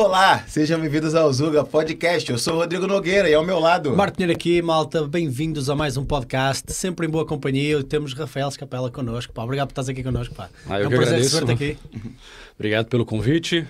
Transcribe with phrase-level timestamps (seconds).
[0.00, 2.30] Olá, sejam bem-vindos ao Zuga Podcast.
[2.30, 3.94] Eu sou o Rodrigo Nogueira e ao meu lado.
[3.94, 5.06] Martinheiro aqui, malta.
[5.06, 6.72] Bem-vindos a mais um podcast.
[6.72, 7.84] Sempre em boa companhia.
[7.84, 9.30] Temos Rafael Escapela connosco.
[9.34, 9.44] Pá.
[9.44, 10.34] Obrigado por estás aqui connosco.
[10.34, 10.48] Pá.
[10.66, 11.50] Ah, eu é um que prazer agradeço.
[11.50, 11.76] aqui.
[12.58, 13.68] Obrigado pelo convite.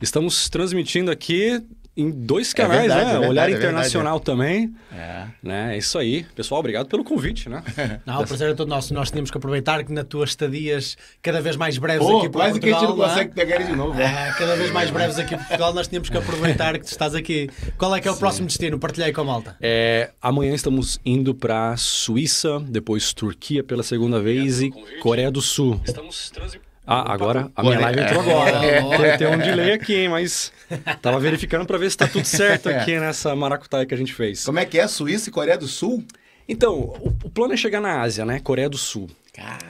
[0.00, 1.60] Estamos transmitindo aqui
[1.94, 3.10] em dois canais, verdade, né?
[3.10, 4.74] é verdade, Olhar é Internacional também.
[4.90, 5.26] É.
[5.42, 5.74] Né?
[5.74, 6.24] É isso aí.
[6.34, 7.62] Pessoal, obrigado pelo convite, né?
[8.06, 8.94] Não, o prazer é todo nosso.
[8.94, 12.38] Nós tínhamos que aproveitar que nas tuas estadias cada vez mais breves Pô, aqui por
[12.38, 13.06] quase que a gente Portugal.
[13.06, 14.00] não consegue pegar ele de novo.
[14.00, 14.34] é?
[14.38, 17.50] cada vez mais breves aqui por Portugal, nós tínhamos que aproveitar que tu estás aqui.
[17.76, 18.78] Qual é que é o próximo destino?
[18.78, 19.56] Partilhei com a malta.
[19.60, 25.78] É, amanhã estamos indo para Suíça, depois Turquia pela segunda vez e Coreia do Sul.
[25.84, 26.71] Estamos transmitindo.
[26.86, 28.60] Ah, agora a minha live entrou agora.
[28.98, 30.08] Tem, tem um delay aqui, hein?
[30.08, 30.52] Mas
[31.00, 34.44] tava verificando para ver se tá tudo certo aqui nessa maracutaia que a gente fez.
[34.44, 34.88] Como é que é?
[34.88, 36.04] Suíça e Coreia do Sul?
[36.48, 38.40] Então, o, o plano é chegar na Ásia, né?
[38.40, 39.08] Coreia do Sul.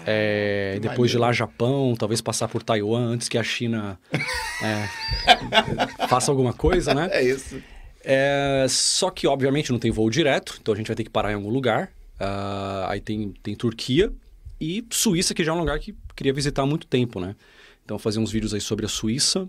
[0.07, 3.99] É, que depois de lá, Japão, talvez passar por Taiwan antes que a China
[4.63, 4.89] é,
[6.09, 7.09] faça alguma coisa, né?
[7.13, 7.63] É isso.
[8.05, 11.31] É, só que, obviamente, não tem voo direto, então a gente vai ter que parar
[11.31, 11.91] em algum lugar.
[12.19, 14.13] Ah, aí tem, tem Turquia
[14.61, 17.35] e Suíça, que já é um lugar que queria visitar há muito tempo, né?
[17.85, 19.49] Então, fazer uns vídeos aí sobre a Suíça.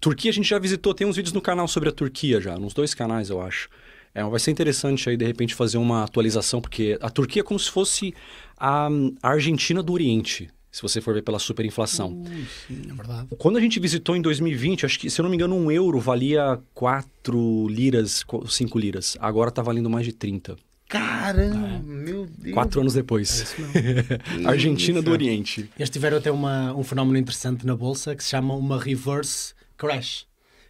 [0.00, 2.74] Turquia a gente já visitou, tem uns vídeos no canal sobre a Turquia já, nos
[2.74, 3.68] dois canais, eu acho.
[4.14, 7.58] É, vai ser interessante aí, de repente, fazer uma atualização, porque a Turquia é como
[7.58, 8.14] se fosse
[8.56, 8.88] a,
[9.22, 12.22] a Argentina do Oriente, se você for ver pela superinflação.
[12.70, 13.28] É verdade.
[13.38, 15.98] Quando a gente visitou em 2020, acho que, se eu não me engano, um euro
[15.98, 19.16] valia 4 liras, 5 liras.
[19.20, 20.56] Agora tá valendo mais de 30.
[20.88, 22.54] Caramba, meu Deus.
[22.54, 23.54] Quatro anos depois.
[23.54, 25.10] Que Argentina do.
[25.10, 25.68] Oriente.
[25.76, 30.26] Eles tiveram até uma, um fenómeno interessante na bolsa que se chama uma reverse crash,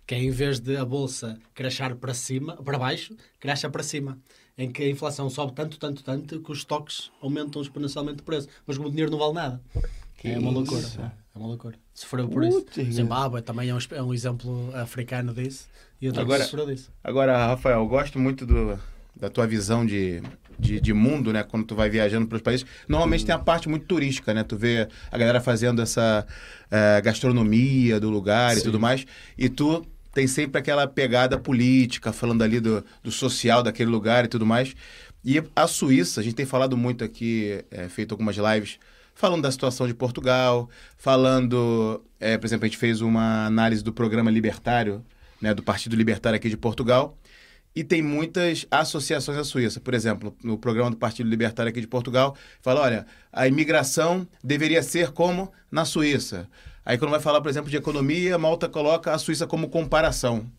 [0.06, 4.18] que é em vez de a bolsa crashar para cima, para baixo, crasha para cima,
[4.56, 8.48] em que a inflação sobe tanto, tanto, tanto que os estoques aumentam exponencialmente de preço,
[8.66, 9.60] mas como o dinheiro não vale nada.
[10.16, 10.80] Que é uma loucura.
[10.80, 10.98] isso?
[10.98, 11.12] pá.
[11.34, 11.76] É uma loucura.
[11.92, 12.64] Sofreu por isso.
[12.90, 15.66] Zimbábue também é um, é um exemplo africano disso
[16.00, 16.90] e outro Agora- sofreu disso.
[17.04, 18.78] Agora, Rafael, eu gosto muito do,
[19.18, 20.22] da tua visão de,
[20.58, 21.42] de, de mundo, né?
[21.42, 22.66] Quando tu vai viajando para os países.
[22.86, 24.42] Normalmente tem a parte muito turística, né?
[24.44, 26.26] Tu vê a galera fazendo essa
[26.70, 28.64] eh, gastronomia do lugar e Sim.
[28.64, 29.06] tudo mais.
[29.38, 34.28] E tu tem sempre aquela pegada política, falando ali do, do social daquele lugar e
[34.28, 34.74] tudo mais.
[35.24, 38.78] E a Suíça, a gente tem falado muito aqui, eh, feito algumas lives,
[39.14, 43.92] falando da situação de Portugal, falando, eh, por exemplo, a gente fez uma análise do
[43.92, 45.04] programa libertário,
[45.40, 47.16] né, do Partido Libertário aqui de Portugal,
[47.76, 49.78] e tem muitas associações à Suíça.
[49.78, 54.82] Por exemplo, no programa do Partido Libertário aqui de Portugal, fala, olha, a imigração deveria
[54.82, 56.48] ser como na Suíça.
[56.84, 60.50] Aí quando vai falar, por exemplo, de economia, Malta coloca a Suíça como comparação.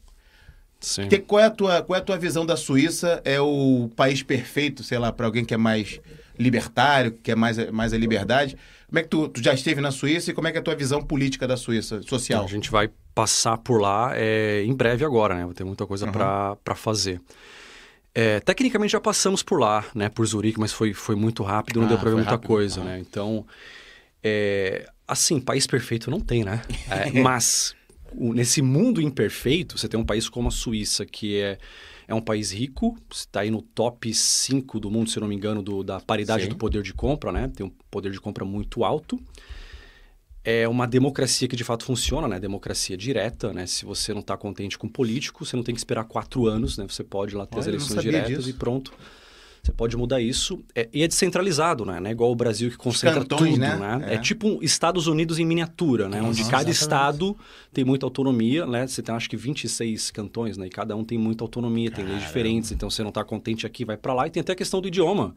[0.79, 1.07] Sim.
[1.07, 3.19] Que- qual, é a tua, qual é a tua visão da Suíça?
[3.25, 5.99] É o país perfeito, sei lá, para alguém que é mais
[6.39, 8.57] libertário, que quer mais, mais a liberdade?
[8.87, 10.63] Como é que tu, tu já esteve na Suíça e como é que é a
[10.63, 12.43] tua visão política da Suíça, Então, social?
[12.43, 15.43] a gente vai passar por lá é, em breve agora, né?
[15.45, 16.11] Vai ter muita coisa Uhum.
[16.11, 17.19] pra para fazer.
[18.15, 20.09] É, tecnicamente já passamos por lá, né?
[20.09, 22.47] Por Zurique, mas foi, foi muito rápido, não Ah, deu pra ver muita rápido.
[22.47, 22.83] coisa, Ah.
[22.85, 22.99] né?
[22.99, 23.45] Então,
[24.23, 26.61] é, assim, país perfeito não tem, né?
[26.89, 27.75] É, mas
[28.11, 31.57] o- nesse mundo imperfeito, você tem um país como a Suíça, que é,
[32.07, 35.61] é um país rico, está aí no top 5 do mundo, se não me engano,
[35.61, 36.49] do- da paridade Sim.
[36.49, 37.51] do poder de compra, né?
[37.53, 39.19] Tem um poder de compra muito alto.
[40.43, 42.39] É uma democracia que de fato funciona, né?
[42.39, 43.67] Democracia direta, né?
[43.67, 46.77] Se você não está contente com o político, você não tem que esperar quatro anos,
[46.77, 46.85] né?
[46.87, 48.49] Você pode ir lá ter as Olha, não eleições diretas disso.
[48.49, 48.93] e pronto.
[49.67, 50.63] Você pode mudar isso.
[50.73, 51.99] É, e é descentralizado, né?
[51.99, 53.75] Não é igual o Brasil que concentra cantões, tudo, né?
[53.75, 54.11] né?
[54.11, 54.13] É.
[54.13, 54.17] É.
[54.17, 56.21] tipo Estados Unidos em miniatura, né?
[56.21, 56.71] Onde Uhum, cada exatamente.
[56.71, 57.37] estado
[57.73, 58.87] tem muita autonomia, né?
[58.87, 60.67] Você tem acho que 26 cantões, né?
[60.67, 62.71] E cada um tem muita autonomia, tem leis diferentes.
[62.71, 64.25] Então você não está contente aqui, vai para lá.
[64.25, 65.35] E tem até a questão do idioma.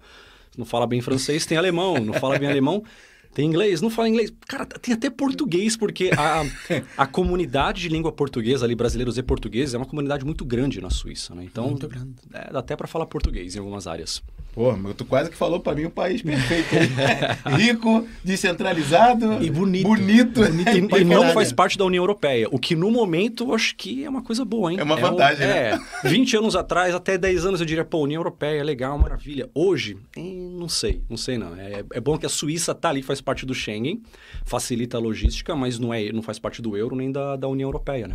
[0.56, 1.98] Não fala bem francês, tem alemão.
[1.98, 2.84] Não fala bem alemão,
[3.32, 3.80] tem inglês.
[3.80, 4.32] Não fala inglês.
[4.46, 6.42] Cara, tem até português, porque a,
[6.96, 10.90] a comunidade de língua portuguesa, ali, brasileiros e portugueses, é uma comunidade muito grande na
[10.90, 11.44] Suíça, né?
[11.44, 12.14] Então, Muito grande.
[12.32, 14.22] é, dá até para falar português em algumas áreas.
[14.60, 16.68] Pô, mas tu quase que falou pra mim o país perfeito.
[17.56, 19.42] Rico, descentralizado.
[19.42, 19.88] E bonito.
[19.88, 20.42] Bonito.
[20.44, 22.46] E, Pra e não faz parte da União Europeia.
[22.50, 24.78] O que no momento eu acho que é uma coisa boa, hein?
[24.78, 25.80] É uma um- vantagem, né?
[26.04, 26.08] É.
[26.08, 29.48] 20 anos atrás, até 10 anos eu diria, pô, União Europeia, legal, maravilha.
[29.54, 31.56] Hoje, eh, não sei, não sei não.
[31.56, 34.02] É, é bom que a Suíça tá ali, faz parte do Schengen,
[34.44, 37.68] facilita a logística, mas não, é, não faz parte do euro nem da, da União
[37.68, 38.14] Europeia, né?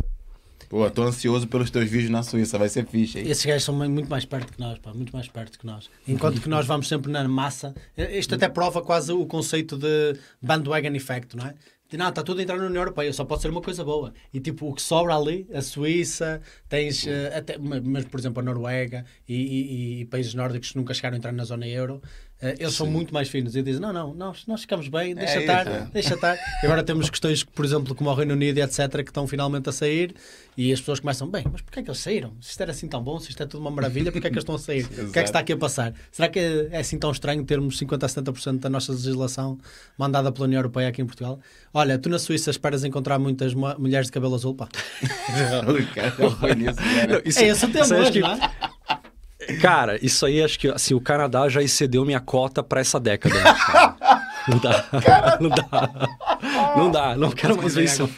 [0.68, 3.28] Pô, tô ansioso pelos teus vídeos na Suíça, vai ser fixe, hein?
[3.28, 5.88] Esses gajos são muito mais perto que nós, pá, muito mais perto que nós.
[6.08, 7.74] Enquanto que nós vamos sempre na massa.
[7.96, 11.54] Isto até prova quase o conceito de bandwagon effect, não é?
[11.88, 14.12] De, Não, está tudo a entrar na União Europeia, só pode ser uma coisa boa.
[14.34, 18.40] E tipo, o que sobra ali, a Suíça, tens eh, até, ma- mas por exemplo
[18.40, 22.02] a Noruega e, e- e países nórdicos que nunca chegaram a entrar na zona euro,
[22.42, 25.36] eh, eles são muito mais finos e dizem: não, não, nós, nós ficamos bem, deixa
[25.36, 25.88] É estar, isso, é.
[25.92, 26.34] deixa estar.
[26.60, 29.68] E agora temos questões, por exemplo, como o Reino Unido e etc., que estão finalmente
[29.68, 30.12] a sair
[30.56, 32.32] e as pessoas começam: bem, mas porquê é que eles saíram?
[32.40, 34.34] Se isto era assim tão bom, se isto é tudo uma maravilha, porquê é que
[34.34, 34.86] eles estão a sair?
[35.06, 35.92] O que é que está aqui a passar?
[36.10, 39.58] Será que é, é assim tão estranho termos 50% a 70% da nossa legislação
[39.98, 41.38] mandada pela União Europeia aqui em Portugal?
[41.74, 44.68] Olha, tu na Suíça esperas encontrar muitas mu- mulheres de cabelo azul, pá.
[46.56, 47.06] né?
[47.08, 49.56] Não, isso- É esse o tema isso aí acho hoje, que- não é?
[49.60, 53.34] Cara, isso aí acho que assim, o Canadá já excedeu minha cota pra essa década.
[53.54, 54.26] cara.
[54.48, 54.86] Não dá.
[55.40, 56.76] Não dá.
[56.76, 57.16] Não dá.
[57.16, 58.08] Não quero mais ver isso.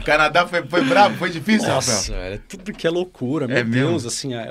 [0.00, 2.20] O Canadá foi, foi brabo, foi difícil, Nossa, Rafael.
[2.22, 3.46] velho, é tudo que é loucura.
[3.46, 3.88] Meu É mesmo?
[3.90, 4.48] Deus, assim, é,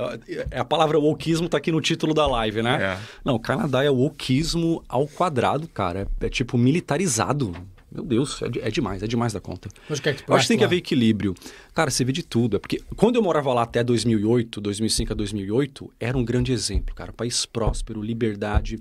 [0.52, 2.96] é- a palavra wokeismo tá aqui no título da live, né?
[2.96, 2.98] É.
[3.26, 6.08] Não, o Canadá é wokeismo ao quadrado, cara.
[6.22, 7.54] É, é tipo militarizado.
[7.92, 9.68] Meu Deus, é, é demais, é demais da conta.
[9.90, 10.68] Mas o que é que tu Eu acho que tem que lá?
[10.68, 11.34] haver equilíbrio.
[11.74, 12.56] Cara, você vê de tudo.
[12.56, 16.94] É porque quando eu morava lá até 2008, 2005 a 2008, era um grande exemplo,
[16.94, 17.12] cara.
[17.12, 18.78] País próspero, liberdade.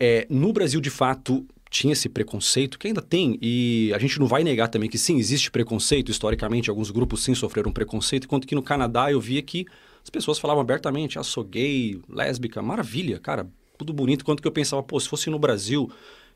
[0.00, 3.38] É, no Brasil, de fato, tinha esse preconceito, que ainda tem.
[3.40, 6.10] E a gente não vai negar também que sim, existe preconceito.
[6.10, 8.24] Historicamente, alguns grupos sim sofreram preconceito.
[8.24, 9.66] Enquanto que no Canadá eu via que
[10.02, 12.62] as pessoas falavam abertamente, ah, sou gay, lésbica.
[12.62, 13.48] Maravilha, cara.
[13.76, 14.22] Tudo bonito.
[14.22, 15.90] Enquanto que eu pensava, pô, se fosse no Brasil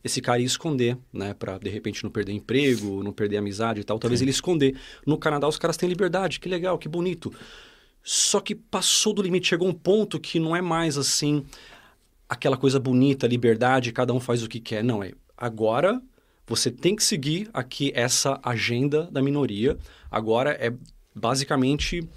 [0.05, 1.33] esse cara ia esconder, né?
[1.33, 3.99] Pra de repente não perder emprego, não perder amizade e tal.
[3.99, 4.77] Talvez ele esconder.
[5.07, 7.33] No Canadá os caras têm liberdade, que legal, que bonito.
[8.03, 11.45] Só que passou do limite, chegou um ponto que não é mais assim
[12.29, 14.83] aquela coisa bonita, liberdade, cada um faz o que quer.
[14.83, 15.13] Não, é
[15.43, 16.01] agora
[16.47, 19.77] você tem que seguir aqui essa agenda da minoria.
[20.09, 20.73] Agora é
[21.13, 22.09] basicamente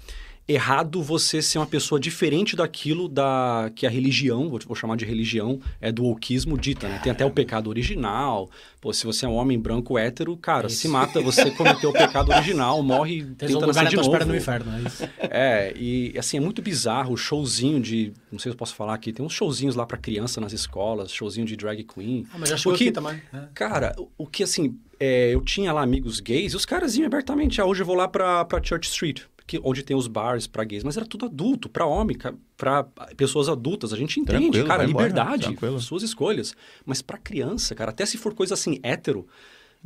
[0.48, 5.04] errado você ser uma pessoa diferente daquilo da que a religião, vou, vou chamar de
[5.04, 7.00] religião, é do wokeismo dita, né?
[7.02, 8.48] Tem até o pecado original.
[8.80, 12.30] Pô, se você é um homem branco hétero, cara, se mata, você cometeu o pecado
[12.30, 14.12] original, morre, Tens um tenta lugar nascer de tua novo.
[14.14, 15.08] espera no inferno, é isso?
[15.18, 18.12] É, e assim, é muito bizarro o showzinho de.
[18.30, 21.10] Não sei se eu posso falar aqui, tem uns showzinhos lá pra criança nas escolas,
[21.12, 22.24] showzinho de drag queen.
[22.32, 23.20] Ah, mas já chegou aqui também.
[23.34, 23.38] é.
[23.52, 27.06] Cara, o, o que assim, é, eu tinha lá amigos gays e os caras iam
[27.06, 27.60] abertamente.
[27.60, 30.64] Ah, hoje eu vou lá pra, pra Church Street, que, onde tem os bars pra
[30.64, 32.16] gays, mas era tudo adulto, pra homem,
[32.56, 32.82] pra
[33.16, 33.92] pessoas adultas.
[33.92, 35.78] A gente entende, Tranquilo, cara, embora, liberdade, tranquilo.
[35.80, 36.54] suas escolhas.
[36.84, 39.26] Mas pra criança, cara, até se for coisa assim, hétero,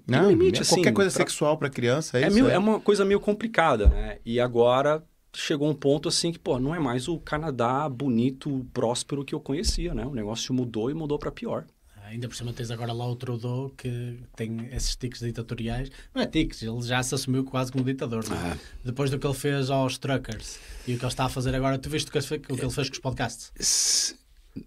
[0.07, 0.77] Não, limite, é assim.
[0.77, 2.35] qualquer coisa pra- sexual pra criança, é, é, isso?
[2.35, 2.55] meio- é?
[2.55, 4.19] é uma coisa meio complicada, né?
[4.25, 5.05] E agora
[5.35, 9.41] chegou um ponto assim que, pô, não é mais o Canadá bonito, próspero que eu
[9.41, 10.05] conhecia, né?
[10.07, 11.67] O negócio mudou e mudou pra pior.
[12.11, 15.91] Ainda por cima tens agora lá o Trudeau que tem esses tiques ditatoriais.
[16.15, 18.29] Não é tiques, ele já se assumiu quase como ditador.
[18.29, 18.59] não é?
[18.85, 21.79] Depois do que ele fez aos truckers e o que ele está a fazer agora.
[21.79, 23.53] Tu viste o que ele fez, com os podcasts?
[23.59, 24.17] S-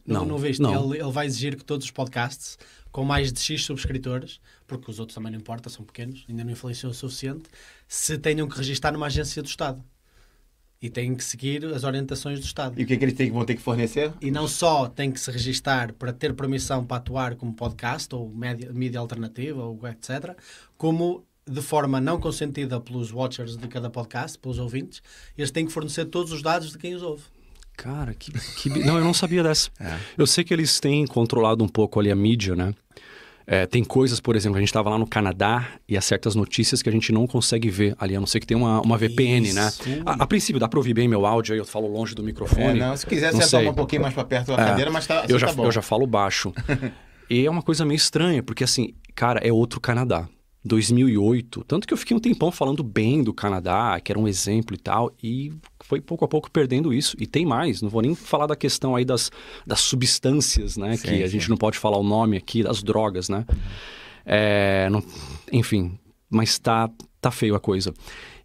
[0.05, 0.61] Não, não, viste?
[0.61, 0.91] Não.
[0.93, 2.57] Ele, ele vai exigir que todos os podcasts
[2.91, 6.51] com mais de X subscritores, porque os outros também não importa, são pequenos, ainda não
[6.51, 7.49] influenciam o suficiente,
[7.87, 9.83] se tenham que registar numa agência do Estado.
[10.83, 12.77] E têm que seguir as orientações do Estado.
[12.77, 14.11] E o que é que eles têm, vão ter que fornecer?
[14.21, 18.29] E não só tem que se registar para ter permissão para atuar como podcast ou
[18.29, 20.35] média, mídia alternativa ou etc.,
[20.77, 25.01] como de forma não consentida pelos watchers de cada podcast, pelos ouvintes,
[25.37, 27.23] eles têm que fornecer todos os dados de quem os ouve.
[27.75, 29.69] Cara, que, que Não, eu não sabia dessa.
[29.79, 29.97] É.
[30.17, 32.73] Eu sei que eles têm controlado um pouco ali a mídia, né?
[33.45, 36.81] É, tem coisas, por exemplo, a gente estava lá no Canadá e há certas notícias
[36.81, 39.51] que a gente não consegue ver ali, a não ser que tenha uma, uma VPN,
[39.53, 39.67] né?
[39.67, 39.83] Isso.
[40.05, 42.25] A, a princípio, dá para ouvir bem meu áudio aí, eu falo longe do É,
[42.25, 42.79] microfone.
[42.79, 43.69] não, se quiser Não sentar sei.
[43.69, 45.65] um pouquinho mais pra perto da É, cadeira, mas tá, eu, já, tá bom.
[45.65, 46.53] eu já falo baixo.
[47.29, 50.27] e é uma coisa meio estranha, porque assim, cara, é outro Canadá.
[50.63, 54.75] 2008, tanto que eu fiquei um tempão falando bem do Canadá, que era um exemplo
[54.75, 55.51] e tal, e
[55.81, 57.15] foi pouco a pouco perdendo isso.
[57.19, 59.29] E tem mais, não vou nem falar da questão aí das,
[59.67, 61.33] das substâncias, né, Sim, que a sim.
[61.33, 63.45] gente não pode falar o nome aqui, das drogas, né.
[64.25, 65.03] É, não-
[65.51, 65.97] enfim,
[66.29, 66.89] mas tá,
[67.19, 67.93] tá feio a coisa.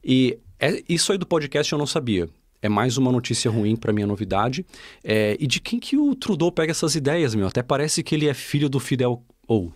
[0.04, 2.28] E é, isso aí do podcast eu não sabia.
[2.60, 4.66] É mais uma notícia ruim pra minha novidade.
[5.04, 7.46] É, e de quem que o Trudeau pega essas ideias, meu?
[7.46, 9.22] Até parece que ele é filho do Fidel.
[9.46, 9.72] Ou.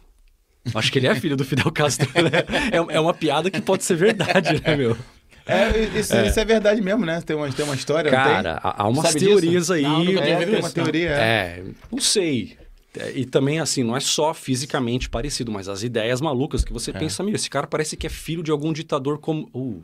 [0.75, 2.31] Acho que ele é filho do Fidel Castro, né?
[2.73, 4.97] É, é uma piada que pode ser verdade, né, meu?
[5.45, 6.29] É, isso é.
[6.29, 7.21] isso é verdade mesmo, né?
[7.21, 9.31] Tem uma, tem uma história, não Cara, há umas Sabe disso?
[9.41, 9.83] teorias aí.
[9.83, 10.71] Não, tinha É, tem uma não.
[10.71, 11.11] teoria.
[11.11, 11.15] é.
[11.59, 12.57] É, não sei.
[12.97, 16.91] É, E também, assim, não é só fisicamente parecido, mas as ideias malucas que você
[16.91, 16.95] É.
[16.95, 19.49] pensa, meu, esse cara parece que é filho de algum ditador como.
[19.53, 19.83] Uh,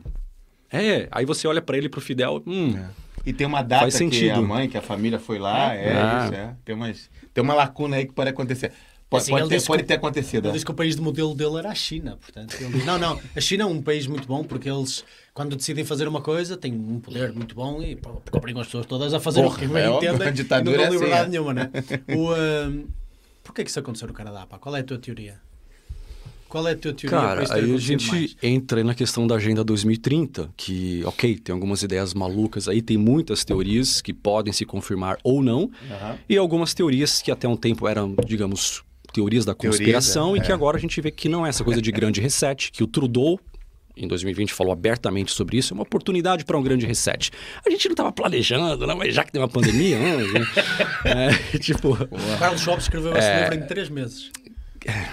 [0.71, 2.41] é, aí você olha pra ele pro Fidel.
[2.47, 3.09] Hum, É.
[3.25, 4.39] E tem uma data Faz que sentido.
[4.39, 6.23] a mãe, que a família foi lá, é, Ah.
[6.25, 6.55] isso, é.
[6.63, 8.71] Tem, umas, tem uma lacuna aí que pode acontecer.
[9.09, 10.45] Pode, Assim, pode ele ter, disse pode que- ter acontecido.
[10.45, 10.51] Ele é.
[10.53, 13.19] disse que o país de modelo dele era a China, portanto, ele diz, não, não,
[13.35, 16.73] a China é um país muito bom porque eles, quando decidem fazer uma coisa, têm
[16.73, 17.97] um poder muito bom e
[18.31, 20.75] obrigam as pessoas todas a fazer Porra, o que bem é entendem e não é
[20.75, 21.29] dão assim, liberdade é.
[21.29, 21.71] nenhuma, né?
[22.15, 22.83] O, ahm,
[23.43, 24.59] porquê que isso aconteceu no Canadá, pá?
[24.59, 25.39] Qual é a tua teoria?
[26.47, 28.35] Qual é a tua teoria Cara, aí a gente mais?
[28.43, 33.43] entra na questão da Agenda 2030, que, ok, tem algumas ideias malucas aí, tem muitas
[33.43, 36.17] teorias que podem se confirmar ou não, uhum.
[36.27, 40.51] e algumas teorias que até um tempo eram, digamos, teorias da conspiração Teoria, e que
[40.51, 40.55] é.
[40.55, 43.39] agora a gente vê que não é essa coisa de grande reset, que o Trudeau
[43.95, 47.31] em 2020 falou abertamente sobre isso, é uma oportunidade para um grande reset.
[47.65, 50.15] A gente não estava planejando, não, mas já que tem uma pandemia, né?
[51.53, 51.93] é, tipo...
[51.93, 53.41] O Carlos Schwab escreveu esse é...
[53.41, 54.31] livro em três meses.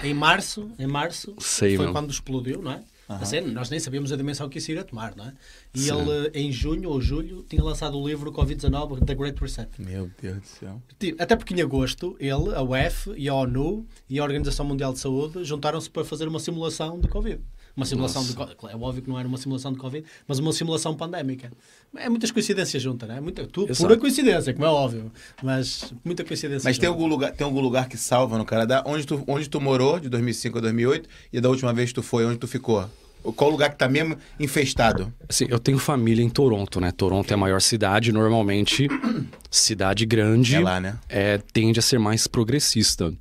[0.01, 2.79] Em março, em março Sei, foi quando explodiu, não é?
[3.09, 3.15] Uhum.
[3.15, 5.33] Assim, nós nem sabíamos a dimensão que isso iria tomar, não é?
[5.73, 5.93] E Sim.
[5.93, 9.69] ele, em junho ou julho, tinha lançado o livro Covid-19 The Great Reset.
[9.79, 10.81] Meu Deus do céu.
[11.17, 14.99] Até porque em agosto, ele, a UF e a ONU e a Organização Mundial de
[14.99, 17.41] Saúde juntaram-se para fazer uma simulação de Covid.
[17.77, 18.55] Uma simulação Nossa.
[18.55, 21.51] de É óbvio que não era uma simulação de Covid, mas uma simulação pandémica.
[21.95, 23.21] É muitas coincidências juntas, não é?
[23.21, 25.11] Muita, tu, pura coincidência, como é óbvio.
[25.43, 26.67] Mas muita coincidência.
[26.67, 28.83] Mas tem algum, lugar, tem algum lugar que salva no Canadá?
[28.83, 32.01] Onde tu, onde tu morou, de 2005 a 2008, e da última vez que tu
[32.01, 32.89] foi, onde tu ficou?
[33.35, 35.13] Qual lugar que está mesmo infestado?
[35.29, 36.91] Assim, eu tenho família em Toronto, né?
[36.91, 38.87] Toronto é a maior cidade, normalmente
[39.51, 40.97] cidade grande é lá, né?
[41.07, 43.13] é, tende a ser mais progressista.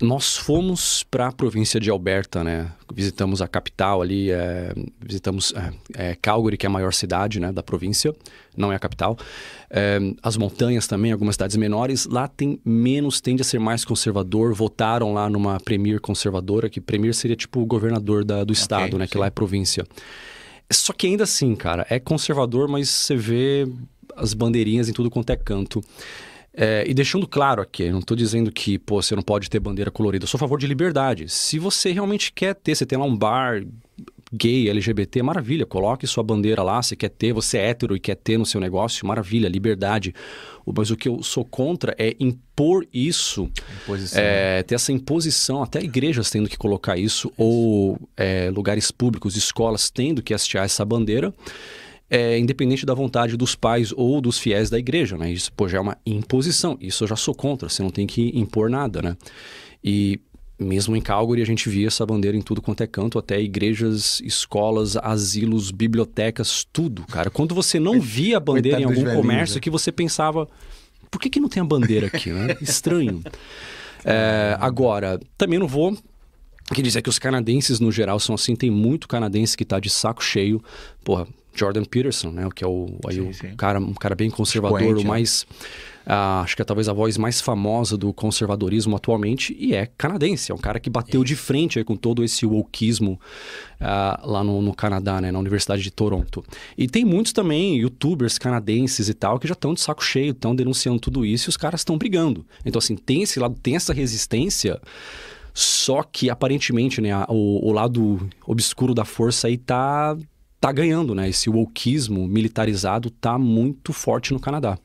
[0.00, 2.72] Nós fomos para a província de Alberta, né?
[2.92, 7.52] Visitamos a capital ali, é, visitamos é, é, Calgary, que é a maior cidade né,
[7.52, 8.14] da província,
[8.56, 9.18] não é a capital.
[9.68, 12.06] É, as montanhas também, algumas cidades menores.
[12.06, 14.54] Lá tem menos, tende a ser mais conservador.
[14.54, 18.98] Votaram lá numa premier conservadora, que premier seria tipo o governador da, do estado, okay,
[18.98, 19.06] né?
[19.06, 19.12] Sim.
[19.12, 19.86] Que lá é província.
[20.72, 23.68] Só que ainda assim, cara, é conservador, mas você vê
[24.16, 25.82] as bandeirinhas em tudo quanto é canto.
[26.52, 29.90] É, e deixando claro aqui, não estou dizendo que pô, você não pode ter bandeira
[29.90, 31.28] colorida, eu sou a favor de liberdade.
[31.28, 33.64] Se você realmente quer ter, você tem lá um bar
[34.32, 38.14] gay, LGBT, maravilha, coloque sua bandeira lá, você quer ter, você é hétero e quer
[38.14, 40.14] ter no seu negócio, maravilha, liberdade.
[40.76, 43.50] Mas o que eu sou contra é impor isso,
[44.14, 47.32] é, ter essa imposição, até igrejas tendo que colocar isso, isso.
[47.36, 51.34] ou é, lugares públicos, escolas tendo que hastear essa bandeira
[52.10, 55.30] é, independente da vontade dos pais ou dos fiéis da igreja, né?
[55.30, 56.76] Isso pô, já é uma imposição.
[56.80, 59.16] Isso eu já sou contra, você não tem que impor nada, né?
[59.82, 60.20] E
[60.58, 64.20] mesmo em Calgary a gente via essa bandeira em tudo quanto é canto, até igrejas,
[64.24, 67.30] escolas, asilos, bibliotecas, tudo, cara.
[67.30, 69.60] Quando você não via a bandeira em algum comércio né?
[69.60, 70.48] que você pensava,
[71.10, 72.56] por que, que não tem a bandeira aqui, né?
[72.60, 73.22] Estranho.
[74.04, 75.96] É, agora, também não vou
[76.74, 79.90] que dizer que os canadenses no geral são assim, tem muito canadense que tá de
[79.90, 80.62] saco cheio.
[81.02, 82.48] Porra, Jordan Peterson, né?
[82.54, 83.54] Que é o, aí sim, o sim.
[83.56, 85.08] cara, um cara bem conservador, Expoente, o né?
[85.08, 85.46] mais.
[86.06, 90.50] Uh, acho que é talvez a voz mais famosa do conservadorismo atualmente, e é canadense.
[90.50, 93.20] É um cara que bateu de frente com todo esse wokeismo
[93.80, 96.42] uh, lá no, no, Canadá, né, na Universidade de Toronto.
[96.76, 100.54] E tem muitos também youtubers canadenses e tal que já estão de saco cheio, estão
[100.54, 102.46] denunciando tudo isso e os caras estão brigando.
[102.64, 104.80] Então, assim, tem esse lado, tem essa resistência.
[105.52, 110.16] Só que aparentemente, né, o, o lado obscuro da força aí tá
[110.60, 111.28] tá ganhando, né?
[111.28, 114.78] Esse wokeismo militarizado tá muito forte no Canadá.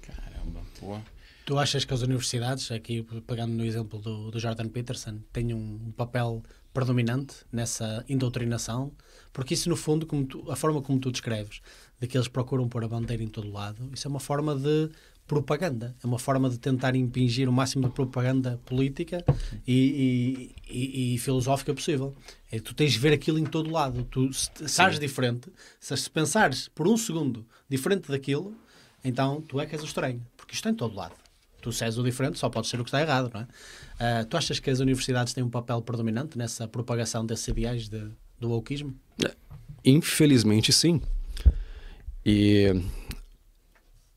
[0.00, 0.98] Caramba, pô.
[1.44, 5.92] Tu achas que as universidades, aqui pegando no exemplo do, do Jordan Peterson, têm um
[5.94, 6.42] papel
[6.72, 8.92] predominante nessa indoutrinação?
[9.30, 11.60] Porque isso, no fundo, como tu, a forma como tu descreves,
[12.00, 14.88] de que eles procuram pôr a bandeira em todo lado, isso é uma forma de
[15.26, 15.94] propaganda.
[16.02, 19.24] É uma forma de tentar impingir o máximo de propaganda política
[19.66, 22.14] e, e, e, e filosófica possível.
[22.50, 24.04] É, tu tens de ver aquilo em todo lado.
[24.04, 25.50] Tu estás diferente,
[25.80, 28.54] se pensares por um segundo diferente daquilo,
[29.02, 30.24] então tu é que és o estranho.
[30.36, 31.14] Porque isto está em todo lado.
[31.60, 33.44] Tu se és o diferente, só pode ser o que está errado, não é?
[33.94, 38.10] Uh, tu achas que as universidades têm um papel predominante nessa propagação desses ideais de,
[38.38, 38.94] do wokeismo?
[39.82, 41.00] Infelizmente, sim.
[42.24, 42.82] E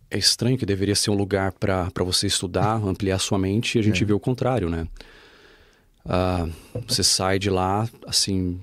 [0.09, 3.83] é estranho que deveria ser um lugar para você estudar, ampliar sua mente, e a
[3.83, 4.05] gente é.
[4.05, 4.87] vê o contrário, né?
[6.05, 6.51] Uh,
[6.87, 8.59] você sai de lá, assim,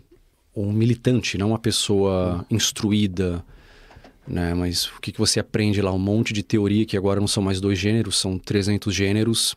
[0.56, 3.44] um militante, não uma pessoa instruída,
[4.26, 4.54] né?
[4.54, 5.92] Mas o que, que você aprende lá?
[5.92, 9.54] Um monte de teoria, que agora não são mais dois gêneros, são 300 gêneros,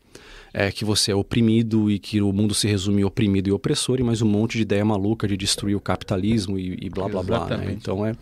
[0.54, 4.00] é que você é oprimido e que o mundo se resume em oprimido e opressor,
[4.00, 7.24] e mais um monte de ideia maluca de destruir o capitalismo e, e blá, blá,
[7.24, 7.72] blá, né?
[7.72, 8.14] Então é...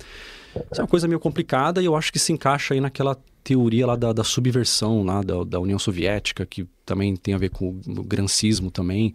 [0.72, 3.86] Isso é uma coisa meio complicada e eu acho que se encaixa aí naquela teoria
[3.86, 7.80] lá da, da subversão lá da, da, União Soviética, que também tem a ver com
[7.88, 9.14] o grancismo também.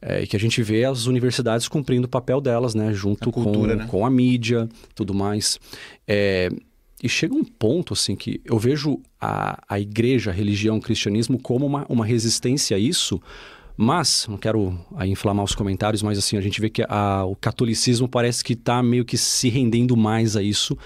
[0.00, 2.92] É, e que a gente vê as universidades cumprindo o papel delas, né?
[2.92, 3.88] Junto cultura, com, né?
[3.90, 5.58] com a mídia, tudo mais.
[6.06, 6.50] É,
[7.02, 11.38] e chega um ponto, assim, que eu vejo a, a igreja, a religião, o cristianismo
[11.38, 13.20] como uma, uma resistência a isso,
[13.76, 18.08] mas, não quero inflamar os comentários, mas assim, a gente vê que a, o catolicismo
[18.08, 20.76] parece que está meio que se rendendo mais a isso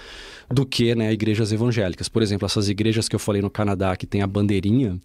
[0.49, 2.09] do que né, igrejas evangélicas.
[2.09, 4.99] Por exemplo, essas igrejas que eu falei no Canadá, que tem a bandeirinha,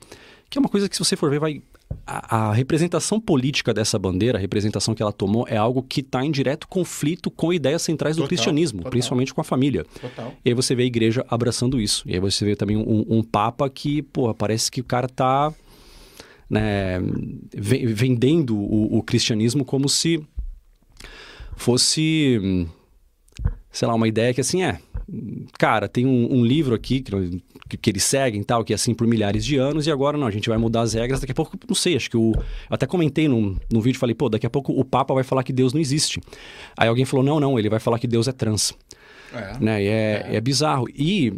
[0.50, 1.62] que é uma coisa que se você for ver vai
[2.04, 6.24] a, a, representação política dessa bandeira, a representação que ela tomou, é algo que está
[6.24, 8.90] em direto conflito com ideias centrais do Total, cristianismo, total.
[8.90, 9.84] principalmente com a família.
[10.00, 10.32] Total.
[10.44, 12.02] E aí você vê a igreja abraçando isso.
[12.06, 15.52] E aí você vê também um, um papa que, pô, parece que o cara tá
[16.48, 16.98] né,
[17.54, 20.22] ve- vendendo o, o cristianismo como se
[21.56, 22.66] fosse,
[23.70, 24.78] sei lá, uma ideia que assim é.
[25.58, 29.06] Cara, tem um, um livro aqui que, que, eles seguem tal, que é assim por
[29.06, 31.20] milhares de anos, e agora não, a gente vai mudar as regras.
[31.20, 32.32] Daqui a pouco, não sei, acho que o.
[32.34, 35.44] Eu até comentei num, num vídeo, falei, pô, daqui a pouco o Papa vai falar
[35.44, 36.20] que Deus não existe.
[36.76, 38.74] Aí alguém falou, não, não, ele vai falar que Deus é trans
[39.32, 39.58] É.
[39.60, 39.82] né?
[39.84, 40.86] E é, é bizarro.
[40.92, 41.32] E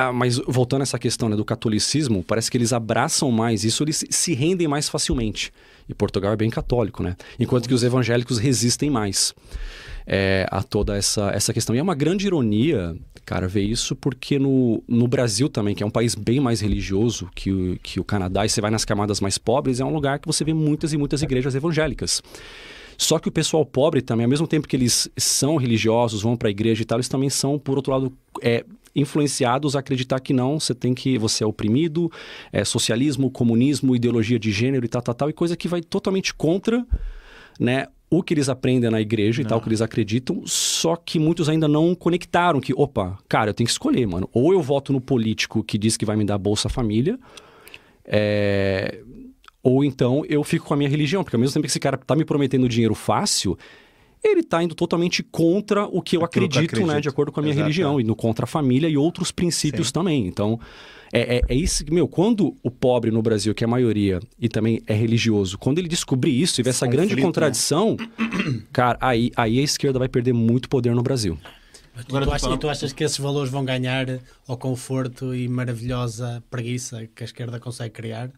[0.00, 3.82] ah, mas voltando a essa questão né, do catolicismo, parece que eles abraçam mais isso,
[3.82, 5.52] eles se rendem mais facilmente.
[5.88, 7.16] E Portugal é bem católico, né?
[7.36, 9.34] Enquanto que os evangélicos resistem mais
[10.06, 11.74] é, a toda essa, essa questão.
[11.74, 15.86] E é uma grande ironia, cara, ver isso, porque no, no Brasil também, que é
[15.86, 19.20] um país bem mais religioso que o, que o Canadá, e você vai nas camadas
[19.20, 22.22] mais pobres, é um lugar que você vê muitas e muitas igrejas evangélicas.
[22.98, 26.48] Só que o pessoal pobre também, ao mesmo tempo que eles são religiosos, vão para
[26.48, 28.12] a igreja e tal, eles também são, por outro lado,
[28.42, 28.64] é,
[29.00, 32.10] influenciados a acreditar que não, você tem que, você é oprimido,
[32.52, 36.34] é socialismo, comunismo, ideologia de gênero e tal, tal, tal, e coisa que vai totalmente
[36.34, 36.86] contra,
[37.58, 41.18] né, o que eles aprendem na igreja e tal, o que eles acreditam, só que
[41.18, 44.28] muitos ainda não conectaram que, opa, cara, eu tenho que escolher, mano.
[44.32, 47.18] Ou eu voto no político que diz que vai me dar Bolsa Família,
[48.04, 49.00] é,
[49.62, 51.98] ou então eu fico com a minha religião, porque ao mesmo tempo que esse cara
[51.98, 53.58] tá me prometendo dinheiro fácil,
[54.22, 56.84] ele tá indo totalmente contra o que eu Aquilo que eu acredito, né?
[56.84, 57.02] acredito.
[57.02, 58.02] De acordo com a minha Exato, religião, é.
[58.02, 60.26] indo contra a família e outros princípios também.
[60.26, 60.58] Então,
[61.12, 64.20] é, é, é isso que, meu, quando o pobre no Brasil, que é a maioria,
[64.38, 67.22] e também é religioso, quando ele descobrir isso e ver essa Esse grande conflito, né?
[67.26, 67.96] contradição,
[68.72, 71.38] cara, aí, aí a esquerda vai perder muito poder no Brasil.
[72.08, 74.06] Agora tu tu achas, fala- e tu achas que esses valores vão ganhar
[74.46, 78.30] ao conforto e maravilhosa preguiça que a esquerda consegue criar?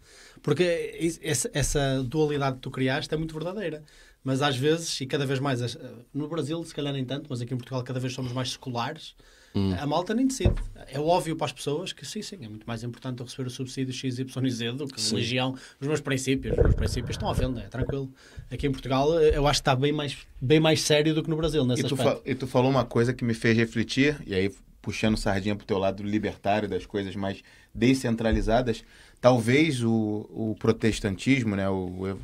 [0.43, 1.13] Porque
[1.53, 3.83] essa dualidade que tu criaste é muito verdadeira.
[4.23, 5.79] Mas às vezes, e cada vez mais, as-
[6.13, 9.15] no Brasil se calhar nem tanto, mas aqui em Portugal cada vez somos mais seculares,
[9.81, 10.55] a malta nem decide.
[10.93, 13.51] É óbvio para as pessoas que sim, sim, é muito mais importante eu receber o
[13.51, 14.19] subsídio XYZ
[14.77, 16.57] do que a religião, os meus princípios.
[16.57, 18.09] Os meus princípios estão à venda, é tranquilo.
[18.49, 21.37] Aqui em Portugal eu acho que está bem mais, bem mais sério do que no
[21.37, 24.55] Brasil, nesse E tu, e tu falou uma coisa que me fez refletir, e aí
[24.81, 27.43] puxando sardinha pro teu lado libertário, das coisas mais
[27.75, 28.85] descentralizadas,
[29.21, 32.17] talvez o, o protestantismo, né, o,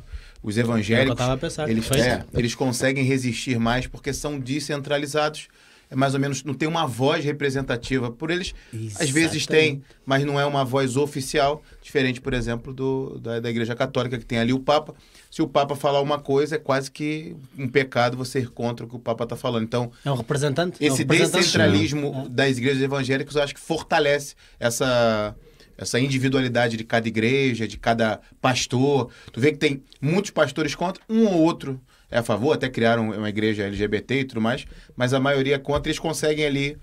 [0.43, 1.19] os É evangélicos,
[1.67, 5.47] eles, é, eles conseguem resistir mais porque são descentralizados.
[5.89, 8.11] É mais ou menos, não tem uma voz representativa.
[8.11, 8.53] Por eles,
[8.99, 13.49] às vezes tem, mas não é uma voz oficial, diferente, por exemplo, do, da, da
[13.49, 14.93] Igreja Católica, que tem ali o Papa.
[15.31, 18.89] Se o Papa falar uma coisa, é quase que um pecado você ir contra o
[18.89, 19.63] que o Papa está falando.
[19.63, 20.75] Então, É um representante.
[20.85, 21.37] é um esse representante.
[21.45, 25.33] descentralismo das igrejas evangélicas, eu acho que fortalece essa,
[25.77, 29.11] essa individualidade de cada igreja, de cada pastor.
[29.31, 33.09] Tu vê que tem muitos pastores contra, um ou outro é a favor, até criaram
[33.11, 36.77] uma igreja LGBT e tudo mais, mas a maioria é contra, eles conseguem ali,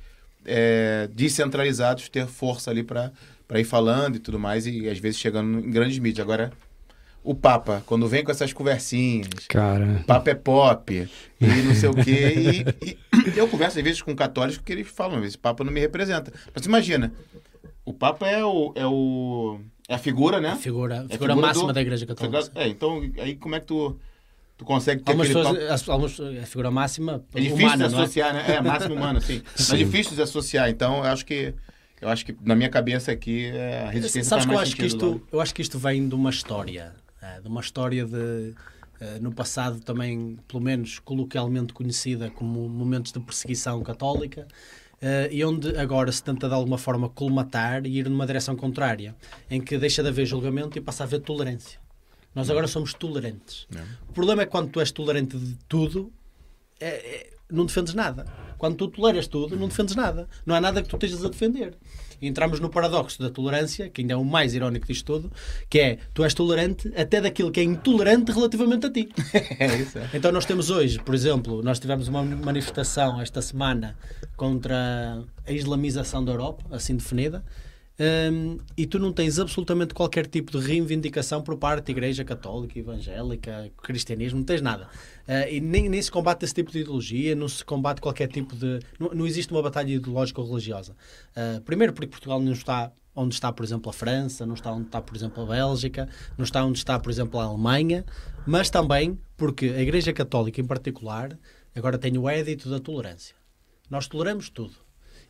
[0.45, 3.11] é, descentralizados, ter força ali para
[3.55, 6.23] ir falando e tudo mais, e às vezes chegando em grandes mídias.
[6.23, 6.53] Agora,
[7.23, 11.09] o Papa, quando vem com essas conversinhas, Cara, Papa é pop
[11.41, 12.65] e não sei o quê.
[13.25, 15.81] E, e eu converso às vezes com católicos que eles falam, esse Papa não me
[15.81, 16.31] representa.
[16.55, 17.11] Mas imagina,
[17.85, 18.73] o Papa é o.
[18.75, 20.51] É, o, é a figura, né?
[20.51, 22.51] A figura, a É a figura figura máxima do- da Igreja Católica.
[22.55, 23.99] É, então aí como é que tu,
[24.57, 27.99] tu consegue ter Algumas aquele pessoas, algumas- a figura máxima É difícil humana, de é?
[27.99, 28.45] associar, né?
[28.57, 29.43] É, máximo humano, sim.
[29.59, 30.69] Mas é difícil de associar.
[30.71, 31.55] Então, eu acho que.
[32.01, 34.85] Eu acho que na minha cabeça aqui é, a resistência Sabes que eu acho que,
[34.85, 36.93] isto, eu acho que isto vem de uma história.
[37.23, 38.55] eh, De uma história de.
[39.21, 44.47] No passado também, pelo menos coloquialmente conhecida como momentos de perseguição católica,
[45.01, 49.15] eh, e onde agora se tenta de alguma forma colmatar e ir numa direção contrária,
[49.51, 51.79] em que deixa de haver julgamento e passa a haver tolerância.
[52.35, 53.67] Nós agora somos tolerantes.
[54.09, 56.13] O problema é que quando tu és tolerante de tudo,
[56.81, 56.87] é-
[57.29, 58.25] é- não defendes nada.
[58.59, 60.29] Quando tu toleras tudo, não defendes nada.
[60.45, 61.77] Não há nada que tu estejas a defender.
[62.27, 65.33] Entramos no paradoxo da tolerância, que ainda é o mais irónico disto tudo,
[65.69, 69.09] que é tu és tolerante até daquilo que é intolerante relativamente a ti.
[69.59, 70.11] É é.
[70.15, 73.97] Então nós temos hoje, por exemplo, nós tivemos uma manifestação esta semana
[74.37, 77.45] contra a islamização da Europa, assim definida,
[77.99, 82.79] hum, e tu não tens absolutamente qualquer tipo de reivindicação por parte da Igreja Católica,
[82.79, 84.89] Evangélica, Cristianismo, não tens nada.
[85.27, 88.55] Ah, e nem, nem se combate esse tipo de ideologia, não se combate qualquer tipo
[88.55, 88.81] de.
[88.99, 90.97] Não, não existe uma batalha ideológica ou religiosa.
[91.35, 94.87] Ah, primeiro porque Portugal não está onde está, por exemplo, a França, não está onde
[94.87, 98.05] está, por exemplo, a Bélgica, não está onde está, por exemplo, a Alemanha,
[98.47, 101.39] mas também porque a Igreja Católica, em particular,
[101.75, 103.37] agora tem o édito da tolerância.
[103.89, 104.84] Nós toleramos tudo.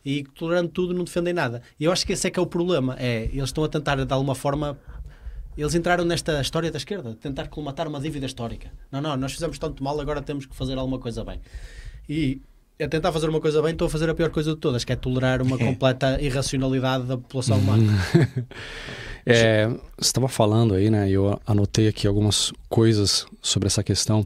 [0.05, 1.61] E tolerando tudo não defendem nada.
[1.79, 2.95] E eu acho que esse é que é o problema.
[2.99, 4.77] É, eles estão a tentar, de alguma forma,
[5.57, 8.71] eles entraram nesta história da esquerda, tentar colmatar uma dívida histórica.
[8.91, 11.41] Não, não, nós fizemos tanto mal, agora temos que fazer alguma coisa bem.
[12.07, 12.39] E
[12.79, 14.93] a tentar fazer uma coisa bem, estou a fazer a pior coisa de todas, que
[14.93, 17.91] é tolerar uma completa irracionalidade da população humana.
[19.27, 21.09] É, você estava falando aí, né?
[21.09, 24.23] Eu anotei aqui algumas coisas sobre essa questão.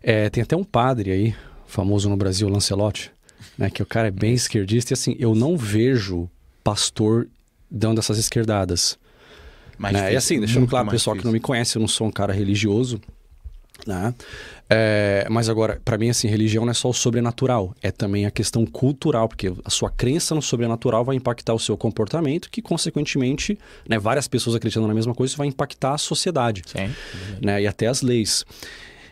[0.00, 1.34] É, tem até um padre aí,
[1.66, 3.10] famoso no Brasil, Lancelotti,
[3.60, 3.68] né?
[3.68, 6.28] Que o cara é bem esquerdista e assim, eu não vejo
[6.64, 7.28] pastor
[7.70, 8.98] dando essas esquerdadas.
[9.78, 10.00] Mais né?
[10.00, 11.42] E difícil, assim, deixando claro, mais pessoal que não difícil.
[11.42, 13.00] me conhece, eu não sou um cara religioso,
[13.86, 14.14] né?
[14.68, 18.30] É, mas agora, para mim, assim, religião não é só o sobrenatural, é também a
[18.30, 23.58] questão cultural, porque a sua crença no sobrenatural vai impactar o seu comportamento, que, consequentemente,
[23.86, 26.62] né, várias pessoas acreditando na mesma coisa, vai impactar a sociedade
[27.42, 28.44] né, e até as leis.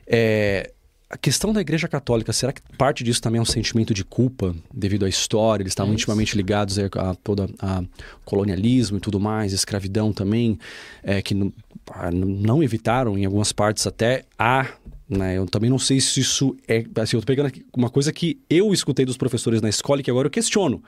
[0.06, 0.70] É,
[1.10, 4.54] a questão da Igreja Católica, será que parte disso também é um sentimento de culpa
[4.72, 5.62] devido à história?
[5.62, 7.82] Eles estavam É intimamente ligados aí a toda a
[8.24, 10.58] colonialismo e tudo mais, escravidão também,
[11.02, 11.52] é, que não,
[11.90, 14.66] ah, não evitaram em algumas partes até a
[15.08, 15.38] né?
[15.38, 16.84] Eu também não sei se isso é.
[16.96, 20.10] Assim, eu tô pegando uma coisa que eu escutei dos professores na escola e que
[20.10, 20.82] agora eu questiono.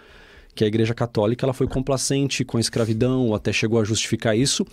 [0.54, 4.36] Que a Igreja Católica ela foi complacente com a escravidão, ou até chegou a justificar
[4.36, 4.66] isso.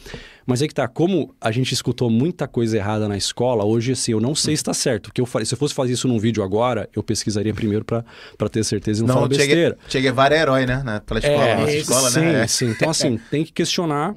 [0.45, 4.11] Mas aí que tá, como a gente escutou muita coisa errada na escola, hoje assim,
[4.11, 5.11] eu não sei se está certo.
[5.13, 8.63] Que eu se eu fosse fazer isso num vídeo agora, eu pesquisaria primeiro para ter
[8.63, 9.77] certeza e não, falar Não, Che, besteira.
[9.87, 10.81] che Guevara é herói, né?
[10.83, 12.43] Na- Pela escola, nossa isso, escola, sim, né?
[12.43, 12.47] É.
[12.47, 12.69] sim.
[12.69, 14.15] Então, assim, tem que questionar.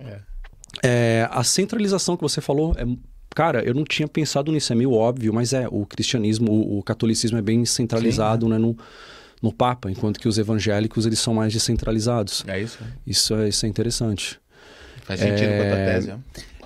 [0.82, 2.84] É, a centralização que você falou é.
[3.32, 6.82] Cara, eu não tinha pensado nisso, é meio óbvio, mas é, o cristianismo, o, o
[6.82, 8.76] catolicismo é bem centralizado né, no,
[9.42, 12.44] no Papa, enquanto que os evangélicos eles são mais descentralizados.
[12.46, 12.78] É isso.
[13.06, 14.40] Isso é, isso é interessante.
[15.02, 16.14] Faz sentido com a tua É, tese.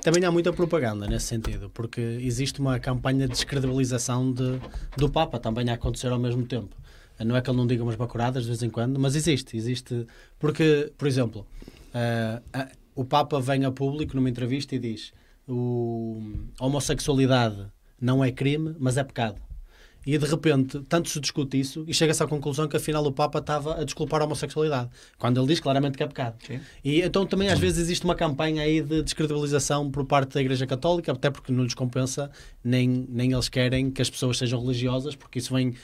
[0.02, 4.60] Também há muita propaganda nesse sentido, porque existe uma campanha de descredibilização de,
[4.96, 6.76] do Papa também a acontecer ao mesmo tempo.
[7.24, 10.06] Não é que ele não diga umas bacuradas de vez em quando, mas existe, existe.
[10.38, 11.46] Porque, por exemplo,
[11.94, 15.12] ah, o Papa vem a público numa entrevista e diz
[15.48, 16.20] o,
[16.58, 17.66] a homossexualidade
[18.00, 19.40] não é crime, mas é pecado.
[20.06, 23.38] E de repente, tanto se discute isso e chega-se à conclusão que afinal o Papa
[23.38, 26.36] estava a desculpar a homossexualidade, quando ele diz claramente que é pecado.
[26.46, 26.60] Sim.
[26.84, 30.66] E então também às vezes existe uma campanha aí de descredibilização por parte da Igreja
[30.66, 32.30] Católica, até porque não lhes compensa,
[32.62, 35.74] nem, nem eles querem que as pessoas sejam religiosas, porque isso vem,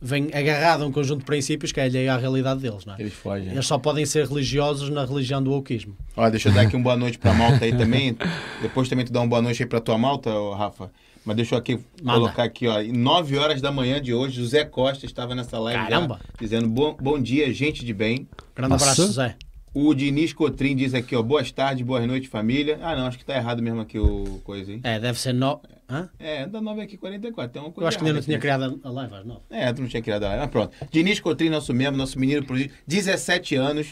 [0.00, 2.84] vem agarrado a um conjunto de princípios que é alheio à realidade deles.
[2.84, 3.00] Não é?
[3.00, 3.50] Eles fogem.
[3.50, 5.96] Eles só podem ser religiosos na religião do wokeismo.
[6.16, 8.16] Ó, deixa eu dar aqui uma boa noite pra malta aí também.
[8.62, 10.90] Depois também tu dá uma boa noite aí pra tua malta, Rafa.
[11.26, 12.20] Mas deixa eu aqui Manda.
[12.20, 12.80] colocar aqui, ó.
[12.80, 16.20] Em 9 horas da manhã de hoje, José Costa estava nessa live já, Caramba!
[16.40, 18.28] dizendo bom, bom dia, gente de bem.
[18.54, 18.84] Grande Nossa.
[18.84, 19.36] abraço, José.
[19.74, 22.78] O Diniz Cotrim diz aqui, ó, boas tardes, boas noites, família.
[22.80, 24.80] Ah, não, acho que tá errado mesmo aqui o coisa, hein?
[24.84, 25.60] É, deve ser no...
[25.90, 26.08] Hã?
[26.18, 28.80] É, da 9 aqui 44, tem uma coisa Eu acho que ainda não tinha criado
[28.82, 29.40] a live às nove.
[29.50, 30.42] É, tu não tinha criado a live.
[30.42, 30.76] Mas pronto.
[30.90, 33.86] Diniz Cotrim, nosso membro, nosso menino prodígio, 17 anos.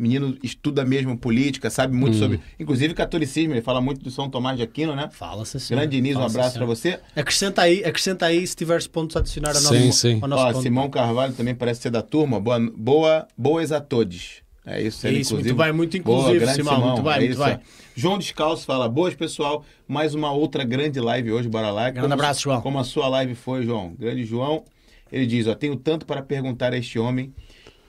[0.00, 3.52] Menino estuda mesmo política, sabe muito sobre, inclusive catolicismo.
[3.52, 5.08] Ele fala muito do São Tomás de Aquino, né?
[5.12, 5.74] Fala-se assim.
[5.74, 6.98] Grande Diniz, um abraço pra você.
[7.14, 10.18] Acrescenta aí, acrescenta aí se tiveres pontos a adicionar ao Sim, nosso, sim.
[10.22, 10.62] ao nosso Ó, ponto.
[10.62, 12.40] Simão Carvalho também parece ser da turma.
[12.40, 14.42] Boa, boa, boas a todos.
[14.64, 15.54] É isso, É ele, isso, inclusive.
[15.54, 17.58] muito bem, muito Boa, inclusivo, grande Simão, muito bem, é muito isso, bem.
[17.96, 21.90] João Descalço fala, boas pessoal, mais uma outra grande live hoje, bora lá.
[21.90, 22.60] Grande abraço, João.
[22.60, 23.94] Como a sua live foi, João?
[23.98, 24.64] Grande João.
[25.10, 27.34] Ele diz, ó, tenho tanto para perguntar a este homem,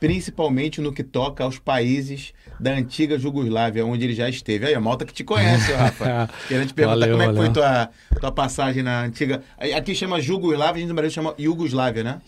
[0.01, 4.65] principalmente no que toca aos países da antiga Jugoslávia, onde ele já esteve.
[4.65, 6.27] Aí, a malta que te conhece, Rafa.
[6.49, 9.43] Querendo te perguntar Valeu, como é que foi tua, tua passagem na antiga...
[9.77, 12.21] Aqui chama Jugoslávia, a gente no Brasil chama Iugoslávia, né?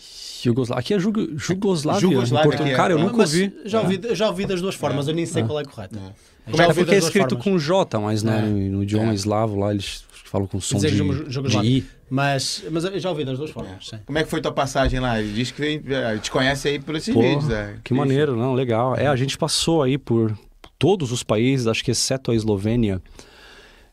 [0.43, 0.79] Jugoslávia.
[0.79, 1.27] Aqui é Jugo...
[1.35, 2.01] Jugoslávia.
[2.01, 2.75] Jugoslávia aqui é.
[2.75, 3.51] Cara, eu nunca ouvi.
[3.65, 5.97] Já ouvi, já ouvi das duas formas, eu nem sei qual é a correta.
[6.45, 7.43] Como Já é que ouvi Porque é escrito formas.
[7.43, 8.41] com J, mas né, É.
[8.43, 9.15] no, no idioma É.
[9.15, 11.69] eslavo lá eles falam com som Dizer de, de Jugoslávia.
[11.69, 11.85] I.
[12.15, 13.87] Mas, mas eu já ouvi das duas formas.
[13.87, 13.97] sim.
[14.05, 15.19] Como é que foi tua passagem lá?
[15.19, 17.47] Ele diz que vem- eh, te conhece aí por esses Pô, vídeos.
[17.47, 17.79] né?
[17.83, 18.95] Que maneiro, não, legal.
[18.95, 20.37] É, a gente passou aí por
[20.77, 23.01] todos os países, acho que exceto a Eslovênia.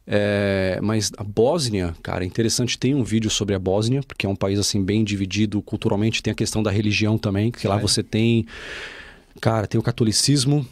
[0.07, 4.29] É, mas a Bósnia, cara, é interessante, tem um vídeo sobre a Bósnia, porque é
[4.29, 8.03] um país assim bem dividido culturalmente, tem a questão da religião também, que lá você
[8.03, 8.45] tem,
[9.41, 10.67] cara, tem o catolicismo,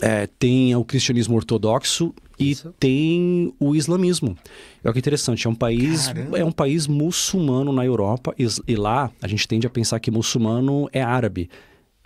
[0.00, 2.74] é, tem o cristianismo ortodoxo e Isso.
[2.78, 4.36] tem o islamismo.
[4.84, 6.38] Olha que interessante, é um país Caramba.
[6.38, 10.88] é um país muçulmano na Europa e, lá a gente tende a pensar que muçulmano
[10.92, 11.48] é árabe.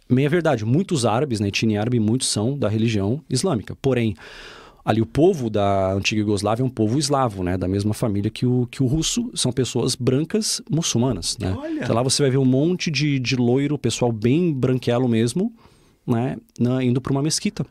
[0.09, 3.75] Meia verdade, muitos árabes, na etnia árabe, muitos são da religião islâmica.
[3.83, 4.15] Porém,
[4.85, 7.57] ali o povo da antiga Iugoslávia é um povo eslavo, né?
[7.59, 11.53] Da mesma família que o, que o russo, são pessoas brancas muçulmanas, né?
[11.59, 11.83] Olha.
[11.83, 15.53] Então lá você vai ver um monte de, de loiro, pessoal bem branquelo mesmo,
[16.07, 16.37] né?
[16.61, 17.67] Na- indo para uma mesquita.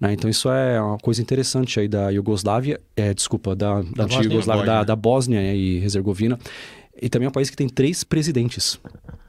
[0.00, 0.12] Né?
[0.12, 4.24] Então isso é uma coisa interessante aí da Iugoslávia, é, desculpa, da, da, antiga.
[4.24, 4.84] Iugoslávia, da, Bósnia.
[4.84, 6.38] da Bósnia né, e Herzegovina.
[7.00, 8.78] E também é um país que tem três presidentes,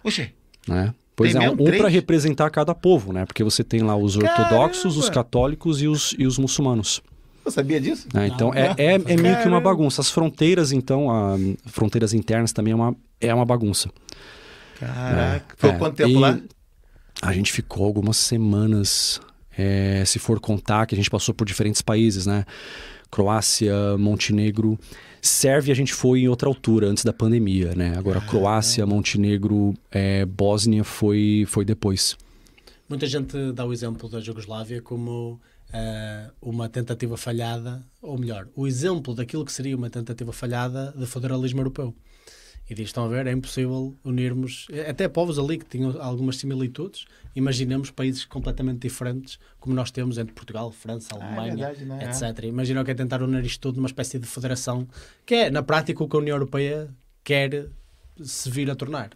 [0.03, 0.31] Oxe,
[0.67, 0.93] né?
[1.15, 3.25] Pois Tem é, um para representar cada povo, né?
[3.25, 5.23] Porque você tem lá os ortodoxos, os Caramba!
[5.23, 7.01] católicos e os, e os muçulmanos.
[7.45, 8.07] Eu sabia disso?
[8.13, 8.27] né?
[8.27, 10.01] Então é, é, é meio que uma bagunça.
[10.01, 13.89] As fronteiras, então, a, fronteiras internas também é uma, é uma bagunça.
[14.79, 15.55] Caraca.
[15.57, 16.39] Foi É, quanto tempo e lá?
[17.21, 19.21] A gente ficou algumas semanas,
[19.57, 22.45] é, se for contar, que a gente passou por diferentes países, né?
[23.09, 24.77] Croácia, Montenegro.
[25.21, 27.95] Sérvia a gente foi em outra altura, antes da pandemia, né?
[27.97, 32.17] Agora, Croácia, Montenegro, é, Bósnia foi, foi depois.
[32.87, 35.39] Muita gente dá o exemplo da Jugoslávia como
[35.73, 41.05] eh, uma tentativa falhada, ou melhor, o exemplo daquilo que seria uma tentativa falhada de
[41.05, 41.95] federalismo europeu.
[42.69, 47.05] E diz, estão a ver, é impossível unirmos, até povos ali que tinham algumas similitudes,
[47.35, 52.05] imaginemos países completamente diferentes, como nós temos entre Portugal, França, é Alemanha, verdade, não é?
[52.05, 52.43] etc.
[52.45, 54.87] Imagina o que é tentar unir isto tudo numa espécie de federação,
[55.25, 56.89] que é, na prática, o que a União Europeia
[57.23, 57.67] quer
[58.23, 59.11] se vir a tornar.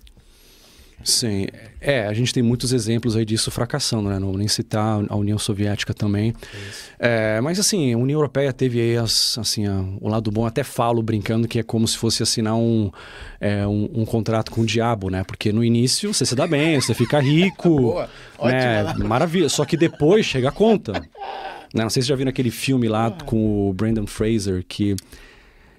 [1.04, 1.48] Sim,
[1.80, 4.20] é, a gente tem muitos exemplos aí disso fracassando, né?
[4.20, 6.34] Não vou nem citar a União Soviética também.
[7.00, 10.64] É, mas assim, a União Europeia teve aí as, assim, a- o lado bom, até
[10.64, 12.92] falo brincando que é como se fosse assinar um,
[13.40, 15.24] é, um, um contrato com o diabo, né?
[15.24, 18.10] Porque no início você se dá bem, você fica rico, Boa,
[18.44, 18.84] né?
[18.84, 19.08] ótima.
[19.08, 19.48] Maravilha.
[19.48, 20.92] Só que depois chega a conta.
[20.94, 21.84] Né?
[21.84, 24.96] Não sei se já viu aquele filme lá com o Brandon Fraser, que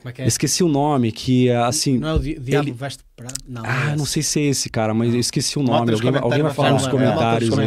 [0.08, 0.26] é que é?
[0.26, 1.98] esqueci o nome, que assim.
[1.98, 3.34] Não é o di Diabo ele- Veste Prado?
[3.46, 5.92] Não, Ah, é não sei se é esse, cara, mas eu esqueci o nome.
[5.92, 7.66] Alguém, vai- alguém vai falar nos comentários, aí.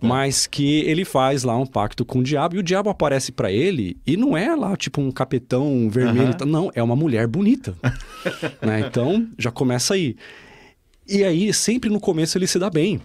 [0.00, 3.50] Mas que ele faz lá um pacto com o diabo e o diabo aparece pra
[3.50, 6.30] ele e não é lá tipo um capetão vermelho, Aham.
[6.30, 7.74] e tal, não, é uma mulher bonita.
[8.62, 8.80] né?
[8.88, 10.16] Então já começa aí.
[11.08, 13.00] E aí, sempre no começo ele se dá bem.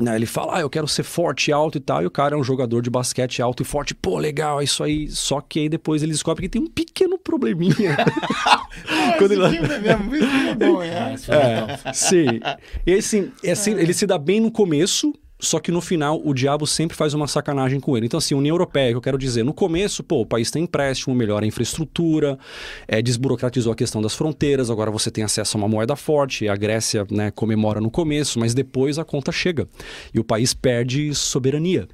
[0.00, 0.16] Né?
[0.16, 2.42] Ele fala, ah, eu quero ser forte, alto e tal, e o cara é um
[2.44, 5.08] jogador de basquete alto e forte, pô, legal, é isso aí.
[5.08, 7.96] Só que aí depois ele descobre que tem um pequeno probleminha.
[9.18, 10.88] Quando ele- filme é mesmo, filme é bom, é.
[11.28, 11.88] É.
[11.88, 12.40] É, sim.
[12.86, 16.66] E assim, assim, ele se dá bem no começo, só que no final o diabo
[16.66, 18.06] sempre faz uma sacanagem com ele.
[18.06, 21.14] Então, assim, União Europeia, que eu quero dizer, no começo, pô, o país tem empréstimo,
[21.14, 22.38] melhora a infraestrutura,
[22.86, 26.56] é, desburocratizou a questão das fronteiras, agora você tem acesso a uma moeda forte, a
[26.56, 29.66] Grécia né, comemora no começo, mas depois a conta chega
[30.12, 31.88] e o país perde soberania.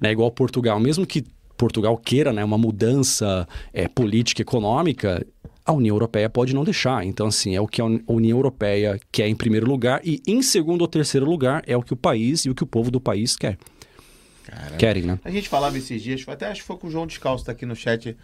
[0.00, 1.24] Né, igual Portugal, mesmo que
[1.56, 5.24] Portugal queira né, uma mudança é, política econômica,
[5.66, 7.04] a União Europeia pode não deixar.
[7.04, 10.20] Então, assim, é o que a Uni- a União Europeia quer em primeiro lugar e
[10.26, 12.90] em segundo ou terceiro lugar é o que o país e o que o povo
[12.90, 13.56] do país quer.
[14.44, 14.76] Caramba.
[14.76, 15.18] Querem, né?
[15.24, 17.64] A gente falava esses dias, até acho que foi com o João Descalço, tá aqui
[17.64, 18.14] no chat.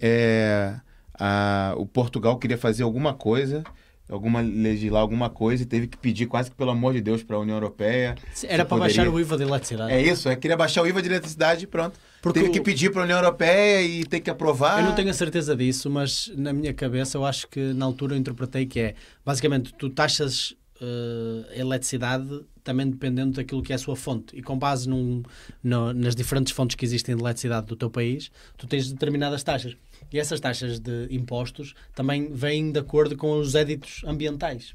[0.00, 0.74] É,
[1.18, 3.64] a- o Portugal queria fazer alguma coisa,
[4.08, 7.36] alguma legislar alguma coisa e teve que pedir quase que pelo amor de Deus para
[7.36, 8.14] a União Europeia.
[8.44, 9.92] Era para poderia- baixar o IVA da eletricidade.
[9.92, 11.98] É isso, é, queria baixar o IVA de eletricidade e pronto.
[12.20, 14.80] Porque teve o- que pedir para a União Europeia e ter que aprovar.
[14.80, 18.14] Eu não tenho a certeza disso, mas na minha cabeça eu acho que na altura
[18.14, 23.74] eu interpretei que é basicamente tu taxas eh, a eletricidade também dependendo daquilo que é
[23.74, 25.22] a sua fonte e com base num,
[25.62, 29.76] no- nas diferentes fontes que existem de eletricidade do teu país, tu tens determinadas taxas.
[30.12, 34.74] E essas taxas de impostos também vêm de acordo com os éditos ambientais.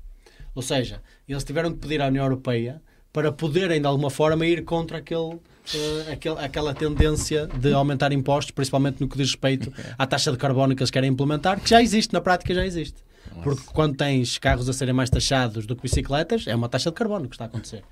[0.54, 2.82] Ou seja, eles tiveram que pedir à União Europeia
[3.14, 5.38] para poderem, de alguma forma, ir contra aquele,
[6.12, 10.76] aquele- aquela tendência de aumentar impostos, principalmente no que diz respeito à taxa de carbono
[10.76, 12.96] que eles querem implementar, que já existe, na prática já existe.
[13.44, 16.96] Porque quando tens carros a serem mais taxados do que bicicletas, é uma taxa de
[16.96, 17.84] carbono que está a acontecer.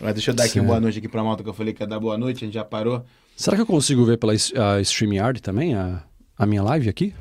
[0.00, 0.66] Mas deixa eu dar aqui Certo.
[0.66, 2.54] boa noite aqui pra malta que eu falei que ia dar boa noite, a gente
[2.54, 3.04] já parou.
[3.34, 6.02] Será que eu consigo ver pela a StreamYard também, a,
[6.38, 7.14] a minha live aqui?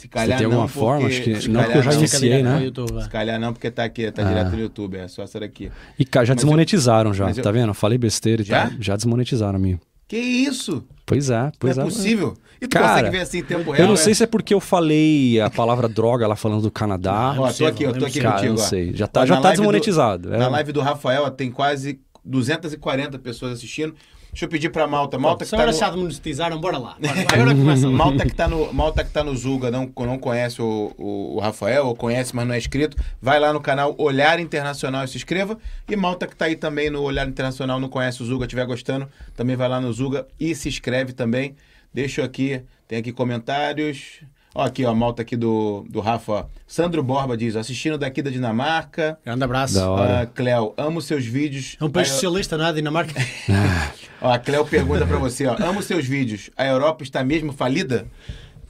[0.00, 1.00] Se calhar tem não, alguma forma?
[1.02, 1.98] porque- Acho que- se não, calhar porque eu já não.
[1.98, 2.54] iniciei, né?
[2.58, 3.02] no YouTube, é.
[3.02, 4.28] Se calhar não, porque tá aqui, tá Ah.
[4.28, 5.70] direto no YouTube, é só essa daqui.
[5.98, 7.68] E cara, já Mas eu- desmonetizaram já, mas eu- tá vendo?
[7.70, 8.62] Eu falei besteira e Já?
[8.68, 8.72] tal.
[8.80, 9.80] Já desmonetizaram a minha.
[10.08, 10.84] Que isso?
[11.06, 11.90] Pois é, pois não é é.
[11.90, 12.34] possível.
[12.60, 13.84] E tu Cara, consegue ver assim em tempo real?
[13.84, 17.34] Eu não sei se é porque eu falei a palavra droga lá falando do Canadá.
[17.38, 18.54] Ó, tô aqui, eu tô aqui Cara, contigo.
[18.54, 18.92] não sei.
[18.94, 20.34] Já tá, Ó, já tá live do- desmonetizado.
[20.34, 20.38] é.
[20.38, 23.94] Na live do Rafael ó, tem quase 240 pessoas assistindo.
[24.30, 25.18] Deixa eu pedir pra Malta.
[25.18, 25.72] Malta que Se tá no...
[25.72, 26.96] já demonetizaram, bora lá.
[27.00, 27.88] Bora, agora começa.
[27.90, 31.40] Malta que tá no, Malta que tá no Zuga não, não conhece o, o, o
[31.40, 35.16] Rafael, ou conhece, mas não é inscrito, vai lá no canal Olhar Internacional e se
[35.16, 35.58] inscreva.
[35.88, 39.08] E Malta que tá aí também no Olhar Internacional, não conhece o Zuga, estiver gostando,
[39.36, 41.56] também vai lá no Zuga e se inscreve também.
[41.92, 44.20] Deixa eu aqui, tem aqui comentários.
[44.54, 46.32] Ó, aqui, ó, a Malta aqui do, do Rafa.
[46.32, 46.44] ó.
[46.66, 49.18] Sandro Borba diz, assistindo daqui da Dinamarca.
[49.24, 49.74] Grande abraço.
[49.74, 50.20] Da hora.
[50.22, 51.76] Ah, Cléo, amo seus vídeos.
[51.80, 52.72] É um país socialista, não é?
[52.72, 53.14] Dinamarca.
[54.20, 55.56] Ó, a Cléo pergunta pra você, ó.
[55.60, 56.50] Amo seus vídeos.
[56.56, 58.06] A Europa está mesmo falida?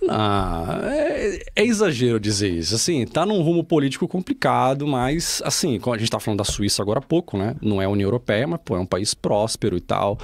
[0.09, 2.75] Ah, é, é exagero dizer isso.
[2.75, 6.81] Assim, tá num rumo político complicado, mas, assim, como a gente tá falando da Suíça
[6.83, 7.55] agora há pouco, né?
[7.61, 10.19] Não é a União Europeia, mas, pô, é um país próspero e tal.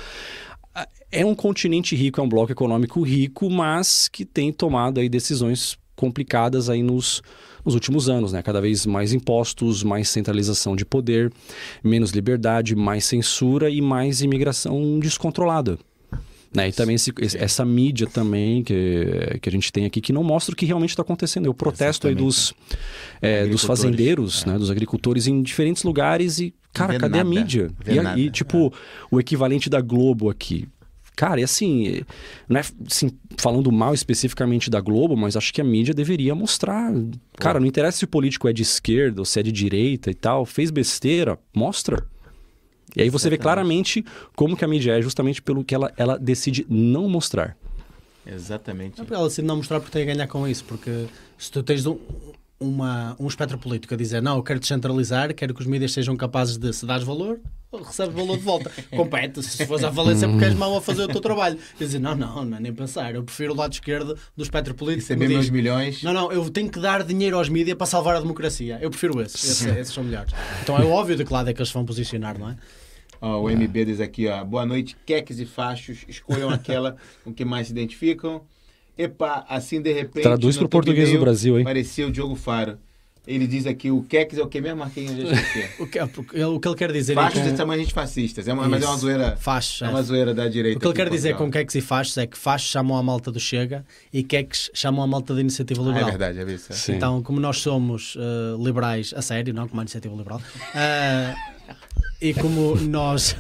[1.11, 5.79] É um continente rico, é um bloco econômico rico, mas que tem tomado aí decisões
[5.95, 7.23] complicadas aí nos,
[7.65, 8.43] nos últimos anos, né?
[8.43, 11.33] Cada vez mais impostos, mais centralização de poder,
[11.83, 15.79] menos liberdade, mais censura e mais imigração descontrolada.
[16.55, 16.69] Né?
[16.69, 20.55] E também esse, essa mídia também que, que a gente tem aqui que não mostra
[20.55, 21.49] o que realmente está acontecendo.
[21.51, 22.55] O protesto aí dos,
[23.21, 24.57] é, dos fazendeiros, né?
[24.59, 27.71] dos agricultores em diferentes lugares e, cara, Vê cadê a nada, mídia?
[27.85, 28.19] vê E, a- nada.
[28.21, 28.73] e, tipo,
[29.11, 30.67] o equivalente da Globo aqui.
[31.17, 32.03] Cara, e assim,
[32.47, 36.93] não é assim, falando mal especificamente da Globo, mas acho que a mídia deveria mostrar.
[37.39, 40.15] Cara, não interessa se o político é de esquerda ou se é de direita e
[40.15, 42.07] tal, fez besteira, mostra.
[42.95, 46.19] E aí você vê claramente como que a mídia é, justamente pelo que ela, ela
[46.19, 47.57] decide não mostrar.
[48.27, 48.99] Exatamente.
[48.99, 51.07] Não é para ela decidir não mostrar porque tem a ganhar com isso, porque
[51.39, 51.99] se tu tens um,
[52.59, 56.17] uma, um espectro político a dizer não, eu quero descentralizar, quero que os mídias sejam
[56.17, 57.39] capazes de se dares valor,
[57.73, 58.71] recebes valor de volta.
[58.95, 61.59] Compete, se fores à falência porque és mau a fazer o teu trabalho.
[61.75, 64.75] E dizer, não, não, não é nem pensar, eu prefiro o lado esquerdo do espectro
[64.75, 66.03] político que me Receber meus diz, milhões.
[66.03, 68.79] não, não, eu tenho que dar dinheiro aos mídias para salvar a democracia.
[68.81, 70.33] Eu prefiro esses, esses, esses são melhores.
[70.63, 72.57] Então é óbvio de que lado é que eles se vão posicionar, não é?
[73.21, 74.45] Ó, o MB diz aqui, ó.
[74.45, 76.05] Boa noite, queques e fachos.
[76.09, 78.43] Escolham aquela com que mais se identificam.
[78.99, 80.23] Epa, assim de repente.
[80.23, 81.65] Traduz no pro português do Brasil, hein?
[81.65, 82.79] Parecia o Diogo Faro.
[83.27, 85.17] Ele diz aqui, o queques é o que mesmo, Marquinhos?
[85.29, 85.69] Já esqueci.
[85.83, 85.99] O que,
[86.45, 87.49] o que ele quer dizer Fachos com...
[87.49, 88.47] é tamanho gente fascistas.
[88.47, 89.37] É uma, mas é uma zoeira.
[89.37, 89.89] Fachos, É é.
[89.89, 90.79] uma zoeira da direita.
[90.79, 93.33] O que ele quer dizer com queques e fachos é que fachos chamam a malta
[93.33, 96.09] do Chega e queques chamam a malta da Iniciativa Ah, é Liberal.
[96.11, 96.73] verdade, é isso.
[96.73, 96.77] é.
[96.77, 96.93] Sim.
[96.95, 100.41] Então, como nós somos eh, liberais a sério, não como a Iniciativa Liberal,
[100.73, 101.35] eh,
[102.21, 103.37] e como nós.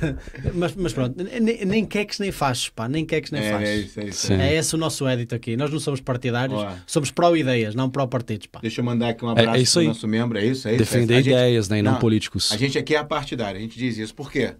[0.54, 3.68] mas, mas pronto, nem, nem queques nem fachos, pá, nem queques nem É, fachos.
[3.68, 4.32] é isso, é isso.
[4.32, 5.56] É esse o nosso édito aqui.
[5.56, 6.72] Nós não somos partidários, Ó.
[6.86, 8.46] somos pró-ideias, não pró-partidos.
[8.46, 8.58] Pá.
[8.60, 9.86] Deixa eu mandar aqui um abraço é isso pro aí.
[9.88, 10.38] nosso membro.
[10.38, 10.78] É isso, é isso.
[10.78, 11.24] Defender é isso.
[11.30, 11.78] Gente- ideias, né?
[11.78, 12.52] E não, Não, políticos.
[12.52, 14.14] A gente aqui é a partidária, a gente diz isso.
[14.14, 14.52] Por quê?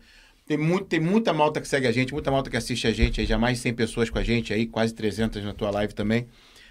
[0.46, 3.20] Tem, muito, tem muita malta que segue a gente, muita malta que assiste a gente,
[3.20, 5.92] aí já mais de 100 pessoas com a gente aí, quase 300 na tua live
[5.92, 6.26] também.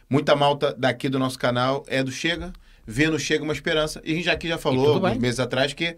[0.10, 2.54] Muita malta daqui do nosso canal é do Chega,
[2.88, 4.02] vê no Chega uma esperança.
[4.06, 5.98] E a gente já aqui já falou, meses atrás, que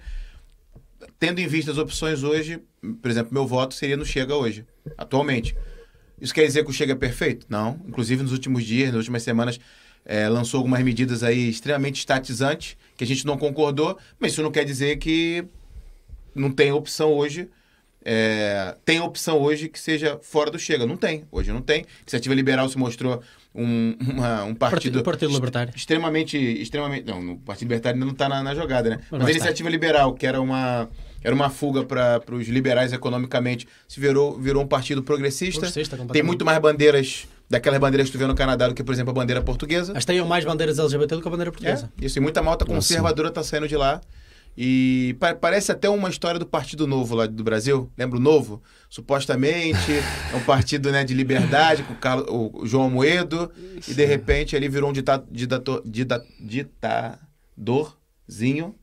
[1.19, 2.59] tendo em vista as opções hoje,
[3.01, 4.65] por exemplo, meu voto seria no Chega hoje,
[4.97, 5.55] atualmente.
[6.19, 7.45] Isso quer dizer que o Chega é perfeito?
[7.49, 7.79] Não.
[7.87, 9.59] Inclusive, nos últimos dias, nas últimas semanas,
[10.05, 14.51] eh, lançou algumas medidas aí extremamente estatizantes, que a gente não concordou, mas isso não
[14.51, 15.45] quer dizer que
[16.33, 17.49] não tem opção hoje.
[18.09, 20.85] eh, tem opção hoje que seja fora do Chega.
[20.85, 21.25] Não tem.
[21.29, 21.85] Hoje não tem.
[22.03, 23.21] Iniciativa Liberal se mostrou
[23.57, 25.73] um, uma- um partido, Partido, Partido Libertário.
[25.75, 27.05] extremamente, extremamente.
[27.07, 28.99] Não, o Partido Libertário ainda não está na, na jogada, né?
[29.09, 30.87] Mas, vai a iniciativa liberal, que era uma,
[31.23, 35.61] era uma fuga para os liberais economicamente, se virou, virou um partido progressista.
[35.61, 38.93] Progressista, Tem muito mais bandeiras, daquelas bandeiras que tu vê no Canadá, do que, por
[38.93, 39.93] exemplo, a bandeira portuguesa.
[39.93, 41.89] Mas tenham mais bandeiras LGBT do que a bandeira portuguesa.
[42.01, 43.99] É, isso, e muita malta conservadora tá saindo de lá.
[44.59, 47.91] E pa- parece até uma história do Partido Novo lá do Brasil.
[47.95, 48.63] Lembra o Novo?
[48.89, 49.91] Supostamente
[50.33, 53.51] é um partido né, de liberdade com o, Carlos, o João Moedo.
[53.87, 54.93] E de repente ele virou um
[57.55, 58.75] ditadorzinho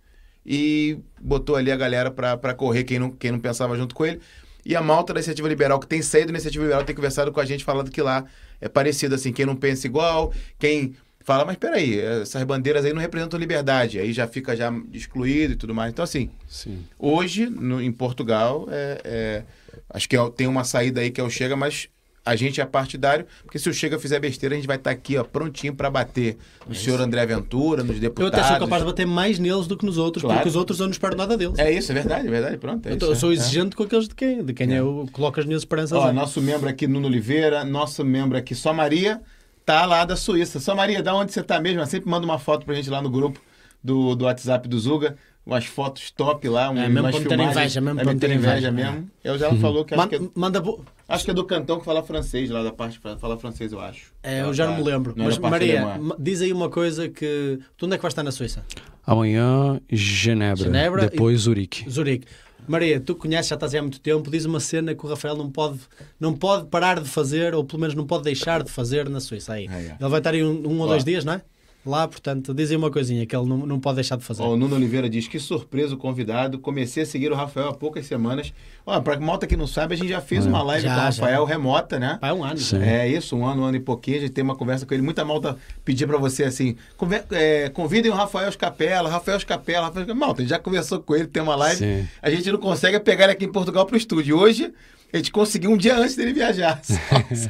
[0.46, 4.04] e botou ali a galera pra, pra correr quem não, quem não pensava junto com
[4.06, 4.20] ele.
[4.64, 7.40] E a malta da Iniciativa Liberal, que tem saído da Iniciativa Liberal, tem conversado com
[7.40, 8.24] a gente falando que lá
[8.60, 13.00] é parecido assim, quem não pensa igual, quem fala, mas peraí, essas bandeiras aí não
[13.00, 15.90] representam liberdade, aí já fica já excluído e tudo mais.
[15.90, 16.84] Então, assim, Sim.
[16.98, 19.42] hoje, no- em Portugal, é, é,
[19.90, 21.88] acho que é- tem uma saída aí que é o Chega, mas
[22.26, 25.16] a gente é partidário, porque se o Chega fizer besteira, a gente vai estar aqui,
[25.18, 28.38] ó, prontinho para bater no senhor André Ventura, nos Eu deputados.
[28.38, 30.38] até sou capaz de bater mais neles do que nos outros, Claro.
[30.38, 31.58] porque os outros eu não espero nada deles.
[31.58, 32.86] É isso, é verdade, é verdade, pronto.
[32.86, 33.14] é eu, isso, eu é.
[33.16, 33.34] sou É.
[33.34, 35.98] exigente com aqueles de quem, de quem eu coloco as minhas esperanças.
[35.98, 39.20] Ó, nosso membro aqui, Nuno Oliveira, nosso membro aqui, só Maria,
[39.64, 40.60] tá lá da Suíça.
[40.60, 41.78] Só Maria, da onde você tá mesmo?
[41.78, 43.40] Ela sempre manda uma foto pra gente lá no grupo
[43.82, 45.16] do, do WhatsApp do Zuga.
[45.46, 47.50] Umas fotos top lá, um, É, mesmo umas filmagens.
[47.54, 49.10] inveja, mesmo É, ter inveja, mesmo.
[49.22, 50.62] Eu já ela falou que Man- que é, manda
[51.06, 53.78] acho que é do cantão que fala francês, lá da parte que fala francês, eu
[53.78, 54.10] acho.
[54.22, 55.12] É, eu já tá- não me lembro.
[55.14, 56.16] não é Mas, Maria, alemã.
[56.18, 57.58] diz aí uma coisa que.
[57.76, 58.64] Tu onde é que vais estar na Suíça?
[59.06, 60.64] Amanhã, Genebra.
[60.64, 61.88] Genebra depois Zurique.
[61.90, 62.26] Zurique.
[62.66, 65.36] Maria, tu conheces, já estás aí há muito tempo, diz uma cena que o Rafael
[65.36, 65.80] não pode,
[66.18, 69.52] não pode parar de fazer, ou pelo menos não pode deixar de fazer na Suíça.
[69.54, 69.66] Aí.
[69.68, 69.96] Ah, é.
[70.00, 71.42] Ele vai estar aí um, um ou dois dias, não é?
[71.86, 74.42] Lá, portanto, diz aí uma coisinha que ele não, não pode deixar de fazer.
[74.42, 76.58] O Nuno Oliveira diz que surpresa o convidado.
[76.58, 78.54] Comecei a seguir o Rafael há poucas semanas.
[78.86, 80.98] Ó, pra malta que não sabe, a gente já fez uma live Já, com o
[81.12, 81.22] já.
[81.22, 82.18] Rafael remota, né?
[82.22, 82.56] É um ano.
[82.58, 82.78] Sim.
[82.82, 85.02] É isso, um ano, um ano e pouquinho, a gente tem uma conversa com ele.
[85.02, 90.14] Muita malta pedia pra você assim: conver- é, convidem o Rafael Escapela, Rafael Escapela, Rafael.
[90.14, 91.76] Malta, a gente já conversou com ele, tem uma live.
[91.78, 92.08] Sim.
[92.22, 94.38] A gente não consegue pegar ele aqui em Portugal pro estúdio.
[94.38, 94.72] Hoje,
[95.12, 96.80] a gente conseguiu um dia antes dele viajar.
[96.84, 96.96] Só,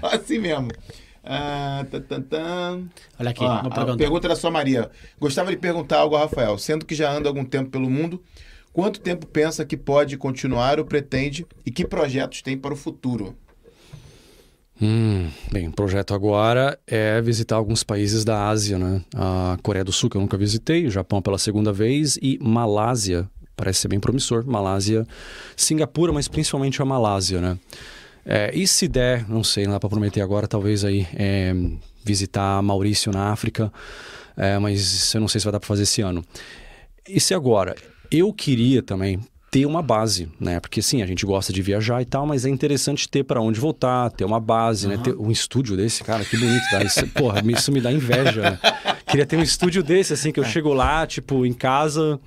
[0.01, 0.69] só assim mesmo.
[1.25, 1.85] Ah.
[3.19, 3.97] Olha aqui, Ó, uma pergunta.
[3.97, 4.91] pergunta da sua Maria.
[5.19, 6.59] Gostava de perguntar algo ao Rafael.
[6.59, 8.23] Sendo que já anda algum tempo pelo mundo,
[8.73, 13.35] quanto tempo pensa que pode continuar ou pretende e que projetos tem para o futuro?
[14.83, 19.03] Hum, bem, o projeto agora é visitar alguns países da Ásia, né?
[19.15, 23.31] A Coreia do Sul, que eu nunca visitei, o Japão pela segunda vez e Malásia,
[23.57, 24.45] parece ser bem promissor.
[24.45, 25.07] Malásia,
[25.57, 27.57] Singapura, mas principalmente a Malásia, né?
[28.27, 31.55] É, e se der, não sei, não dá para prometer agora, talvez aí é,
[32.05, 33.73] visitar Maurício na África,
[34.37, 36.25] é, mas eu não sei se vai dar para fazer esse ano.
[37.09, 37.75] E se agora,
[38.11, 39.21] eu queria também
[39.55, 40.59] ter uma base, né?
[40.59, 43.61] Porque sim, a gente gosta de viajar e tal, mas é interessante ter para onde
[43.61, 44.97] voltar, ter uma base, uhum.
[44.97, 45.01] né?
[45.05, 46.83] Ter um estúdio desse, cara, que bonito, tá?
[46.83, 48.43] Isso, porra, isso me dá inveja.
[48.43, 48.59] Né?
[49.07, 50.49] Queria ter um estúdio desse, assim, que eu é.
[50.49, 52.19] chego lá, tipo, em casa,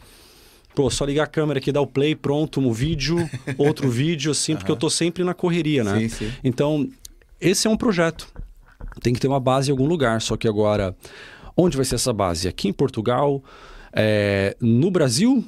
[0.77, 4.55] pô, só ligar a câmera aqui, dar o play, pronto, um vídeo, outro vídeo, assim,
[4.55, 6.01] porque eu tô sempre na correria, né?
[6.01, 6.31] Sim, sim.
[6.43, 6.87] Então,
[7.41, 8.27] esse é um projeto.
[9.01, 10.95] Tem que ter uma base em algum lugar, só que agora,
[11.57, 12.47] onde vai ser essa base?
[12.47, 13.43] Aqui em Portugal,
[13.91, 15.43] é, no Brasil,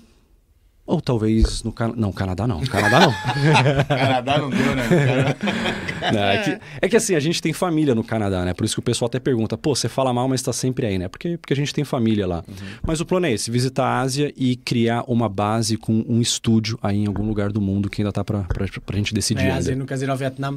[0.89, 2.01] ou talvez no Canadá.
[2.01, 2.61] Não, Canadá não.
[2.61, 3.13] Canadá não.
[3.85, 4.87] Canadá não deu, né?
[6.11, 8.55] não, é, que, é, que, assim, a gente tem família no Canadá, né?
[8.55, 10.97] Por isso que o pessoal até pergunta, pô, você fala mal, mas está sempre aí,
[10.97, 11.07] né?
[11.07, 12.43] Porque, porque a gente tem família lá.
[12.47, 12.55] Uhum.
[12.81, 16.79] Mas o plano é esse: visitar a Ásia e criar uma base com um estúdio
[16.81, 19.45] aí em algum lugar do mundo que ainda tá pra, pra, pra gente decidir.
[19.45, 20.51] É, Ásia, no caso ao Vietnã?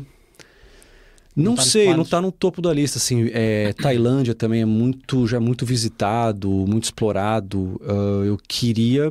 [1.35, 2.97] Não, não tá sei, não está no topo da lista.
[2.97, 7.78] Assim, é, Tailândia também é muito, já é muito visitado, muito explorado.
[7.83, 9.11] Uh, eu queria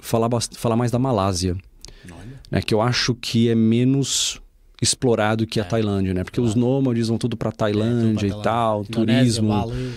[0.00, 1.56] falar, falar mais da Malásia.
[2.50, 4.40] Né, que eu acho que é menos
[4.80, 5.66] explorado que a é.
[5.66, 6.22] Tailândia, né?
[6.22, 6.48] Porque claro.
[6.48, 9.48] os nômades vão tudo para Tailândia é, tudo pra e tal, Indonésia, turismo.
[9.48, 9.92] Bali,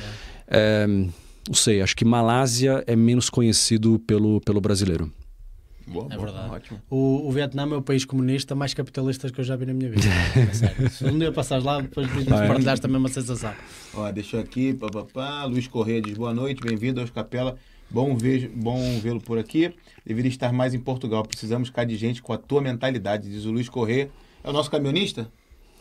[0.48, 0.88] é.
[0.88, 5.12] não sei, acho que Malásia é menos conhecido pelo, pelo brasileiro.
[5.90, 6.54] Boa, é boa, verdade.
[6.54, 6.82] Ótimo.
[6.90, 9.90] O, o Vietnã é o país comunista mais capitalista que eu já vi na minha
[9.90, 10.06] vida.
[10.08, 10.90] é sério.
[10.90, 13.54] Se um dia passares lá, depois me partilhaste também uma sensação.
[13.96, 15.46] Ó, deixa aqui, papapá.
[15.46, 17.58] Luiz Correia diz boa noite, bem-vindo aos Capela.
[17.90, 19.74] Bom, ver, bom vê-lo por aqui.
[20.06, 21.24] Deveria estar mais em Portugal.
[21.24, 24.10] Precisamos cá de gente com a tua mentalidade, diz o Luiz Corrêa.
[24.44, 25.30] É o nosso caminhonista?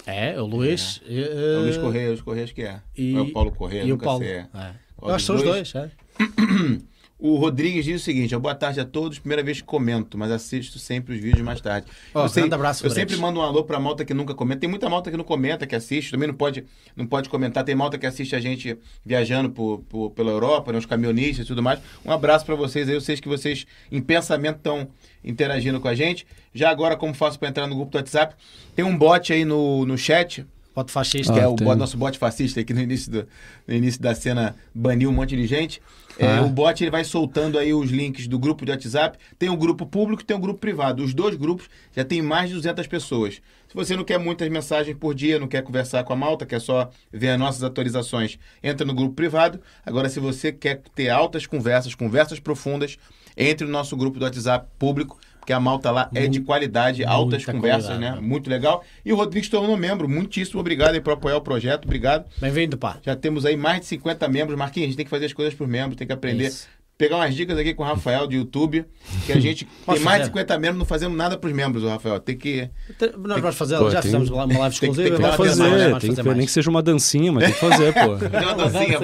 [0.07, 1.03] É, o Luiz.
[1.07, 2.81] É, é o Luiz Correia, o Luiz Correia acho que é.
[2.97, 4.25] E, é o Paulo Correia, e o Paulo.
[4.25, 4.47] Sei, é.
[4.55, 4.75] É.
[5.01, 5.91] Eu acho que são os dois, é.
[7.19, 9.19] O Rodrigues diz o seguinte: boa tarde a todos.
[9.19, 11.89] Primeira vez que comento, mas assisto sempre os vídeos mais tarde.
[12.15, 14.61] Oh, eu, sei, abraço, eu sempre mando um alô pra malta que nunca comenta.
[14.61, 16.65] Tem muita malta que não comenta, que assiste, também não pode,
[16.95, 17.65] não pode comentar.
[17.65, 21.49] Tem malta que assiste a gente viajando por, por pela Europa, né, os caminhonistas e
[21.49, 21.81] tudo mais.
[22.05, 22.95] Um abraço para vocês aí.
[22.95, 24.89] Eu sei que vocês, em pensamento, estão
[25.25, 26.25] interagindo com a gente.
[26.55, 28.37] Já agora, como faço para entrar no grupo do WhatsApp?
[28.77, 30.47] Tem um bot aí no, no chat
[30.79, 31.33] Bot fascista.
[31.33, 33.27] Que é ah, o bot, nosso bot fascista, que no início, do,
[33.67, 35.83] no início da cena baniu um monte de gente.
[36.17, 36.43] É, ah.
[36.43, 39.19] o bot ele vai soltando aí os links do grupo de WhatsApp.
[39.37, 41.03] Tem um grupo público e tem um grupo privado.
[41.03, 43.41] Os dois grupos já tem mais de 200 pessoas.
[43.67, 46.61] Se você não quer muitas mensagens por dia, não quer conversar com a malta, quer
[46.61, 49.61] só ver as nossas atualizações, entra no grupo privado.
[49.85, 52.97] Agora, se você quer ter altas conversas, conversas profundas,
[53.37, 55.19] entre no nosso grupo do WhatsApp público
[55.49, 58.11] que a malta lá é de qualidade, altas conversas, né?
[58.11, 58.21] né?
[58.21, 58.85] Muito legal.
[59.03, 60.07] E o Rodrigo se tornou membro.
[60.07, 61.87] Muitíssimo obrigado aí por apoiar o projeto.
[61.87, 62.27] Obrigado.
[62.39, 62.99] Bem-vindo, pá.
[63.03, 64.59] Já temos aí mais de 50 membros.
[64.59, 66.49] Marquinhos, a gente tem que fazer as coisas por membros, tem que aprender.
[66.49, 66.69] Isso
[66.99, 68.85] pegar umas dicas aqui com o Rafael do YouTube,
[69.25, 71.89] que a gente tem mais de 50 membros, não fazemos nada para os membros, o
[71.89, 72.19] Rafael.
[72.19, 72.69] Tem que.
[73.17, 74.03] Nós vamos fazer, já tem...
[74.03, 75.09] fizemos uma live exclusiva.
[75.09, 77.61] Tem, tem, tem que fazer, tem que, nem que seja uma dancinha, mas tem que
[77.61, 78.19] fazer, pô.
[78.29, 78.99] Tem uma dancinha,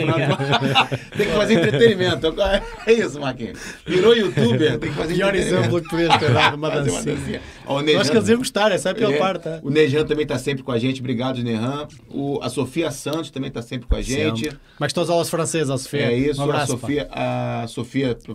[1.17, 2.35] tem que fazer entretenimento.
[2.87, 3.59] É isso, Marquinhos.
[3.87, 7.01] Virou youtuber, tem que fazer Pior exemplo que podia ter dado, uma dancinha.
[7.01, 7.41] Uma dancinha.
[7.67, 9.45] Ó, Nejan, Nós que eles iam gostar, essa é a pior é, parte.
[9.45, 9.61] Tá?
[9.63, 11.87] O Nejan também está sempre com a gente, obrigado, Nehan.
[12.11, 14.45] O, a Sofia Santos também está sempre com a gente.
[14.45, 14.59] Sempre.
[14.79, 16.01] Mas todas as aulas francesas, a Sofia.
[16.01, 17.84] É isso, um abraço, a Sofia, a Sofia,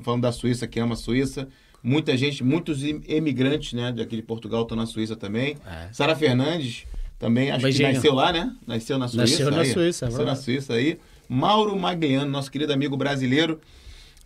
[0.02, 1.48] falando da Suíça, que ama a Suíça.
[1.82, 5.58] Muita gente, muitos emigrantes, né, daqui de Portugal estão na Suíça também.
[5.66, 5.92] É.
[5.94, 6.86] Sara Fernandes
[7.18, 7.90] também, acho Beijinho.
[7.90, 8.56] que nasceu lá, né?
[8.66, 9.24] Nasceu na Suíça.
[9.24, 9.74] Nasceu na aí.
[9.74, 11.00] Suíça, é Nasceu na Suíça aí.
[11.28, 13.60] Mauro Magliano, nosso querido amigo brasileiro,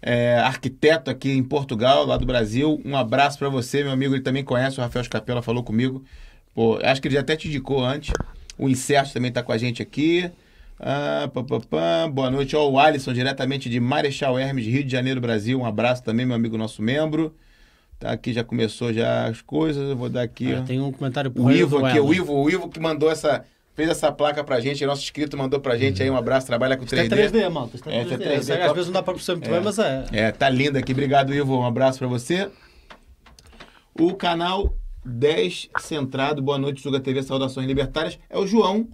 [0.02, 2.82] é, arquiteto aqui em Portugal, lá do Brasil.
[2.86, 4.16] Um abraço para você, meu amigo.
[4.16, 6.04] Ele também conhece, o Rafael Escapela falou comigo.
[6.54, 8.14] Pô, acho que ele já até te indicou antes.
[8.58, 10.30] O Incerto também está com a gente aqui.
[10.86, 12.08] Ah, pá, pá, pá.
[12.10, 15.58] Boa noite ao Alisson, diretamente de Marechal Hermes, Rio de Janeiro, Brasil.
[15.58, 17.34] Um abraço também, meu amigo, nosso membro.
[17.98, 19.92] Tá aqui, já começou já as coisas.
[19.92, 20.54] Eu vou dar aqui.
[20.54, 23.46] Ah, tem um comentário pro o Ivo aqui, o Ivo, o Ivo que mandou essa.
[23.74, 26.86] Fez essa placa pra gente, nosso inscrito mandou pra gente aí um abraço, trabalha com
[26.86, 27.06] 3D.
[27.06, 27.78] É 3D, malta.
[27.90, 28.18] É, 3D.
[28.18, 28.62] 3D.
[28.62, 29.54] Às vezes não dá pra perceber muito é.
[29.54, 30.06] bem, mas é.
[30.12, 30.92] É, tá lindo aqui.
[30.92, 31.60] Obrigado, Ivo.
[31.60, 32.52] Um abraço pra você.
[33.98, 34.76] O canal
[35.06, 38.90] 10 Centrado, boa noite, Suga TV Saudações Libertárias, é o João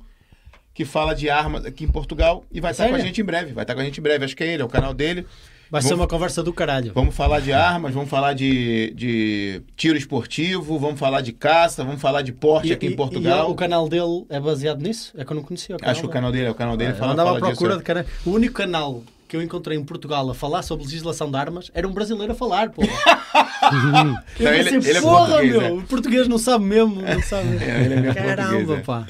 [0.74, 3.54] que fala de armas aqui em Portugal e vai estar com a gente em breve.
[3.54, 4.26] Vai estar com a gente em breve.
[4.26, 5.26] Acho que é ele, é o canal dele.
[5.72, 6.92] Vai vamos, ser uma conversa do caralho.
[6.96, 12.02] Vamos falar de armas, vamos falar de, de tiro esportivo, vamos falar de caça, vamos
[12.02, 13.52] falar de porte e, aqui e, em Portugal.
[13.52, 15.14] o canal dele é baseado nisso?
[15.16, 15.78] É que eu não conhecia.
[15.84, 16.92] Acho que o canal dele é o canal dele.
[16.92, 17.80] É, fala, eu andava à procura disso.
[17.80, 18.06] de canal.
[18.26, 21.88] O único canal que eu encontrei em Portugal a falar sobre legislação de armas era
[21.88, 22.82] um brasileiro a falar, pô.
[22.82, 25.72] eu não, ele, ele é porra, meu, é.
[25.72, 27.58] o português não sabe mesmo, não sabe.
[27.62, 28.82] É, ele é Caramba, é.
[28.82, 29.08] pá.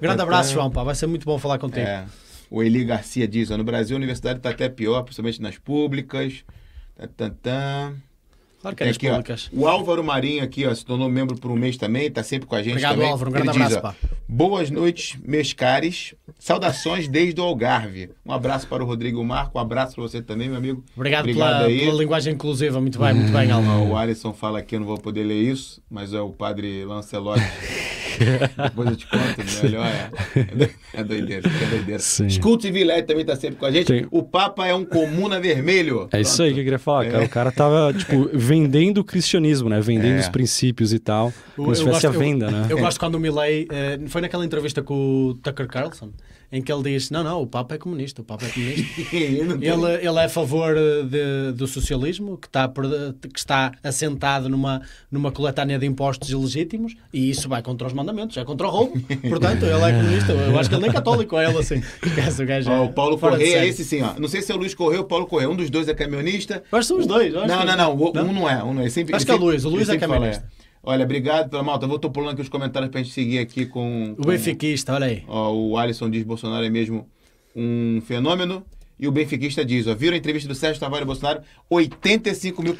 [0.00, 0.52] Grande abraço.
[0.52, 0.82] João, pá.
[0.82, 1.86] Vai ser muito bom falar contigo.
[1.86, 2.04] É.
[2.50, 6.44] O Eli Garcia diz, ó, no Brasil a universidade está até pior, principalmente nas públicas.
[7.16, 7.92] Tá,
[8.62, 9.50] Claro que é nas aqui, públicas.
[9.52, 12.46] Ó, o Álvaro Marinho aqui, ó, se tornou membro por um mês também, está sempre
[12.46, 13.10] com a gente Obrigado, também.
[13.10, 13.30] Álvaro.
[13.30, 14.18] Um grande Ele abraço, diz, pá.
[14.28, 15.54] Boas noites, meus.
[16.38, 18.10] Saudações desde o Algarve.
[18.24, 20.84] Um abraço para o Rodrigo Marco, um abraço para você também, meu amigo.
[20.96, 22.80] Obrigado, pela, pela linguagem inclusiva.
[22.80, 23.90] Muito bem, muito bem, Alvão.
[23.90, 27.42] O Alisson fala aqui, eu não vou poder ler isso, mas é o padre Lancelotti.
[28.64, 30.10] Depois eu te conto, melhor é.
[30.94, 31.98] É doideira, é doideira.
[32.00, 32.26] Sim.
[32.26, 33.86] Escuta e Vilete também tá sempre com a gente.
[33.86, 36.08] Tem- O Papa é um comuna vermelho.
[36.12, 37.24] É isso aí que eu queria falar, cara.
[37.24, 39.80] O cara tava, tipo, vendendo o cristianismo, né?
[39.80, 40.20] Vendendo É.
[40.20, 41.32] os princípios e tal.
[41.56, 42.66] Como Eu se tivesse a gosto- eu- venda, né?
[42.70, 44.94] Eu gosto quando o Milley, eh, foi naquela entrevista com
[45.28, 46.10] o Tucker Carlson,
[46.52, 49.02] em que ele diz: Não, não, o Papa é comunista, o Papa é comunista.
[49.10, 53.72] Tenho- Ele, ele é a favor eh, de- do socialismo, que está, per- que está
[53.82, 58.66] assentado numa, numa coletânea de impostos ilegítimos, e isso vai contra os mandamentos, é contra
[58.66, 59.00] o roubo.
[59.28, 60.32] Portanto, ele é comunista.
[60.32, 61.82] Eu acho que ele nem é católico, é ele assim.
[62.04, 64.18] Esquece, o gajo é o Paulo Correia é esse sim, ó.
[64.20, 65.48] Não sei se é o Luiz Correia ou o Paulo Correia.
[65.48, 66.62] Um dos dois é caminhonista.
[66.70, 67.32] Eu acho que são os dois.
[67.32, 67.94] Não, não, não.
[67.94, 68.62] Um não é.
[68.62, 68.88] Um não é.
[68.90, 70.44] Sempre, Acho que é o Luiz, o Luiz é fala, caminhonista.
[70.82, 71.84] Olha, obrigado pela malta.
[71.84, 74.12] Eu vou tô pulando aqui os comentários pra gente seguir aqui com.
[74.12, 75.22] O com- benfiquista, olha aí.
[75.28, 77.08] Ó, o Alisson diz Bolsonaro é mesmo
[77.54, 78.64] um fenômeno.
[78.98, 81.42] E o benfiquista diz, ó, viram a entrevista do Sérgio Tavares Bolsonaro?
[81.70, 82.76] 85 mil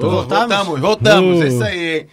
[0.00, 0.48] Voltamos?
[0.56, 1.38] voltamos, voltamos.
[1.38, 1.42] Uh.
[1.42, 2.06] É isso aí.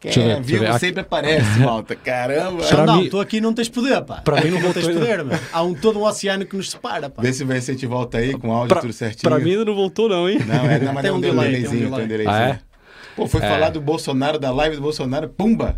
[0.00, 1.94] Quem Deixa é vivo sempre aparece, malta.
[1.94, 2.64] Caramba.
[2.64, 4.22] Pra não, mim- tu aqui não tens poder, pá.
[4.22, 4.98] Pra mim não não voltou ainda.
[4.98, 5.38] poder, meu.
[5.52, 7.20] Há um, todo um oceano que nos separa, pá.
[7.20, 9.30] Vê se vai ser de volta aí com o áudio Pra, tudo certinho.
[9.30, 10.38] pra mim ainda não voltou, não, hein?
[10.46, 12.30] Não, é, não, mas Tem um um delay, delayzinho, tem um delayzinho.
[12.34, 12.58] Ah, é?
[13.14, 13.48] Pô, foi É.
[13.48, 15.76] falar do Bolsonaro, da live do Bolsonaro, pumba.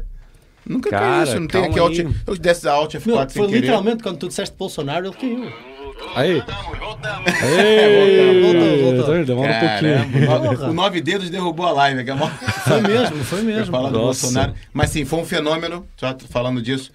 [0.64, 1.98] Nunca Cara, caiu isso, não tem aqui alt.
[2.24, 3.60] Eu desce a Alt F4 Meu, sem foi querer.
[3.62, 5.52] literalmente quando tu disseste Bolsonaro, ele caiu.
[6.14, 6.42] Aí.
[6.78, 9.06] Voltamos, Ei, voltou, voltou.
[9.06, 9.26] Tá vendo?
[9.26, 10.26] Demora um pouquinho.
[10.26, 10.70] Caramba, Porra.
[10.70, 12.08] o Nove Dedos derrubou a live.
[12.08, 12.28] É uma...
[12.30, 13.72] Foi mesmo, foi mesmo.
[13.72, 14.22] Falar do Nossa.
[14.22, 14.54] Bolsonaro.
[14.72, 16.92] Mas sim, foi um fenômeno, só falando disso.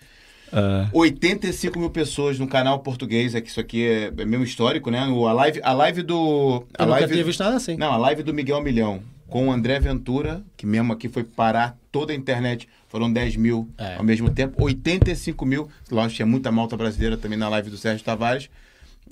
[0.53, 4.89] Ah, 85 mil pessoas no canal português, é que isso aqui é, é mesmo histórico,
[4.89, 5.05] né?
[5.07, 6.63] O- A live, a live do.
[6.77, 7.75] A Eu nunca live, tinha visto nada assim.
[7.75, 11.75] Não, a live do Miguel Milhão com o André Ventura, que mesmo aqui foi parar
[11.91, 13.95] toda a internet, foram 10 mil É.
[13.97, 15.67] ao mesmo tempo, 85 mil.
[15.91, 18.49] Lógico, tinha muita malta brasileira também na live do Sérgio Tavares.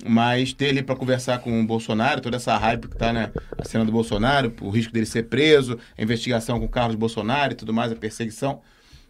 [0.04, 3.64] Mas ter ali para conversar com o Bolsonaro, toda essa hype que tá né, a
[3.64, 7.56] cena do Bolsonaro, o risco dele ser preso, a investigação com o Carlos Bolsonaro e
[7.56, 8.60] tudo mais, a perseguição.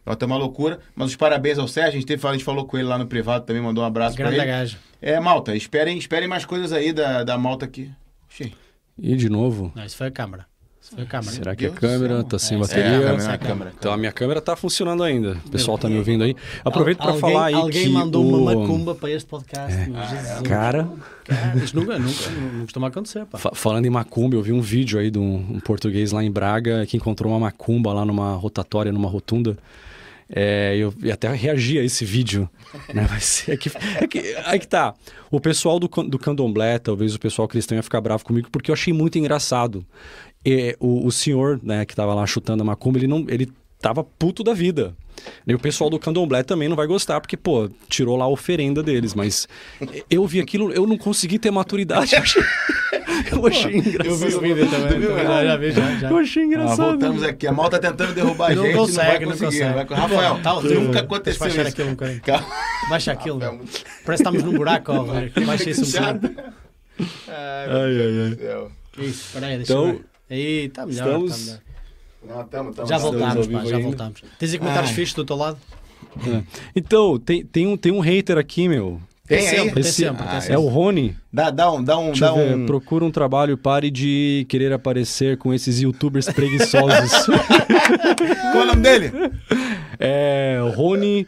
[0.04, 0.78] Vai ter uma loucura.
[0.94, 1.90] Mas os parabéns ao Sérgio.
[1.90, 4.14] A gente, teve, a gente falou com ele lá no privado também, mandou um abraço
[4.16, 4.46] para Grande ele.
[4.46, 4.78] gajo.
[5.02, 7.90] É, malta, esperem, esperem mais coisas aí da, da malta aqui.
[8.28, 8.54] Oxi.
[8.96, 9.72] E de novo.
[9.74, 10.46] Não, isso foi a câmara.
[11.12, 11.22] A.
[11.22, 12.24] Será que a Deus do câmera céu.
[12.24, 13.10] tá sem É, É, a bateria?
[13.10, 13.72] a é a câmera.
[13.78, 15.36] Então a minha câmera tá funcionando ainda.
[15.46, 16.36] O pessoal tá me ouvindo aí.
[16.64, 18.28] Aproveito para Alguém- falar aí Alguém que mandou o...
[18.42, 19.90] uma macumba para este podcast.
[19.90, 20.40] meu Jesus.
[20.42, 20.88] Cara,
[21.24, 23.36] Cara, isso nunca, nunca, não costuma acontecer, pá.
[23.38, 26.30] fa- falando em macumba, eu vi um vídeo aí de um, um português lá em
[26.30, 29.56] Braga que encontrou uma macumba lá numa rotatória, numa rotunda.
[30.28, 32.50] É, eu, e até reagi a esse vídeo,
[32.92, 33.06] né?
[33.08, 33.70] Mas é que,
[34.00, 34.92] é que, aí que tá.
[35.30, 38.74] O pessoal do, do candomblé, talvez o pessoal cristão ia ficar bravo comigo, porque eu
[38.74, 39.86] achei muito engraçado.
[40.46, 44.04] E, o, o senhor, né, que tava lá chutando a macumba, ele não, ele tava
[44.04, 44.94] puto da vida.
[45.46, 48.82] E o pessoal do candomblé também não vai gostar, porque, pô, tirou lá a oferenda
[48.82, 49.12] deles.
[49.14, 49.48] Mas
[50.08, 52.14] eu vi aquilo, eu não consegui ter maturidade.
[52.16, 52.42] Eu achei,
[53.32, 54.06] eu achei engraçado.
[54.06, 54.98] Eu vi o vídeo também.
[55.00, 55.96] Viu, também, já, já vi, já.
[55.96, 56.10] já.
[56.10, 56.90] Eu achei Ah, engraçado.
[56.90, 57.46] voltamos aqui.
[57.46, 58.76] A mal tá tentando derrubar a Não gente.
[58.76, 59.64] consegue, não vai não conseguir.
[59.64, 59.88] consegue.
[59.88, 61.80] vai Rafael, Tá, nunca aconteceu baixar isso.
[61.82, 61.96] aquilo.
[62.22, 62.46] Calma.
[62.90, 63.38] Baixa aquilo.
[63.38, 63.58] Rafael,
[64.04, 65.04] Parece que estamos num buraco, ó.
[65.46, 66.36] Baixa isso um bocadinho.
[67.28, 69.06] Ai, Ai, ai.
[69.06, 70.04] Isso, espera aí, deixa Então, eu ver.
[70.30, 71.60] Aí, está melhor, estamos- tá melhor.
[72.28, 73.10] Não, tamo, tamo, Já tamo.
[73.12, 73.88] voltámos, ao pá, já ainda.
[73.88, 74.22] voltámos.
[74.38, 74.96] Tens aí comentários Ai.
[74.96, 75.58] fixos do teu lado?
[76.26, 76.42] É.
[76.74, 79.00] Então, tem, tem, um, tem um hater aqui, meu.
[79.28, 80.22] Tem Tem sempre, tem Esse- sempre.
[80.24, 80.54] tem Ah, sempre.
[80.54, 81.16] É o Rony.
[81.32, 81.82] Dá, dá um.
[81.82, 82.54] Dá um, Deixa dá ver.
[82.56, 82.64] um...
[82.66, 87.26] Procura um trabalho e pare de querer aparecer com esses youtubers preguiçosos.
[88.52, 89.10] Qual é o nome dele?
[89.98, 91.26] é Rony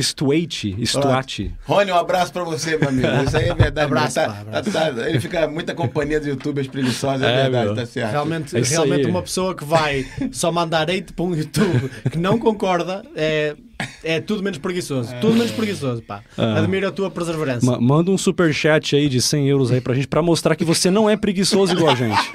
[0.00, 0.76] Stuate.
[0.86, 1.52] Stuate.
[1.66, 3.06] Rony, um abraço pra você, meu amigo.
[3.26, 3.86] Isso aí é verdade.
[3.86, 4.70] Abraço, tá, pá, tá- abraço.
[4.70, 7.74] tá- ele fica muita companhia dos youtubers preguiçosos, é, É, verdade, meu.
[7.74, 8.10] tá certo.
[8.10, 9.10] Realmente, É realmente aí.
[9.10, 13.56] uma pessoa que vai só mandar hate para um YouTube que não concorda é,
[14.02, 15.12] é tudo menos preguiçoso.
[15.20, 16.22] Tudo menos preguiçoso, pá.
[16.38, 16.58] Ah.
[16.58, 17.64] Admiro a tua perseverança.
[17.66, 20.90] Ma- manda um superchat aí de 100 euros aí pra gente, pra mostrar que você
[20.90, 22.18] não é preguiçoso igual a gente.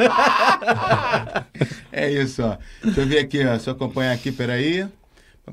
[1.91, 2.57] É isso, ó.
[2.83, 3.57] Deixa eu ver aqui, ó.
[3.57, 4.85] Se eu acompanhar aqui, peraí.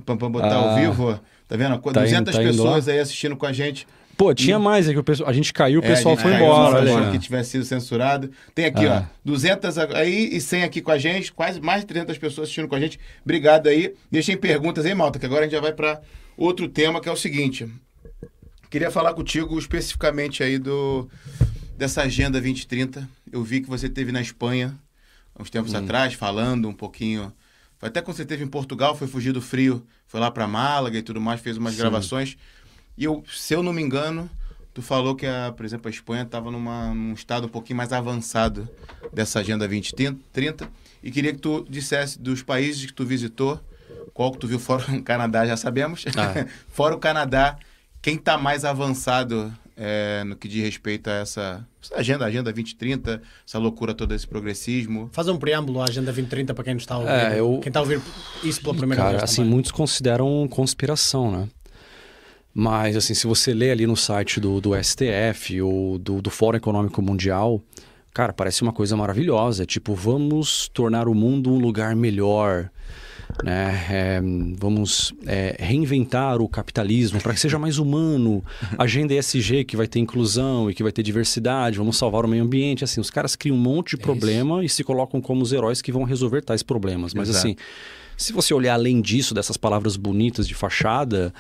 [0.05, 0.75] Pra botar ao Ah.
[0.77, 1.19] vivo, ó.
[1.49, 1.79] Tá vendo?
[1.79, 3.87] Tá 200 indo- tá indo pessoas aí assistindo com a gente.
[4.17, 6.47] Pô, tinha mais, é que o pessoal, a gente caiu, o É, pessoal foi caiu,
[6.47, 7.11] embora.
[7.11, 8.31] que tivesse sido censurado.
[8.55, 9.07] Tem aqui, Ah.
[9.07, 12.67] ó, 200 aí e 100 aqui com a gente, quase mais de 300 pessoas assistindo
[12.67, 12.99] com a gente.
[13.23, 13.93] Obrigado aí.
[14.11, 16.01] Deixem perguntas aí, Malta, que agora a gente já vai para
[16.37, 17.69] outro tema, que é o seguinte.
[18.71, 21.09] Queria falar contigo especificamente aí do
[21.77, 23.07] dessa Agenda 2030.
[23.31, 24.75] Eu vi que você teve na Espanha
[25.39, 27.31] uns tempos atrás, falando um pouquinho.
[27.79, 30.99] Foi Até quando você esteve em Portugal, foi fugir do frio, foi lá para Málaga
[30.99, 31.81] e tudo mais, fez umas Sim.
[31.81, 32.37] gravações.
[32.97, 34.31] E eu, se eu não me engano,
[34.73, 38.69] tu falou que, a, por exemplo, a Espanha estava num estado um pouquinho mais avançado
[39.13, 40.71] dessa Agenda 2030.
[41.03, 43.61] E queria que tu dissesse dos países que tu visitou,
[44.15, 46.05] qual que tu viu fora o Canadá, já sabemos.
[46.17, 46.47] Ah.
[46.69, 47.59] fora o Canadá,
[48.01, 53.21] quem está mais avançado é, no que diz respeito a essa, essa agenda, agenda 2030,
[53.47, 55.09] essa loucura toda, esse progressismo.
[55.13, 57.11] Faz um preâmbulo à Agenda 2030 para quem nos está a ouvir.
[57.11, 58.01] É, eu- Quem está a ouvir
[58.43, 59.25] isso pela primeira Cara, vez.
[59.25, 59.51] assim, também.
[59.53, 61.49] muitos consideram conspiração, né?
[62.55, 66.57] Mas, assim, se você lê ali no site do, do STF ou do, do Fórum
[66.57, 67.61] Econômico Mundial,
[68.15, 69.65] cara, parece uma coisa maravilhosa.
[69.65, 72.71] É tipo, vamos tornar o mundo um lugar melhor,
[73.43, 73.87] né?
[73.91, 74.21] É,
[74.59, 78.45] vamos é, reinventar o capitalismo para que seja mais humano.
[78.79, 81.79] Agenda ESG, que vai ter inclusão e que vai ter diversidade.
[81.79, 82.85] Vamos salvar o meio ambiente.
[82.85, 85.83] Assim, os caras criam um monte de É problema e se colocam como os heróis
[85.83, 87.15] que vão resolver tais problemas.
[87.15, 87.47] Mas, Exato.
[87.47, 87.57] assim,
[88.17, 91.33] se você olhar além disso, dessas palavras bonitas de fachada,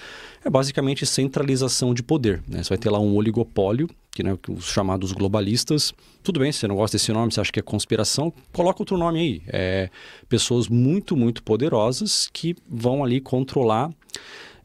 [0.44, 2.42] é basicamente centralização de poder.
[2.46, 2.62] Né?
[2.62, 5.92] Você vai ter lá um oligopólio, que né, os chamados globalistas.
[6.22, 8.96] Tudo bem, se você não gosta desse nome, você acha que é conspiração, coloca outro
[8.96, 9.42] nome aí.
[9.48, 9.90] É,
[10.28, 13.90] pessoas muito, muito poderosas que vão ali controlar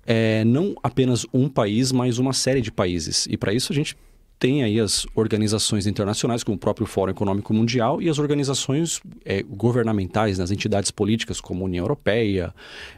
[0.06, 3.28] é, não apenas um país, mas uma série de países.
[3.30, 3.96] E para isso a gente
[4.42, 9.44] tem aí as organizações internacionais, como o próprio Fórum Econômico Mundial, e as organizações é,
[9.44, 12.52] governamentais, né, as entidades políticas, como a União Europeia,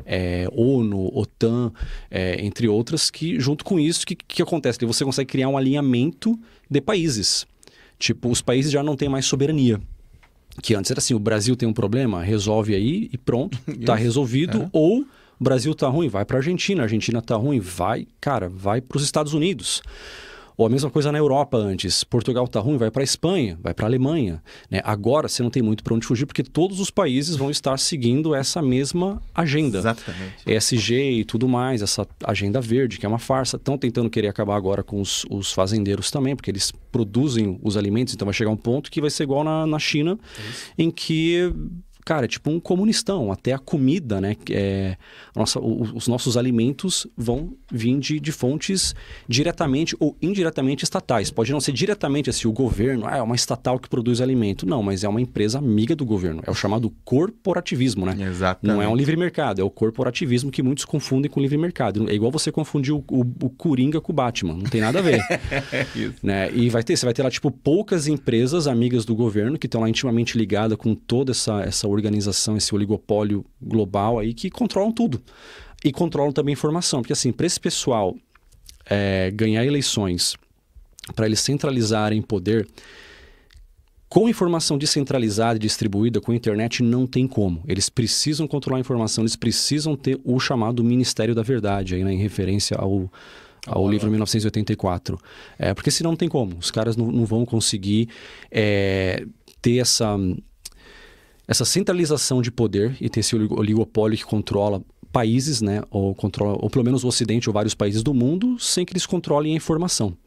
[0.05, 1.73] é, ONU, OTAN,
[2.09, 4.79] é, entre outras, que junto com isso, o que, que acontece?
[4.79, 6.39] Que Você consegue criar um alinhamento
[6.69, 7.45] de países.
[7.99, 9.81] Tipo, os países já não têm mais soberania.
[10.61, 14.63] Que antes era assim, o Brasil tem um problema, resolve aí e pronto, tá resolvido.
[14.63, 14.69] É.
[14.71, 18.79] Ou o Brasil tá ruim, vai para Argentina, a Argentina tá ruim, vai, cara, vai
[18.79, 19.81] para os Estados Unidos.
[20.57, 22.03] Ou a mesma coisa na Europa antes.
[22.03, 24.41] Portugal tá ruim, vai para Espanha, vai para Alemanha.
[24.69, 24.81] Né?
[24.83, 28.35] Agora você não tem muito para onde fugir, porque todos os países vão estar seguindo
[28.35, 29.79] essa mesma agenda.
[29.79, 30.33] Exatamente.
[30.45, 33.57] ESG e tudo mais, essa agenda verde, que é uma farsa.
[33.57, 38.13] Estão tentando querer acabar agora com os, os fazendeiros também, porque eles produzem os alimentos,
[38.13, 40.17] então vai chegar um ponto que vai ser igual na, na China,
[40.77, 41.51] em que,
[42.05, 43.31] cara, é tipo um comunistão.
[43.31, 44.35] Até a comida, né?
[44.49, 44.97] É,
[45.35, 48.93] nossa, o- os nossos alimentos vão vir de, de fontes
[49.27, 51.29] diretamente ou indiretamente estatais.
[51.31, 54.65] Pode não ser diretamente assim, o governo, ah, é uma estatal que produz alimento.
[54.65, 56.41] Não, mas é uma empresa amiga do governo.
[56.45, 58.15] É o chamado corporativismo, né?
[58.29, 58.75] Exatamente.
[58.75, 62.09] Não é um livre mercado, é o corporativismo que muitos confundem com livre mercado.
[62.09, 65.01] É igual você confundir o, o, o Coringa com o Batman, não tem nada a
[65.01, 65.21] ver.
[65.71, 66.15] É isso.
[66.21, 66.51] né?
[66.53, 69.81] E vai ter, você vai ter lá, tipo, poucas empresas amigas do governo que estão
[69.81, 75.21] lá intimamente ligadas com toda essa, essa organização, esse oligopólio global aí, que controlam tudo.
[75.83, 77.01] E controlam também informação.
[77.01, 78.15] Porque, assim, para esse pessoal
[78.85, 80.35] é, ganhar eleições,
[81.15, 82.67] para eles centralizarem poder,
[84.13, 87.63] com informação descentralizada e distribuída com a internet, não tem como.
[87.67, 92.13] Eles precisam controlar a informação, eles precisam ter o chamado Ministério da Verdade, aí, né,
[92.13, 93.11] em referência ao,
[93.65, 95.17] ao livro 1984.
[95.57, 96.57] É, porque senão não tem como.
[96.59, 98.07] Os caras não, não vão conseguir
[98.51, 99.25] é,
[99.59, 100.15] ter essa,
[101.47, 104.81] essa centralização de poder e ter esse oligo- oligopólio que controla
[105.11, 108.83] países, né, ou, controla, ou pelo menos o Ocidente ou vários países do mundo, sem
[108.83, 110.17] que eles controlem a informação.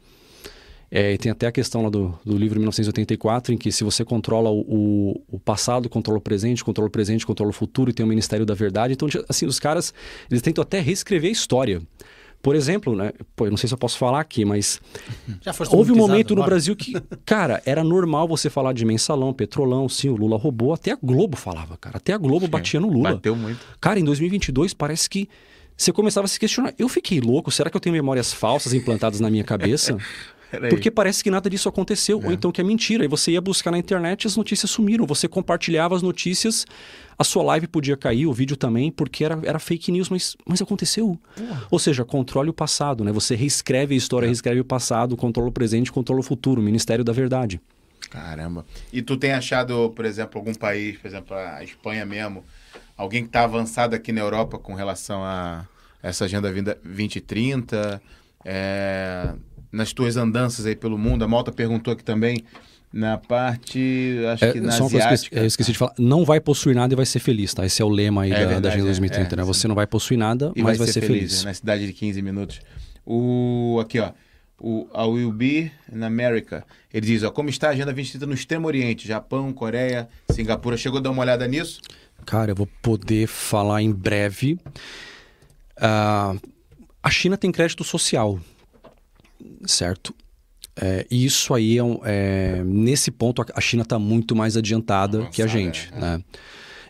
[0.88, 4.04] É, e tem até a questão lá do, do livro 1984, em que se você
[4.04, 7.92] controla o, o, o passado, controla o presente, controla o presente, controla o futuro e
[7.92, 8.92] tem o Ministério da Verdade.
[8.92, 9.92] Então, assim, os caras,
[10.30, 11.82] eles tentam até reescrever a história.
[12.47, 14.80] Por exemplo, né, pô, eu não sei se eu posso falar aqui, mas
[15.68, 16.51] houve um momento no bora.
[16.51, 16.92] Brasil que,
[17.26, 21.36] cara, era normal você falar de mensalão, petrolão, sim, o Lula roubou, até a Globo
[21.36, 21.97] falava, cara.
[21.97, 23.14] Até a Globo batia no Lula.
[23.14, 23.59] Bateu muito.
[23.80, 25.28] Cara, em 2022 parece que
[25.76, 27.51] você começava a se questionar: eu fiquei louco?
[27.51, 29.99] Será que eu tenho memórias falsas implantadas na minha cabeça?
[30.51, 30.70] Peraí.
[30.70, 33.05] Porque parece que nada disso aconteceu, ou então que é mentira.
[33.05, 35.05] E você ia buscar na internet e as notícias sumiram.
[35.07, 36.64] Você compartilhava as notícias,
[37.18, 40.62] a sua live podia cair, o vídeo também, porque era, era fake news, mas, mas
[40.62, 41.18] aconteceu.
[41.70, 43.11] Ou seja, controle o passado, né?
[43.12, 47.05] Você reescreve a história, reescreve o passado, controla o presente, controla o futuro, o Ministério
[47.05, 47.61] da Verdade.
[48.09, 48.64] Caramba.
[48.92, 52.44] E tu tem achado, por exemplo, algum país, por exemplo, a Espanha mesmo,
[52.97, 55.66] alguém que está avançado aqui na Europa com relação a
[56.03, 58.01] essa agenda vinda 2030?
[58.44, 59.34] É,
[59.77, 62.45] nas tuas andanças aí pelo mundo, a Malta perguntou aqui também,
[62.93, 65.41] na parte, acho É, que na só uma coisa que eu esqueci, asiática.
[65.41, 65.93] eu esqueci de falar.
[65.99, 67.66] Não vai possuir nada e vai ser feliz, tá?
[67.66, 69.43] Esse é o lema aí É da, verdade, da Agenda é, 2030, é, né?
[69.43, 69.47] sim.
[69.47, 71.45] Você não vai possuir nada, E mas vai, ser, feliz.
[71.45, 71.51] né?
[71.51, 72.61] Na cidade de 15 minutos.
[73.05, 74.12] O, aqui, ó.
[74.59, 76.64] O I Will Be in America.
[76.93, 79.07] Ele diz, ó, como está a Agenda 2030 no Extremo Oriente?
[79.07, 80.79] Japão, Coreia, Singapura.
[80.79, 81.81] Chegou a dar uma olhada nisso?
[82.24, 84.59] Cara, eu vou poder falar em breve.
[85.79, 86.35] Ah,
[87.03, 88.41] a China tem crédito social,
[89.66, 90.14] certo?
[90.78, 95.26] É, e isso aí é, um- é, nesse ponto a- China está muito mais adiantada
[95.26, 96.22] que a Avançada, gente, né?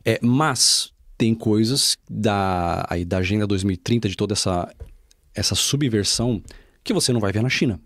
[0.04, 4.68] É, mas tem coisas da aí da agenda 2030 de toda essa
[5.34, 6.42] essa subversão
[6.82, 7.78] que você não vai ver na China.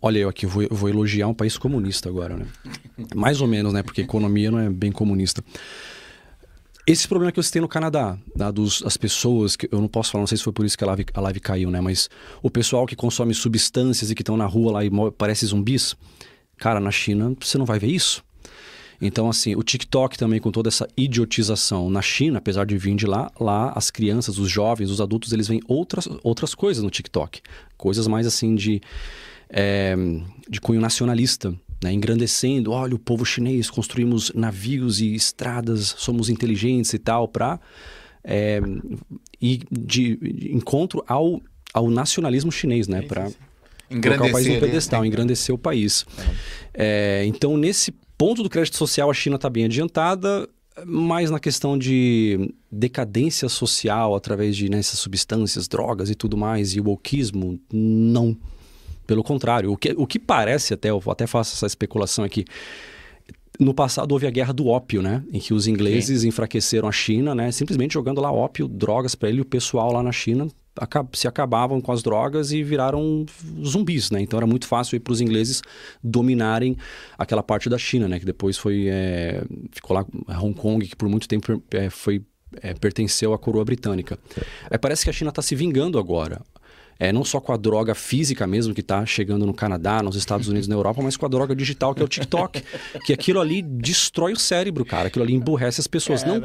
[0.00, 2.46] Olha, eu aqui vou, eu vou elogiar um país comunista agora, né?
[3.14, 3.82] Mais ou menos, né?
[3.82, 5.44] Porque economia não é bem comunista.
[6.84, 8.50] Esse problema que você tem no Canadá, tá?
[8.50, 10.82] dos, as pessoas, que eu não posso falar, não sei se foi por isso que
[10.82, 11.80] a live, a live caiu, né?
[11.80, 12.10] Mas
[12.42, 15.94] o pessoal que consome substâncias e que estão na rua lá e parece zumbis,
[16.56, 18.24] cara, na China você não vai ver isso.
[19.00, 23.06] Então, assim, o TikTok também com toda essa idiotização na China, apesar de vir de
[23.06, 27.42] lá, lá as crianças, os jovens, os adultos, eles veem outras, outras coisas no TikTok.
[27.76, 28.80] Coisas mais assim de,
[29.48, 29.96] é,
[30.48, 31.52] de cunho nacionalista,
[31.82, 31.92] né?
[31.92, 37.58] engrandecendo, olha o povo chinês, construímos navios e estradas, somos inteligentes e tal, para
[38.24, 38.60] é,
[39.40, 41.40] ir de, de encontro ao,
[41.74, 43.02] ao nacionalismo chinês, né?
[43.02, 43.30] Para
[43.88, 44.60] colocar o país no né?
[44.60, 46.06] pedestal, engrandecer o país.
[46.72, 50.48] É, então, nesse ponto do crédito social, a China está bem adiantada,
[50.86, 56.80] mas na questão de decadência social através de nessas substâncias, drogas e tudo mais, e
[56.80, 58.36] o wokeismo, não.
[59.12, 62.46] Pelo contrário, o que, o que parece até, eu até faço essa especulação aqui,
[63.60, 65.22] no passado houve a guerra do ópio, né?
[65.30, 67.52] Em que os ingleses enfraqueceram a China, né?
[67.52, 70.48] Simplesmente jogando lá ópio, drogas para ele o pessoal lá na China
[71.12, 73.26] se acabavam com as drogas e viraram
[73.62, 74.22] zumbis, né?
[74.22, 75.60] Então era muito fácil para os ingleses
[76.02, 76.74] dominarem
[77.18, 78.18] aquela parte da China, né?
[78.18, 80.06] Que depois foi é, ficou lá
[80.40, 82.22] Hong Kong, que por muito tempo é, foi
[82.60, 84.18] é, pertenceu à coroa britânica.
[84.70, 86.40] É, parece que a China está se vingando agora.
[87.02, 90.46] É, não só com a droga física mesmo que está chegando no Canadá, nos Estados
[90.46, 92.62] Unidos, na Europa, mas com a droga digital que é o TikTok.
[93.04, 95.08] que aquilo ali destrói o cérebro, cara.
[95.08, 96.22] Aquilo ali emburrece as pessoas.
[96.22, 96.36] Não,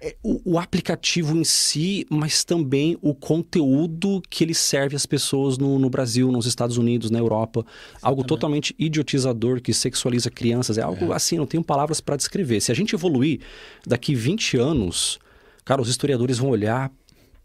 [0.00, 5.58] é o, o aplicativo em si, mas também o conteúdo que ele serve às pessoas
[5.58, 7.66] no, no Brasil, nos Estados Unidos, na Europa.
[8.00, 10.78] Algo totalmente idiotizador que sexualiza crianças.
[10.78, 12.60] É algo assim, não tenho palavras para descrever.
[12.60, 13.40] Se a gente evoluir
[13.84, 15.18] daqui 20 anos,
[15.64, 16.92] cara, os historiadores vão olhar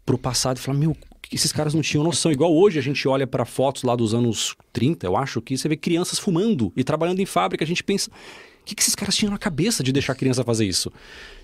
[0.06, 0.96] pro passado e falar: meu,
[1.30, 2.32] esses caras não tinham noção.
[2.32, 5.68] Igual hoje a gente olha para fotos lá dos anos 30, eu acho, que você
[5.68, 7.64] vê crianças fumando e trabalhando em fábrica.
[7.64, 8.10] A gente pensa.
[8.10, 10.92] O que, que esses caras tinham na cabeça de deixar a criança fazer isso?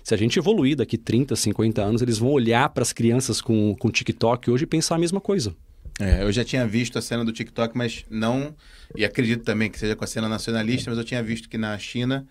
[0.01, 3.75] Se a gente evoluir daqui 30, 50 anos, eles vão olhar para as crianças com,
[3.77, 5.53] com TikTok hoje e pensar a mesma coisa.
[5.99, 8.55] É, eu já tinha visto a cena do TikTok, mas não.
[8.95, 11.77] E acredito também que seja com a cena nacionalista, mas eu tinha visto que na
[11.77, 12.25] China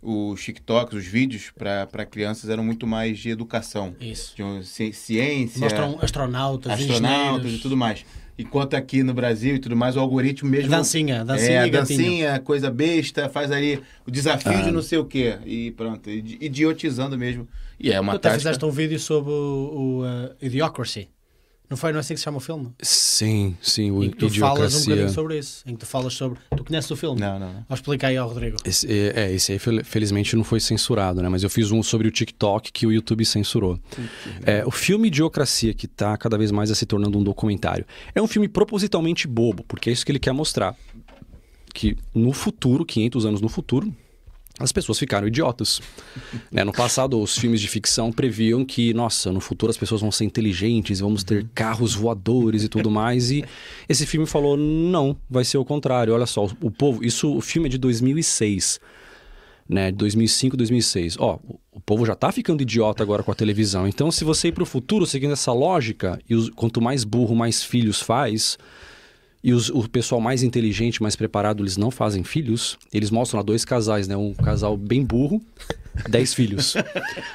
[0.00, 3.94] os TikToks, os vídeos para crianças eram muito mais de educação.
[4.00, 4.34] Isso.
[4.36, 7.52] De um- ci- ciência, Mostram astronautas, astronautas engenheiros.
[7.54, 8.04] e tudo mais.
[8.40, 10.70] Enquanto aqui no Brasil e tudo mais, o algoritmo mesmo.
[10.70, 11.98] Dancinha, dancinha é, e gatinho.
[11.98, 14.62] dancinha, coisa besta, faz ali o desafio Ah.
[14.62, 15.36] de não sei o quê.
[15.44, 17.48] E pronto, idi- idiotizando mesmo.
[17.80, 18.38] E é uma Tu até tática.
[18.48, 21.08] fizeste um vídeo sobre o, o, uh, Idiocracy.
[21.70, 21.92] Não foi?
[21.92, 22.68] Não é assim que se chama o filme?
[22.80, 25.62] Sim, sim, o Em que tu falas um bocadinho sobre isso.
[25.66, 26.38] Em que tu falas sobre.
[26.56, 27.20] Tu conheces o filme?
[27.20, 27.64] Não, não, não.
[27.68, 28.56] Vou explicar aí ao Rodrigo.
[28.64, 31.28] Esse, é, é, esse aí fel- felizmente não foi censurado, né?
[31.28, 33.78] Mas eu fiz um sobre o TikTok que o YouTube censurou.
[34.46, 38.26] É, o filme Idiocracia, que está cada vez mais se tornando um documentário, é um
[38.26, 40.74] filme propositalmente bobo, porque é isso que ele quer mostrar.
[41.74, 43.94] Que no futuro, 500 anos no futuro,
[44.58, 45.80] as pessoas ficaram idiotas.
[46.50, 46.64] Né?
[46.64, 50.24] No passado, os filmes de ficção previam que, nossa, no futuro as pessoas vão ser
[50.24, 53.30] inteligentes, vamos ter carros voadores e tudo mais.
[53.30, 53.44] E
[53.88, 56.14] esse filme falou, não, vai ser o contrário.
[56.14, 57.04] Olha só, o, povo...
[57.04, 58.80] Isso, o filme é de 2006,
[59.68, 59.92] né?
[59.92, 61.16] 2005, 2006.
[61.18, 63.86] Ó, o, o povo já tá ficando idiota agora com a televisão.
[63.86, 67.62] Então, se você ir pro futuro seguindo essa lógica, e os- quanto mais burro, mais
[67.62, 68.56] filhos faz...
[69.42, 72.76] E os- o pessoal mais inteligente, mais preparado, eles não fazem filhos.
[72.92, 74.16] Eles mostram lá dois casais, né?
[74.16, 75.40] Um casal bem burro,
[76.08, 76.74] dez filhos.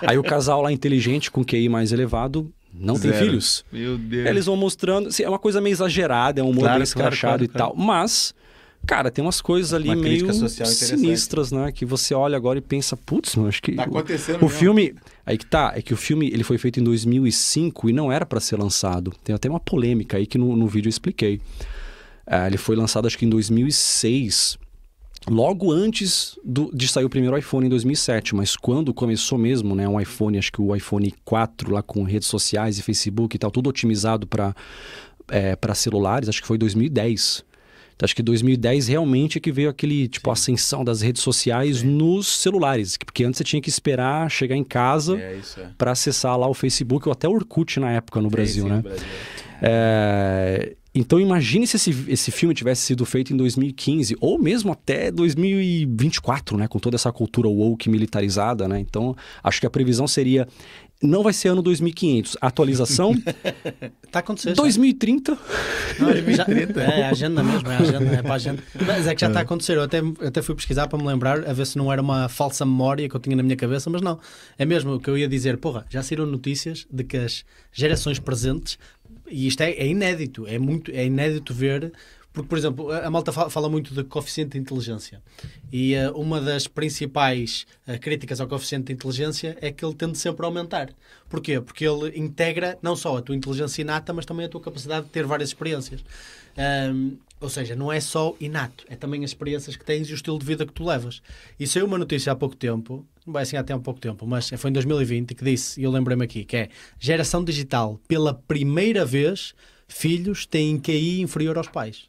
[0.02, 3.26] Aí o casal lá inteligente, com QI mais elevado, não tem Zero.
[3.26, 3.64] filhos.
[3.72, 4.28] Meu Deus.
[4.30, 5.08] Eles vão mostrando.
[5.08, 7.48] assim, é uma coisa meio exagerada, é um humor Claro, bem claro, escrachado claro, e
[7.48, 7.76] tal.
[7.76, 8.34] Mas,
[8.86, 10.28] cara, tem umas coisas ali Uma meio
[10.66, 11.72] sinistras, né?
[11.72, 13.74] Que você olha agora e pensa, putz, mano, acho que.
[13.74, 14.50] Tá acontecendo o mesmo.
[14.50, 14.94] filme.
[15.26, 18.26] Aí que tá, é que o filme ele foi feito em 2005 e não era
[18.26, 19.14] pra ser lançado.
[19.24, 21.40] Tem até uma polêmica aí que no, no vídeo eu expliquei.
[22.26, 24.58] Ah, ele foi lançado acho que em 2006,
[25.30, 28.34] logo antes do- de sair o primeiro iPhone em 2007.
[28.36, 32.28] Mas quando começou mesmo, né, um iPhone, acho que o iPhone 4 lá com redes
[32.28, 34.56] sociais e Facebook e tal, tudo otimizado para
[35.62, 37.44] para celulares, acho que foi 2010.
[37.96, 42.28] Então, acho que 2010 realmente é que veio aquele, tipo, ascensão das redes sociais nos
[42.28, 42.98] celulares.
[42.98, 45.68] Porque antes você tinha que esperar chegar em casa É, é.
[45.78, 48.76] para acessar lá o Facebook ou até o Orkut na época no Brasil, Sim, né?
[48.78, 49.06] no Brasil.
[49.62, 55.10] É, Então imagine se esse, esse filme tivesse sido feito em 2015 ou mesmo até
[55.12, 56.68] 2024, né?
[56.68, 58.80] Com toda essa cultura woke militarizada, né?
[58.80, 60.48] Então acho que a previsão seria
[61.02, 63.12] não vai ser ano 2500, atualização
[64.06, 64.50] Está a acontecer.
[64.56, 64.62] já.
[64.62, 65.38] 2030.
[66.00, 66.46] Não, já-
[66.82, 68.64] é a agenda mesmo, é a agenda, é para a agenda.
[68.88, 69.76] Mas é que já está a acontecer.
[69.76, 72.30] Eu até, eu até fui pesquisar para me lembrar, a ver se não era uma
[72.30, 74.18] falsa memória que eu tinha na minha cabeça, mas não.
[74.58, 75.58] É mesmo o que eu ia dizer.
[75.58, 78.80] Porra, já saíram notícias de que as gerações presentes,
[79.34, 81.92] e isto é, é inédito, é, muito, é inédito ver.
[82.32, 85.22] Porque, por exemplo, a malta fala, muito de coeficiente de inteligência.
[85.72, 90.18] E eh, uma das principais eh, críticas ao coeficiente de inteligência é que ele tende
[90.18, 90.90] sempre a aumentar.
[91.30, 91.62] Porquê?
[91.62, 95.12] Porque ele integra não só a tua inteligência inata, mas também a tua capacidade de
[95.12, 96.04] ter várias experiências.
[96.58, 100.16] Ahm, ou seja, não é só inato, é também as experiências que tens e o
[100.16, 101.22] estilo de vida que tu levas.
[101.60, 104.70] E saiu uma notícia há pouco tempo, não vai assim há pouco tempo, mas foi
[104.70, 109.54] em 2020, que disse, e eu lembrei-me aqui, que é geração digital, pela primeira vez,
[109.90, 112.06] filhos têm QI inferior aos pais.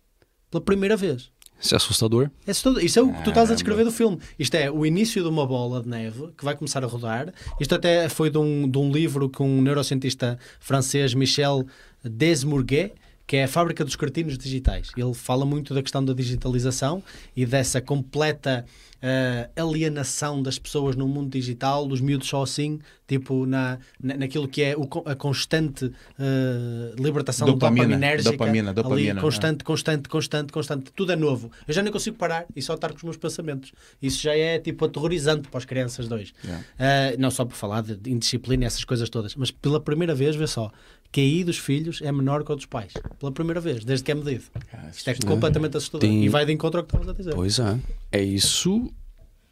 [0.52, 1.32] Pela primeira vez.
[1.60, 2.30] Isso é assustador.
[2.46, 2.84] É assustador.
[2.84, 4.20] Isso é o que tu estás a descrever do filme.
[4.38, 7.32] Isto é o início de uma bola de neve que vai começar a rodar.
[7.58, 11.66] Isto até foi de um, de um livro que um neurocientista francês, Michel
[12.04, 12.92] Desmourguet,
[13.26, 14.90] que é a fábrica dos cartinos digitais.
[14.96, 17.02] Ele fala muito da questão da digitalização
[17.34, 18.64] e dessa completa
[19.06, 24.48] eh, alienação das pessoas no mundo digital, dos miúdos só assim, tipo na, na, naquilo
[24.48, 28.30] que é o a constante eh, libertação Dopamina, dopaminérgica.
[28.30, 30.90] dopamina, ali, dopamina, constante, constante, constante, constante.
[30.96, 31.52] Tudo é novo.
[31.68, 33.72] Eu já nem consigo parar e só estar com os meus pensamentos.
[34.00, 36.32] Isso já é tipo aterrorizante para as crianças dois.
[36.42, 36.64] Yeah.
[36.78, 40.34] Ah, não só por falar de, indisciplina e essas coisas todas, mas pela primeira vez,
[40.34, 40.70] vê só,
[41.12, 42.92] QI dos filhos é menor que o dos pais.
[43.20, 44.44] Pela primeira vez, desde que é medido.
[44.92, 46.00] Isto é completamente assustador.
[46.08, 47.34] Tem- E vai de encontro ao que estavas a dizer.
[47.34, 47.78] Pois é.
[48.16, 48.90] É isso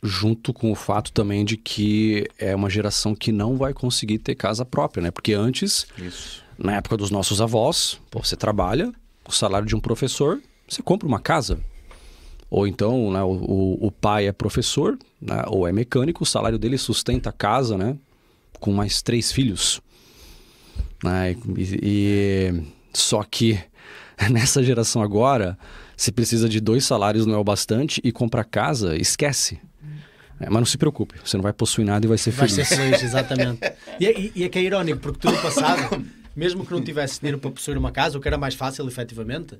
[0.02, 4.34] junto com o fato também de que é uma geração que não vai conseguir ter
[4.34, 5.10] casa própria, né?
[5.10, 6.42] Porque antes, Isso.
[6.58, 8.92] na época dos nossos avós, você trabalha,
[9.28, 11.58] o salário de um professor, você compra uma casa.
[12.50, 16.58] Ou então, né, o, o- o pai é professor, né, ou é mecânico, o salário
[16.58, 17.96] dele sustenta a casa, né?
[18.60, 19.80] Com mais três filhos.
[21.02, 21.36] Né?
[21.56, 23.58] E, e- só que
[24.30, 25.56] nessa geração agora,
[26.02, 29.60] se precisa de dois salários não é o bastante e comprar casa, esquece.
[30.40, 32.68] É, mas não se preocupe, você não vai possuir nada e vai ser Vai feliz.
[32.68, 33.60] ser feliz, exatamente.
[34.00, 36.82] E, é- e- e é que é irónico, porque tu no passado, mesmo que não
[36.82, 39.56] tivesse dinheiro para possuir uma casa, o que era mais fácil, efetivamente,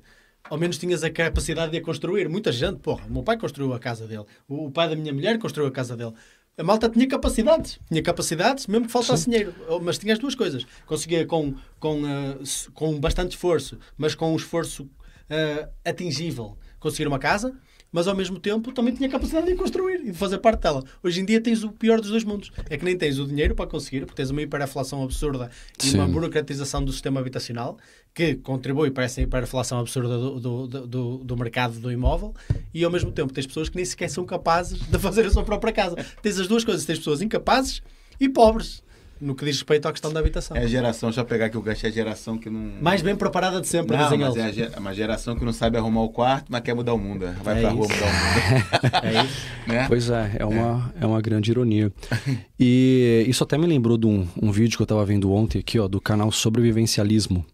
[0.49, 2.27] ao menos tinhas a capacidade de a construir.
[2.27, 5.13] Muita gente, porra, o meu pai construiu a casa dele, o, o pai da minha
[5.13, 6.11] mulher construiu a casa dele.
[6.57, 10.65] A malta tinha capacidades, tinha capacidades, mesmo que faltasse dinheiro, mas tinha as duas coisas.
[10.85, 12.01] Conseguia com, com,
[12.41, 14.87] s- com bastante esforço, mas com um esforço
[15.29, 17.53] ah, atingível, conseguir uma casa,
[17.91, 20.83] mas ao mesmo tempo também tinha capacidade de construir e de fazer parte dela.
[21.03, 22.51] Hoje em dia tens o pior dos dois mundos.
[22.69, 25.97] É que nem tens o dinheiro para conseguir, porque tens uma hiperaflação absurda e Sim.
[25.99, 27.77] uma burocratização do sistema habitacional
[28.13, 32.33] que contribui para essa hiperaflação absurda do, do- do, do mercado do imóvel
[32.73, 35.43] e ao mesmo tempo tens pessoas que nem sequer são capazes de fazer a sua
[35.43, 35.95] própria casa.
[36.21, 37.81] Tens as duas coisas, tens pessoas incapazes
[38.19, 38.82] e pobres
[39.23, 40.55] no que diz respeito à questão da habitação.
[40.57, 42.59] É a geração, deixa eu pegar aqui o gancho, é a geração que não.
[42.81, 44.73] Mais bem preparada de sempre, Não, dizem mas eles.
[44.73, 47.25] é uma geração que não sabe arrumar o quarto, mas quer mudar o mundo.
[47.43, 47.95] Vai É pra rua isso.
[47.95, 48.91] mudar o mundo.
[49.03, 49.45] É isso.
[49.67, 49.85] né?
[49.87, 51.05] Pois é, é uma, é.
[51.05, 51.91] uma grande ironia.
[52.59, 55.77] E isso até me lembrou de um, um vídeo que eu estava vendo ontem aqui,
[55.79, 57.45] ó, do canal Sobrevivencialismo,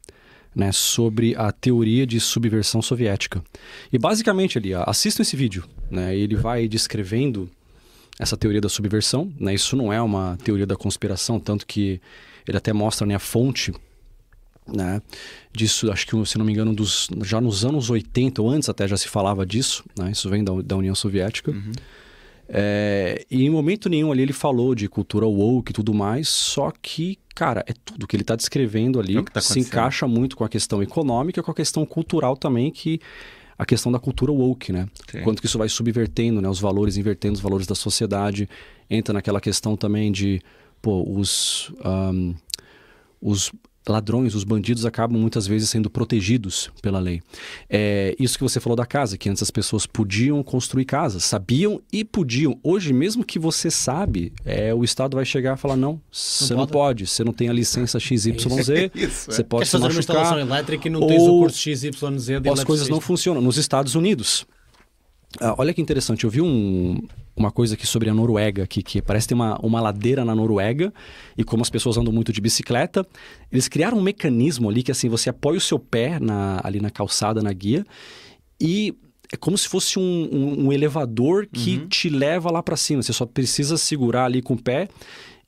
[0.56, 3.42] né, sobre a teoria de subversão soviética.
[3.92, 7.50] E basicamente ali, ó, assistam esse vídeo, né, ele vai descrevendo
[8.20, 12.02] essa teoria da subversão, né, isso não é uma teoria da conspiração, tanto que
[12.46, 13.74] ele até mostra né, a fonte
[14.74, 15.02] né?
[15.52, 18.88] Disso, acho que, se não me engano, dos, já nos anos 80 ou antes até
[18.88, 20.12] já se falava disso, né?
[20.12, 21.52] Isso vem da, da União Soviética.
[22.48, 26.72] É, e em momento nenhum ali ele falou de cultura woke e tudo mais, só
[26.82, 30.44] que, cara, é tudo que ele está descrevendo ali É tá se encaixa muito com
[30.44, 33.00] a questão econômica com a questão cultural também, que
[33.60, 34.88] a questão da cultura woke, né?
[35.12, 35.22] Sim.
[35.22, 36.48] Quanto que isso vai subvertendo, né?
[36.48, 38.48] Os valores, invertendo os valores da sociedade.
[38.90, 40.42] Entra naquela questão também de,
[40.82, 41.70] pô, os...
[41.84, 42.34] ahn,
[43.22, 43.52] os
[43.88, 47.22] ladrões, os bandidos acabam muitas vezes sendo protegidos pela lei.
[47.70, 51.82] É isso que você falou da casa, que antes as pessoas podiam construir casas, sabiam
[51.92, 52.60] e podiam.
[52.64, 56.68] Hoje, mesmo que você sabe, é, o Estado vai chegar e falar, não, você não,
[56.68, 58.28] pode, você não tem a licença XYZ,
[58.70, 59.34] É isso, é.
[59.34, 61.58] você pode Queres se fazer uma machucar, instalação elétrica e não tens o ou- curso
[61.58, 61.82] XYZ
[62.42, 63.42] de ou as coisas não funcionam.
[63.42, 64.46] Nos Estados Unidos,
[65.40, 67.02] ah, olha que interessante, eu vi um-
[67.36, 70.94] uma coisa aqui sobre a Noruega, que, que parece ter uma, uma ladeira na Noruega,
[71.38, 73.06] e como as pessoas andam muito de bicicleta,
[73.52, 76.90] eles criaram um mecanismo ali que assim, você apoia o seu pé na- ali na
[76.90, 77.86] calçada, na guia,
[78.60, 78.94] e
[79.32, 83.02] é como se fosse um, um- um elevador que te leva lá para cima.
[83.04, 84.90] Você só precisa segurar ali com o pé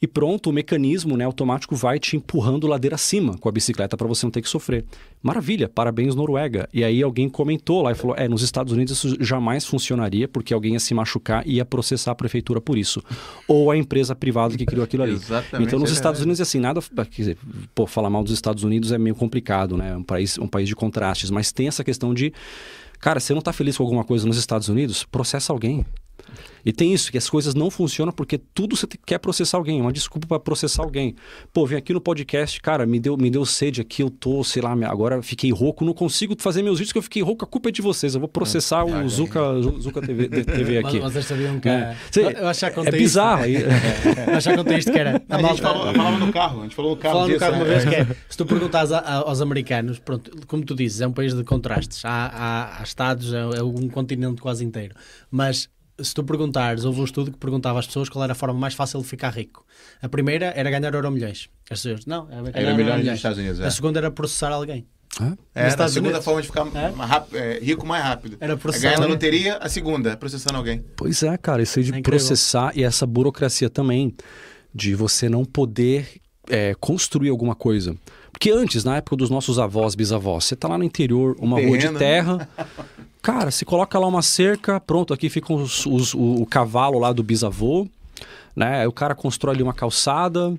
[0.02, 4.08] e pronto, o mecanismo né, automático vai te empurrando ladeira acima com a bicicleta para
[4.08, 4.84] você não ter que sofrer.
[5.22, 6.68] Maravilha, parabéns Noruega.
[6.74, 10.56] E aí alguém comentou lá e falou: é, nos Estados Unidos isso jamais funcionaria porque
[10.56, 13.04] alguém ia se machucar e ia processar a prefeitura por isso.
[13.47, 15.14] Ou a empresa privada que criou aquilo ali.
[15.14, 16.22] Exatamente, Então nos é Estados.
[16.22, 16.82] Unidos, assim, nada.
[17.12, 17.38] Dizer,
[17.76, 19.91] pô, falar mal dos Estados Unidos é meio complicado, né?
[19.91, 22.34] É um país, um país de contrastes, mas tem essa questão de.
[22.99, 25.04] Cara, você não tá feliz com alguma coisa nos Estados Unidos?
[25.04, 25.86] Processa alguém.
[26.64, 29.82] E tem isso, que as coisas não funcionam porque tudo você quer processar alguém, é
[29.82, 31.16] uma desculpa para processar alguém.
[31.52, 34.62] Pô, vem aqui no podcast, cara, me deu, me deu sede aqui, eu tô, sei
[34.62, 37.70] lá, agora fiquei rouco, não consigo fazer meus vídeos que eu fiquei rouco, a culpa
[37.70, 38.14] é de vocês.
[38.14, 39.40] Eu vou processar o Zuka,
[39.80, 41.00] Zuka TV, TV Mas aqui.
[41.02, 41.68] vocês sabiam que.
[41.70, 41.96] É.
[42.12, 43.44] Cê- eu já contei é bizarro.
[43.44, 43.68] aí- Isto,
[44.36, 45.22] eu já contei isto que era.
[45.30, 47.56] A, A gente falou, falava no carro, a gente falou no carro Falando no carro
[47.56, 47.70] uma né?
[47.70, 51.08] vez que é, se tu perguntares a- a- aos americanos, pronto, como tu dizes, é
[51.08, 52.06] um país de contrastes.
[52.06, 54.94] Há, há- há estados, é, é um continente quase inteiro.
[55.30, 55.70] Mas
[56.00, 58.74] se tu perguntares, houve um estudo que perguntava às pessoas qual era a forma mais
[58.74, 59.66] fácil de ficar rico.
[60.02, 61.50] A primeira era ganhar euro milhões.
[61.70, 63.16] As pessoas, não, era ganhar Era milhões nos.
[63.16, 63.66] Estados Unidos, é.
[63.68, 64.86] A segunda era processar alguém.
[65.20, 65.38] Hã?
[65.54, 66.24] É, a segunda Unidos.
[66.24, 67.38] forma de ficar É?
[67.38, 68.38] é, rico mais rápido.
[68.39, 70.84] Era é processar ganhar na loteria, a segunda, processando alguém.
[70.96, 74.16] Pois é, cara, isso aí de É processar e essa burocracia também,
[74.74, 76.08] de você não poder
[76.50, 77.96] é, construir alguma coisa.
[78.32, 81.78] Porque antes, na época dos nossos avós, bisavós, você tá lá no interior, uma rua
[81.78, 82.00] de Terreno, né?
[82.00, 82.50] terra,
[83.22, 87.14] cara, se coloca lá uma cerca, pronto, aqui fica os- os- o, o cavalo lá
[87.14, 87.88] do bisavô,
[88.56, 88.82] né?
[88.82, 90.54] Aí o cara constrói ali uma calçada,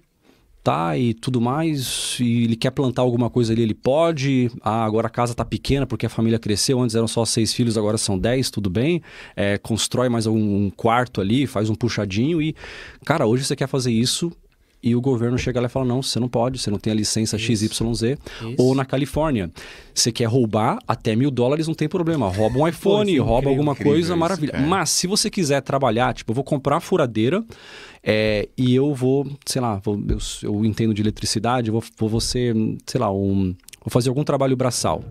[0.65, 4.49] tá, e tudo mais, e ele quer plantar alguma coisa ali, ele pode.
[4.63, 7.77] Ah, agora a casa tá pequena porque a família cresceu, antes eram só seis filhos,
[7.77, 9.03] agora são dez, tudo bem.
[9.35, 10.37] É, constrói mais um,
[10.67, 12.55] um quarto ali, faz um puxadinho e,
[13.05, 14.31] cara, hoje você quer fazer isso
[14.83, 16.97] e o governo chega lá e fala: não, você não pode, você não tem a
[16.97, 18.16] licença XYZ.
[18.59, 19.51] Ou na Califórnia,
[19.95, 22.28] você quer roubar até mil dólares, não tem problema.
[22.28, 24.53] Rouba um iPhone, isso é rouba incrível, alguma incrível coisa, isso, maravilha.
[24.53, 24.66] cara.
[24.66, 27.45] Mas se você quiser trabalhar, tipo, eu vou comprar furadeira
[28.03, 32.20] é, e eu vou, sei lá, vou- eu, eu entendo de eletricidade, vou, vou, vou
[32.20, 32.55] ser,
[32.87, 33.55] sei lá, um.
[33.85, 35.03] Vou fazer algum trabalho braçal.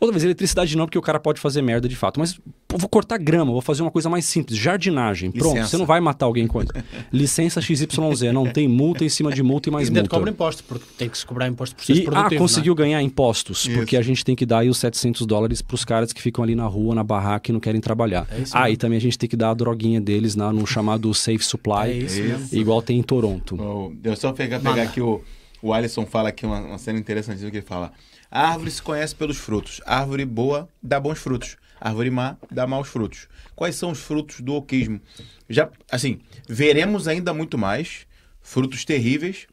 [0.00, 2.18] Outra vez, eletricidade não, porque o cara pode fazer merda de fato.
[2.18, 4.58] Mas pô, vou cortar grama, vou fazer uma coisa mais simples.
[4.58, 5.30] Jardinagem.
[5.30, 5.68] Pronto, Licença.
[5.70, 6.72] você não vai matar alguém com isso.
[7.12, 7.86] Licença XYZ.
[8.32, 10.08] Não tem multa em cima de multa e mais E multa.
[10.08, 12.40] cobra imposto, porque tem que se cobrar imposto por processo E, ah, produtivo.
[12.40, 13.70] conseguiu ganhar impostos, Isso.
[13.76, 16.42] porque a gente tem que dar aí os 700 dólares para os caras que ficam
[16.42, 18.26] ali na rua, na barraca e não querem trabalhar.
[18.30, 18.74] É isso ah, mesmo.
[18.74, 21.90] e também a gente tem que dar a droguinha deles na, no chamado Safe Supply,
[21.90, 23.56] É isso igual tem em Toronto.
[23.60, 24.70] Oh, eu só pegar, Manda.
[24.70, 25.20] pegar aqui o,
[25.66, 27.92] o Alisson fala aqui uma, uma cena interessantíssima que ele fala.
[28.30, 29.80] A árvore se conhece pelos frutos.
[29.84, 31.56] Árvore boa dá bons frutos.
[31.80, 33.26] Árvore má dá maus frutos.
[33.54, 35.00] Quais são os frutos do oquismo?
[35.48, 38.06] Já, assim, veremos ainda muito mais
[38.40, 39.48] frutos terríveis,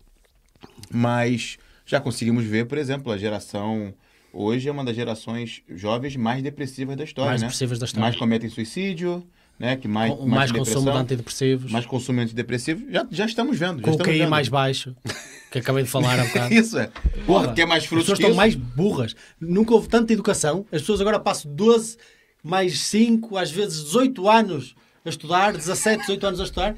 [0.91, 3.93] mas já conseguimos ver, por exemplo, a geração
[4.32, 7.47] hoje é uma das gerações jovens mais depressivas da história, Mais né?
[7.47, 8.01] depressivas da história.
[8.03, 9.28] Mais cometem suicídio,
[9.60, 9.76] né?
[9.76, 12.86] Que mais, Com mais, tem consumo de antidepressivos, mais consumo de antidepressivo.
[12.91, 13.82] Já, já estamos vendo.
[13.82, 14.95] já o estamos mais baixo,
[15.51, 16.54] que acabei de falar há bocado.
[16.54, 16.89] Isso é.
[17.26, 18.38] Porra, quer mais As frutos pessoas que estão isso?
[18.38, 19.16] mais burras.
[19.39, 20.66] Nunca houve tanta educação.
[20.72, 21.97] As pessoas agora passam 12,
[22.43, 24.76] mais 5, às vezes 18 anos
[25.06, 26.76] a estudar, 17, 18 anos a estudar,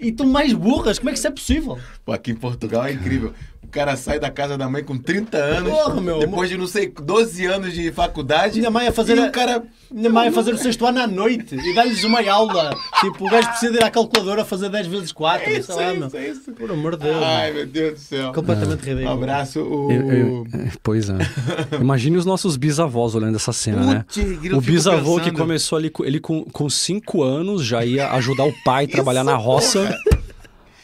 [0.00, 0.98] e estão mais burras.
[0.98, 1.78] Como é que isso é possível?
[2.04, 3.32] Pô, aqui em Portugal é incrível.
[3.68, 6.18] O cara sai da casa da mãe com 30 anos, Porra, meu.
[6.20, 8.58] depois de, não sei, 12 anos de faculdade.
[8.58, 9.62] Minha mãe a fazer e a- o cara...
[9.90, 12.74] Minha mãe a fazer o sexto ano à noite e dar-lhes uma aula.
[13.00, 15.48] Tipo, o gajo precisa ir à calculadora fazer 10 vezes 4.
[15.48, 16.06] É isso, sei lá, é meu.
[16.08, 16.52] isso, é isso.
[16.52, 17.22] Por amor de Deus.
[17.22, 17.66] Ai, meu.
[17.66, 18.32] Deus do céu.
[18.32, 19.12] Completamente Um ridículo.
[19.14, 19.92] abraço, o...
[19.92, 21.14] Eu- eu- é, pois é.
[21.80, 24.04] Imagine os nossos bisavós olhando essa cena, né?
[24.06, 25.38] Putz, eu O bisavô que pensando.
[25.38, 29.24] começou ali, com- ele com, com cinco anos já ia ajudar o pai a trabalhar
[29.24, 29.94] na roça.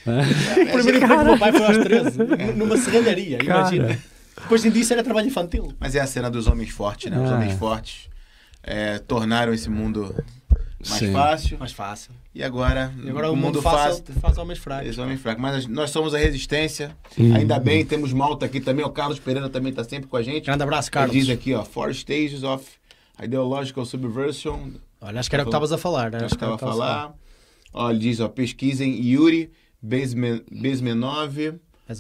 [0.07, 2.19] O primeiro emprego do meu pai foi aos 13,
[2.57, 3.99] numa serralharia, imagina.
[4.37, 5.73] Depois disso era trabalho infantil.
[5.79, 7.19] Mas é a cena dos homens fortes, né?
[7.19, 7.35] Os Ah.
[7.37, 8.09] homens fortes
[8.63, 10.15] é, tornaram esse mundo
[10.87, 11.13] mais Sim.
[11.13, 11.59] fácil.
[11.59, 12.11] Mais fácil.
[12.35, 14.89] E agora, E agora o o mundo fácil faz homens fracos.
[14.89, 15.41] Esse homem fraco.
[15.41, 16.95] Mas nós somos a resistência.
[17.19, 17.35] Hum.
[17.37, 18.85] Ainda bem, temos Malta aqui também.
[18.85, 20.45] O Carlos Pereira também está sempre com a gente.
[20.47, 21.17] Grande abraço, Ele Carlos.
[21.17, 22.67] diz aqui, ó, Four Stages of
[23.23, 24.71] Ideological Subversion.
[25.01, 26.15] Olha, acho que era o que estavas a falar.
[26.15, 27.15] Acho Acho que era o estava a falar.
[27.73, 29.51] Ó, ele diz, ó, pesquisem Yuri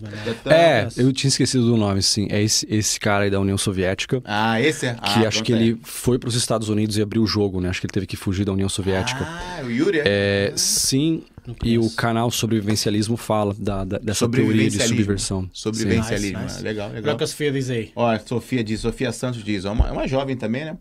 [0.00, 0.24] Menos.
[0.24, 1.02] Já tá- É, Nossa.
[1.02, 2.26] eu tinha esquecido do nome, sim.
[2.30, 4.22] É esse, esse cara aí da União Soviética.
[4.24, 4.94] Ah, esse é?
[4.94, 5.56] Que ah, acho pronto, que é.
[5.56, 7.68] ele foi para os Estados Unidos e abriu o jogo, né?
[7.68, 9.22] Acho que ele teve que fugir da União Soviética.
[9.26, 10.02] Ah, o Yuri é?
[10.06, 11.22] É, sim,
[11.62, 14.96] e o canal Sobrevivencialismo fala da, da- dessa teoria de Sobrevivencialismo.
[14.96, 15.50] subversão.
[15.52, 16.38] Sobrevivencialismo.
[16.38, 16.60] Nice, nice.
[16.60, 17.16] Ah, Legal, Olha o legal.
[17.18, 17.92] que a Sofia diz aí.
[17.94, 20.78] Ó, a Sofia diz, Sofia Santos diz, ó, uma, é uma jovem também, né?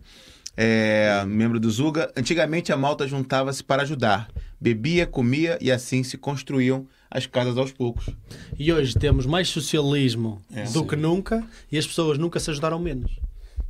[0.55, 2.11] É, membro do Zuga.
[2.15, 4.29] Antigamente a malta juntava-se para ajudar.
[4.59, 8.05] Bebia, comia e assim se construíam as casas aos poucos.
[8.57, 10.63] E hoje temos mais socialismo É.
[10.65, 13.11] do que nunca e as pessoas nunca se ajudaram menos.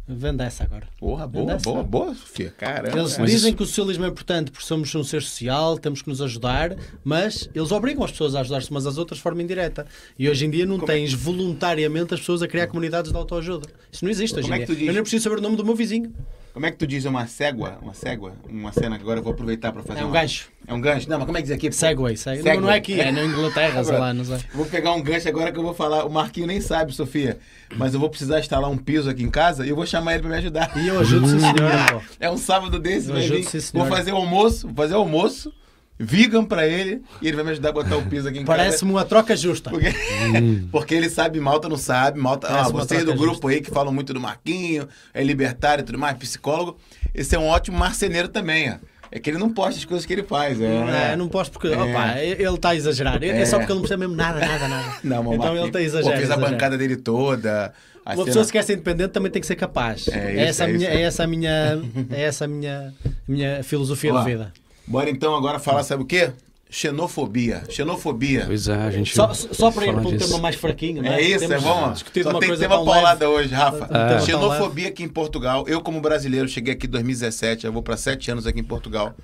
[0.06, 0.86] Vende essa agora.
[1.00, 1.64] Porra, boa, Dessa.
[1.64, 2.54] boa, boa, Sofia.
[2.58, 3.00] Caramba.
[3.00, 3.26] Eles cara.
[3.26, 6.76] dizem que o socialismo é importante porque somos um ser social, temos que nos ajudar,
[7.06, 9.88] mas eles obrigam as pessoas a ajudar-se umas às outras de forma indireta.
[10.20, 13.18] E hoje em dia não Como é tens voluntariamente as pessoas a criar comunidades de
[13.18, 13.70] autoajuda.
[13.90, 14.90] Isso não existe hoje Como em é dia.
[14.90, 16.14] Eu nem preciso saber o nome do meu vizinho.
[16.54, 17.80] Como é que tu diz uma ségua?
[17.82, 18.34] Uma ségua?
[18.48, 20.50] Uma cena que agora eu vou aproveitar para fazer É um uma- gancho.
[20.68, 21.10] É um gancho?
[21.10, 21.72] Não, mas como é que diz aqui?
[21.72, 22.38] Segway, segway.
[22.44, 22.56] Segway.
[22.58, 24.38] Não, não é aqui, é na Inglaterra, sei lá, não sei.
[24.54, 26.06] Vou pegar um gancho agora que eu vou falar.
[26.06, 27.40] O Marquinho nem sabe, Sofia.
[27.76, 30.22] Mas eu vou precisar instalar um piso aqui em casa e eu vou chamar ele
[30.22, 30.72] para me ajudar.
[30.78, 32.02] E eu ajudo, sim senhora, pô.
[32.20, 34.98] É um sábado desse, Eu vai ajudo, sim, Vou fazer o almoço, vou fazer o
[35.00, 35.52] almoço,
[36.00, 38.92] vegan pra ele, e ele vai me ajudar a botar o piso aqui em Parece-me
[38.92, 39.70] uma troca justa.
[39.70, 39.82] casa.
[39.84, 42.48] Porque, porque ele sabe, Malta não sabe, Malta.
[42.48, 45.98] Ah, Parece vocês do grupo aí que falam muito do Marquinho, é libertário e tudo
[46.00, 46.78] mais, psicólogo.
[47.14, 48.76] Esse é um ótimo marceneiro também, ó.
[49.16, 51.12] É que ele não posta as coisas que ele faz, é.
[51.12, 51.78] É, não posso porque, É.
[51.78, 53.24] opa, ele está a exagerar.
[53.24, 53.28] É.
[53.28, 53.46] É.
[53.46, 54.98] só porque ele não percebe mesmo nada, nada, nada.
[55.04, 56.18] Não, o então ele está a Pô, exagerar.
[56.18, 57.72] fez a bancada dele toda.
[58.04, 60.08] Uma cena- pessoa se quer ser independente também tem que ser capaz.
[60.08, 60.98] É É, isso, essa, é a minha, isso.
[60.98, 61.82] é essa a minha,
[62.12, 62.94] é essa a minha,
[63.28, 64.52] minha filosofia Ó, de vida.
[64.86, 66.32] Bora então agora falar, sabe o quê?
[66.74, 67.64] Xenofobia.
[67.70, 68.46] Xenofobia.
[68.48, 69.14] Pois é, a gente.
[69.14, 70.28] Só, só para ir para um disso.
[70.28, 71.22] tema mais fraquinho, né?
[71.22, 71.96] É isso, Temos é bom.
[71.96, 73.86] Só uma tem coisa tema paulada hoje, Rafa.
[73.86, 75.66] Tão Xenofobia aqui em Portugal.
[75.68, 79.16] Eu, como brasileiro, cheguei aqui em 2017, eu vou para sete anos aqui em Portugal.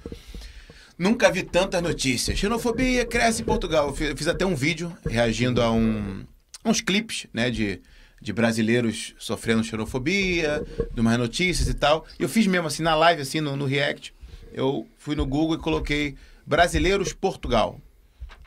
[0.95, 2.37] Nunca vi tantas notícias.
[2.37, 3.87] Xenofobia cresce em Portugal.
[3.87, 6.23] Eu fiz, eu fiz até um vídeo reagindo a um,
[6.63, 7.81] uns clipes, né, de,
[8.21, 10.61] de brasileiros sofrendo xenofobia,
[10.93, 12.05] de umas notícias e tal.
[12.19, 14.13] E eu fiz mesmo assim na live, assim, no, no React.
[14.53, 17.79] Eu fui no Google e coloquei Brasileiros Portugal.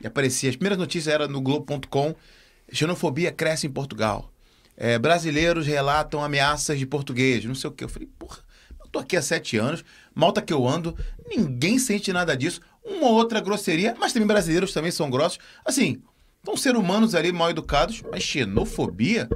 [0.00, 2.14] E aparecia, as primeiras notícias eram no Globo.com,
[2.72, 4.32] xenofobia cresce em Portugal.
[4.76, 7.84] É, brasileiros relatam ameaças de português, não sei o quê.
[7.84, 8.38] Eu falei, porra,
[8.80, 9.84] eu tô aqui há sete anos,
[10.14, 10.96] malta que eu ando,
[11.28, 12.60] ninguém sente nada disso.
[12.84, 15.38] Uma ou outra grosseria, mas também brasileiros também são grossos.
[15.64, 16.02] Assim,
[16.44, 19.28] são seres humanos ali mal educados, mas xenofobia?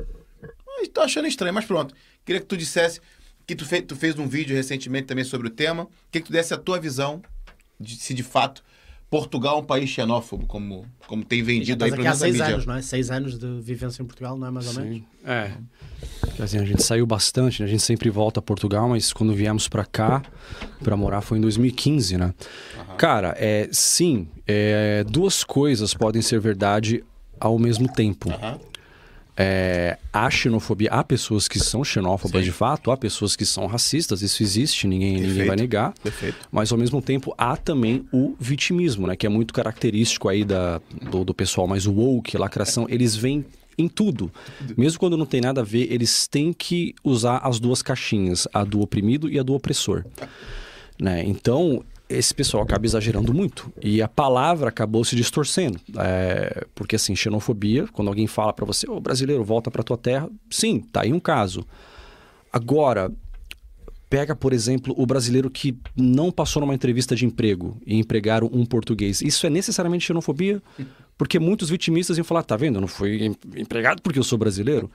[0.92, 1.94] Tô achando estranho, mas pronto.
[2.24, 3.00] Queria que tu dissesse
[3.46, 5.86] que tu, fe tu fez um vídeo recentemente também sobre o tema.
[6.10, 7.22] Queria que tu desse a tua visão
[7.78, 8.64] de se de fato
[9.08, 12.46] Portugal é um país xenófobo, como, como tem vendido aí menos na seis mídia.
[12.54, 12.82] anos, não é?
[12.82, 14.98] Seis anos de vivência em Portugal, não é mais ou menos?
[14.98, 15.04] Sim.
[15.24, 15.52] É.
[16.20, 17.68] Porque, Assim, a gente saiu bastante, né?
[17.68, 20.22] a gente sempre volta a Portugal, mas quando viemos pra cá,
[20.82, 22.34] pra morar, foi em 2015, né?
[22.98, 27.04] Cara, é, sim, é, duas coisas podem ser verdade
[27.38, 28.30] ao mesmo tempo.
[28.30, 28.58] Aham.
[29.36, 32.50] É, há xenofobia, há pessoas que são xenófobas Sim.
[32.50, 35.92] de fato, há pessoas que são racistas, isso existe, ninguém, ninguém vai negar.
[36.02, 36.48] Perfeito.
[36.50, 39.14] Mas ao mesmo tempo há também o vitimismo, né?
[39.14, 40.80] Que é muito característico aí da,
[41.10, 42.86] do, do pessoal mais woke, lacração.
[42.88, 43.44] Eles vêm
[43.78, 44.32] em tudo.
[44.76, 48.64] Mesmo quando não tem nada a ver, eles têm que usar as duas caixinhas, a
[48.64, 50.04] do oprimido e a do opressor.
[50.98, 51.22] Né?
[51.26, 53.72] Então, esse pessoal acaba exagerando muito.
[53.82, 55.78] E a palavra acabou se distorcendo.
[55.98, 60.28] É, porque, assim, xenofobia, quando alguém fala pra você, ô brasileiro, volta pra tua terra,
[60.50, 61.66] sim, tá aí um caso.
[62.52, 63.12] Agora,
[64.08, 68.64] pega, por exemplo, o brasileiro que não passou numa entrevista de emprego e empregaram um
[68.64, 69.20] português.
[69.20, 70.62] Isso é necessariamente xenofobia?
[71.18, 74.38] Porque muitos vitimistas iam falar, tá vendo, eu não fui em- empregado porque eu sou
[74.38, 74.90] brasileiro.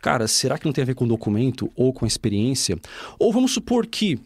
[0.00, 2.78] Cara, será que não tem a ver com documento ou com a experiência?
[3.18, 4.18] Ou vamos supor que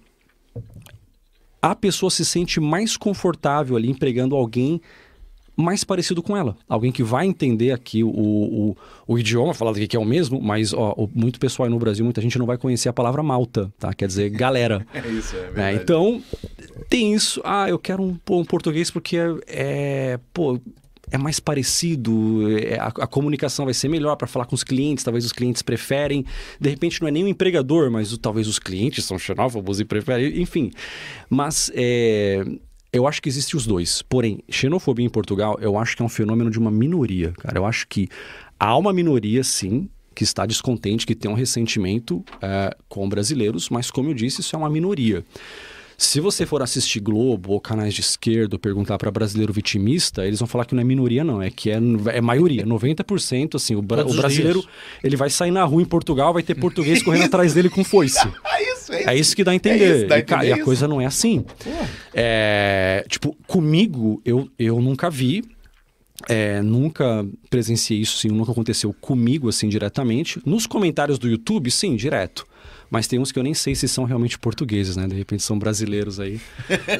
[1.61, 4.81] a pessoa se sente mais confortável ali empregando alguém
[5.59, 6.57] mais parecido com ela.
[6.69, 8.77] Alguém que vai entender aqui o, o,
[9.09, 12.21] o idioma, falar que é o mesmo, mas ó, muito pessoal aí no Brasil, muita
[12.21, 13.93] gente não vai conhecer a palavra malta, tá?
[13.93, 14.87] Quer dizer, galera.
[14.95, 15.47] É isso, é né?
[15.47, 15.83] verdade.
[15.83, 16.23] Então,
[16.89, 17.41] tem isso.
[17.45, 20.61] Ah, eu quero um, um português porque é, é, pô,
[21.11, 25.05] é mais parecido, é, a, a comunicação vai ser melhor para falar com os clientes,
[25.05, 26.25] talvez os clientes preferem.
[26.61, 29.85] De repente não é nem o empregador, mas o- talvez os clientes são xenófobos e
[29.85, 30.71] preferem, enfim.
[31.31, 32.45] Mas é,
[32.93, 34.03] eu acho que existem os dois.
[34.03, 37.59] Porém, xenofobia em Portugal, eu acho que é um fenômeno de uma minoria, cara.
[37.59, 38.09] Eu acho que
[38.59, 43.91] há uma minoria, sim, que está descontente, que tem um ressentimento é, com brasileiros, mas
[43.91, 45.25] como eu disse, isso é uma minoria.
[46.01, 50.39] Se você for assistir Globo ou canais de esquerda ou perguntar para brasileiro vitimista, eles
[50.39, 51.43] vão falar que não é minoria, não.
[51.43, 51.79] É que é,
[52.13, 52.65] é maioria.
[52.65, 54.65] 90%, assim, o, bra- Todos o brasileiro,
[55.03, 58.17] ele vai sair na rua em Portugal, vai ter português correndo atrás dele com foice.
[58.47, 59.11] É isso, é isso.
[59.11, 59.97] É isso que dá a É entender.
[59.97, 61.45] isso, dá a e, cara, entender e a coisa não é assim.
[62.15, 65.43] É, tipo, comigo, eu, eu nunca vi.
[66.29, 70.41] É, nunca presenciei isso, sim, nunca aconteceu comigo, assim, diretamente.
[70.45, 72.47] Nos comentários do YouTube, sim, direto.
[72.91, 75.07] Mas tem uns que eu nem sei se são realmente portugueses, né?
[75.07, 76.41] De repente são brasileiros aí,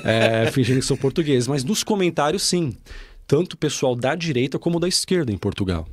[0.05, 1.49] é, fingindo que são portugueses.
[1.49, 2.75] Mas nos comentários, sim.
[3.27, 5.87] Tanto o pessoal da direita como da esquerda em Portugal.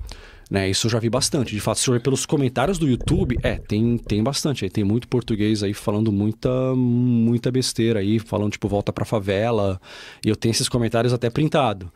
[0.49, 1.55] Né, isso eu já vi bastante.
[1.55, 4.69] De fato, se eu ver pelos comentários do YouTube, é, tem, tem bastante.
[4.69, 9.81] Tem muito português aí falando muita, muita besteira aí, falando tipo, volta pra favela.
[10.23, 11.91] E eu tenho esses comentários até printado.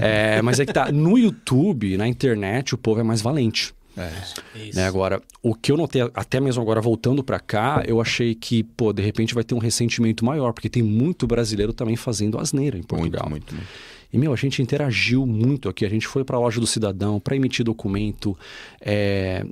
[0.00, 3.74] é, mas é que tá, no YouTube, na internet, o povo é mais valente.
[3.96, 4.12] É.
[4.58, 4.76] Isso.
[4.76, 4.86] Né?
[4.86, 8.92] Agora, o que eu notei, até mesmo agora voltando pra cá, eu achei que, pô,
[8.92, 12.82] de repente vai ter um ressentimento maior, porque tem muito brasileiro também fazendo asneira em
[12.82, 13.28] Portugal.
[13.28, 13.94] Muito, muito, muito.
[14.14, 15.84] E, meu, a gente interagiu muito aqui.
[15.84, 18.38] A gente foi para a loja do cidadão para emitir documento.
[18.80, 19.44] É,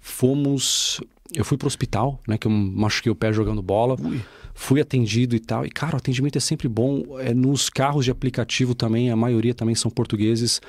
[0.00, 1.00] fomos.
[1.34, 2.38] Eu fui para o hospital, né?
[2.38, 3.96] Que eu machuquei o pé jogando bola.
[4.54, 5.66] Fui atendido e tal.
[5.66, 7.18] E, cara, o atendimento é sempre bom.
[7.18, 10.60] É, nos carros de aplicativo também, a maioria também são portugueses.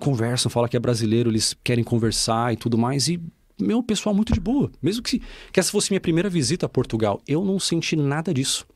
[0.00, 3.06] Conversam, fala que é brasileiro, eles querem conversar e tudo mais.
[3.08, 3.20] E,
[3.60, 4.70] meu, pessoal muito de boa.
[4.82, 5.20] Mesmo que,
[5.52, 8.66] que essa fosse minha primeira visita a Portugal, eu não senti nada disso,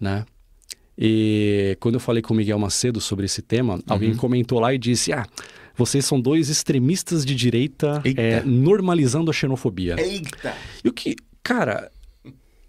[0.00, 0.24] né?
[0.98, 3.82] E quando eu falei com o Miguel Macedo sobre esse tema, Uhum.
[3.88, 5.26] alguém comentou lá e disse: Ah,
[5.74, 8.20] vocês são dois extremistas de direita Eita.
[8.20, 9.96] é, normalizando a xenofobia.
[9.98, 10.54] Eita!
[10.84, 11.90] E o que, cara,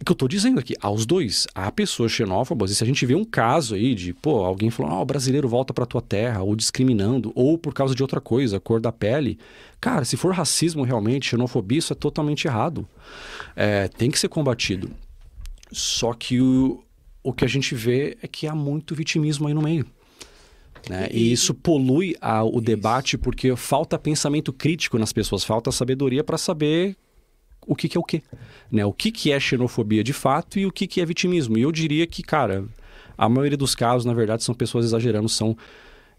[0.01, 3.05] o que eu tô dizendo aqui, aos dois, há pessoas xenófobas, e se a gente
[3.05, 6.41] vê um caso aí de, pô, alguém falando, ah, o brasileiro volta pra tua terra,
[6.41, 9.37] ou discriminando, ou por causa de outra coisa, cor da pele,
[9.79, 12.87] cara, se for racismo realmente, xenofobia, isso é totalmente errado.
[13.55, 14.89] É, tem que ser combatido.
[15.71, 16.83] Só que o,
[17.23, 19.85] o que a gente vê é que há muito vitimismo aí no meio.
[20.89, 21.07] Né?
[21.11, 26.39] E isso polui a- o debate porque falta pensamento crítico nas pessoas, falta sabedoria para
[26.39, 26.97] saber
[27.65, 28.21] o que, que é o quê.
[28.71, 28.85] Né?
[28.85, 31.57] O que, que é xenofobia de fato e o que, que é vitimismo.
[31.57, 32.65] E eu diria que, cara,
[33.17, 35.55] a maioria dos casos, na verdade, são pessoas exagerando, são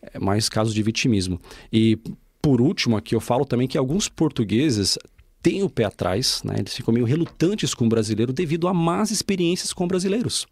[0.00, 1.40] é, mais casos de vitimismo.
[1.72, 1.98] E
[2.40, 4.98] por último, aqui eu falo também que alguns portugueses
[5.42, 6.56] têm o pé atrás, né?
[6.58, 10.46] eles ficam meio relutantes com o brasileiro devido a más experiências com brasileiros.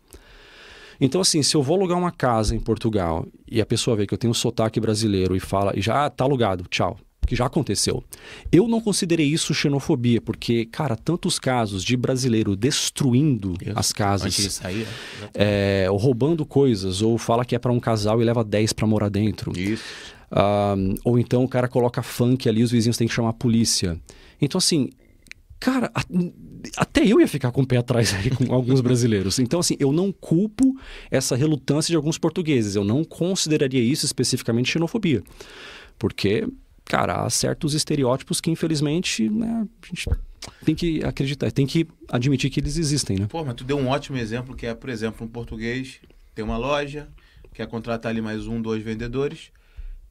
[1.00, 4.12] Então, assim, se eu vou alugar uma casa em Portugal e a pessoa vê que
[4.12, 6.98] eu tenho um sotaque brasileiro e fala, e já tá alugado, tchau,
[7.30, 8.02] que já aconteceu.
[8.50, 14.50] Eu não considerei isso xenofobia, porque, cara, tantos casos de brasileiro destruindo as casas, de
[14.50, 14.84] sair.
[15.32, 18.84] é, ou roubando coisas, ou fala que é para um casal e leva 10 para
[18.84, 19.56] morar dentro.
[19.56, 19.84] Isso.
[21.04, 23.96] Ou então o cara coloca funk ali, os vizinhos têm que chamar a polícia.
[24.42, 24.90] Então, assim,
[25.60, 25.88] cara,
[26.76, 29.38] até eu ia ficar com o pé atrás aí com alguns brasileiros.
[29.38, 30.74] Então, assim, eu não culpo
[31.12, 32.74] essa relutância de alguns portugueses.
[32.74, 35.22] Eu não consideraria isso especificamente xenofobia.
[35.96, 36.48] Porque,
[36.90, 40.08] cara, há certos estereótipos que, infelizmente, né, a gente
[40.64, 43.26] tem que acreditar, tem que admitir que eles existem, né?
[43.28, 46.00] Pô, mas tu deu um ótimo exemplo que é, por exemplo, um português
[46.34, 47.08] tem uma loja,
[47.54, 49.50] quer contratar ali mais um, dois vendedores.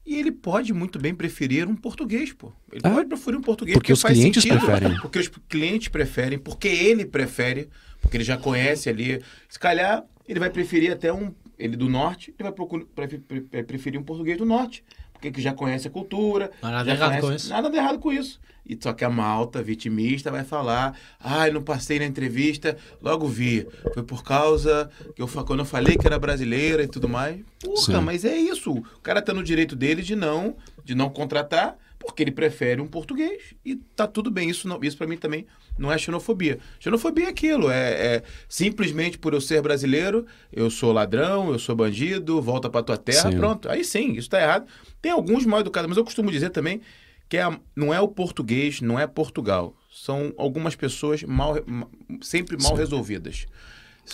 [0.06, 2.50] E ele pode muito bem preferir um português, pô.
[2.72, 2.90] Ele É.
[2.90, 4.64] pode preferir um português Porque os faz clientes sentido.
[4.64, 4.96] preferem.
[5.02, 7.68] Porque os clientes preferem, porque ele prefere,
[8.00, 9.20] porque ele já conhece ali.
[9.48, 11.32] Se calhar, ele vai preferir até um.
[11.58, 14.82] Ele do norte, ele vai procurar, prefe- pre- preferir um português do norte.
[15.20, 16.50] Porque que já conhece a cultura.
[16.62, 17.48] Não nada errado conhece- com isso.
[17.50, 18.40] Nada de errado com isso.
[18.66, 23.66] E só que a malta vitimista vai falar: ai, não passei na entrevista, logo vi.
[23.92, 27.38] Foi por causa que eu, quando eu falei que era brasileira e tudo mais.
[27.62, 28.00] Porra, Sim.
[28.00, 28.72] mas é isso.
[28.72, 32.86] O cara tá no direito dele de não, de não contratar, porque ele prefere um
[32.88, 33.54] português.
[33.64, 34.48] E tá tudo bem.
[34.50, 35.46] Isso, não, isso para mim também
[35.78, 36.58] não é xenofobia.
[36.80, 37.70] Xenofobia é aquilo.
[37.70, 42.82] É, é simplesmente por eu ser brasileiro, eu sou ladrão, eu sou bandido, volta pra
[42.82, 43.36] tua terra, Sim.
[43.36, 43.68] pronto.
[43.68, 44.66] Aí sim, isso tá errado.
[45.00, 46.80] Tem alguns mal educados, mas eu costumo dizer também
[47.28, 47.44] que é
[47.76, 49.76] não é o português, não é Portugal.
[49.92, 51.86] São algumas pessoas mal, ma-
[52.22, 52.78] sempre mal Sim.
[52.78, 53.46] resolvidas.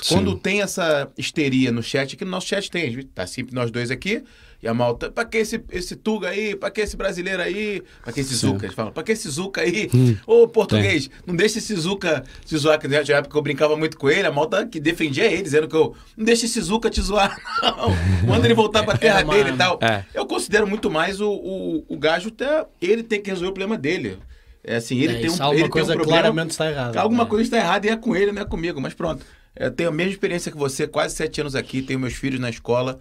[0.02, 0.14] Sim.
[0.16, 3.90] Quando tem essa histeria no chat, que no nosso chat tem, tá sempre nós dois
[3.90, 4.23] aqui,
[4.62, 8.12] e a malta, pra que esse, esse Tuga aí, pra que esse brasileiro aí, pra
[8.12, 8.48] que esse Sim.
[8.48, 12.24] Zuca, eles falam, pra que esse Zuca aí, Hum, ô português, não deixa esse Zuca
[12.44, 15.43] te zoar, que na época eu brincava muito com ele, a malta que defendia ele,
[15.43, 19.23] dizendo que eu, não deixa esse Zuca te zoar, não, manda ele voltar pra terra
[19.24, 19.78] uma- dele e tal.
[19.82, 20.05] É.
[20.14, 23.78] Eu considero muito mais o, o, o gajo, ter, ele tem que resolver o problema
[23.78, 24.18] dele.
[24.64, 27.01] É assim, ele É, tem um, alguma ele coisa tem um problema, claramente está errada.
[27.01, 27.27] Alguma É.
[27.27, 29.24] coisa está errada e é com ele, não é comigo, mas pronto.
[29.57, 32.51] Eu tenho a mesma experiência que você, quase sete anos aqui, tenho meus filhos na
[32.51, 32.99] escola,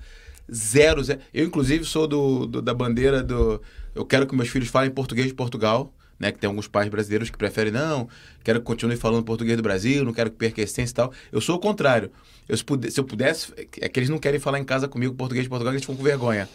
[0.54, 1.20] zero, zero.
[1.34, 3.62] Eu, inclusive, sou do, do- da bandeira do.
[3.94, 6.32] Eu quero que meus filhos falem português de Portugal, né?
[6.32, 8.08] Que tem alguns pais brasileiros que preferem, não,
[8.44, 11.12] quero que continue falando português do Brasil, não quero que perca a essência e tal.
[11.32, 12.12] Eu sou o contrário.
[12.48, 15.14] Eu, se, puder- se eu pudesse, é que eles não querem falar em casa comigo
[15.16, 16.48] português de Portugal, eles ficam com vergonha.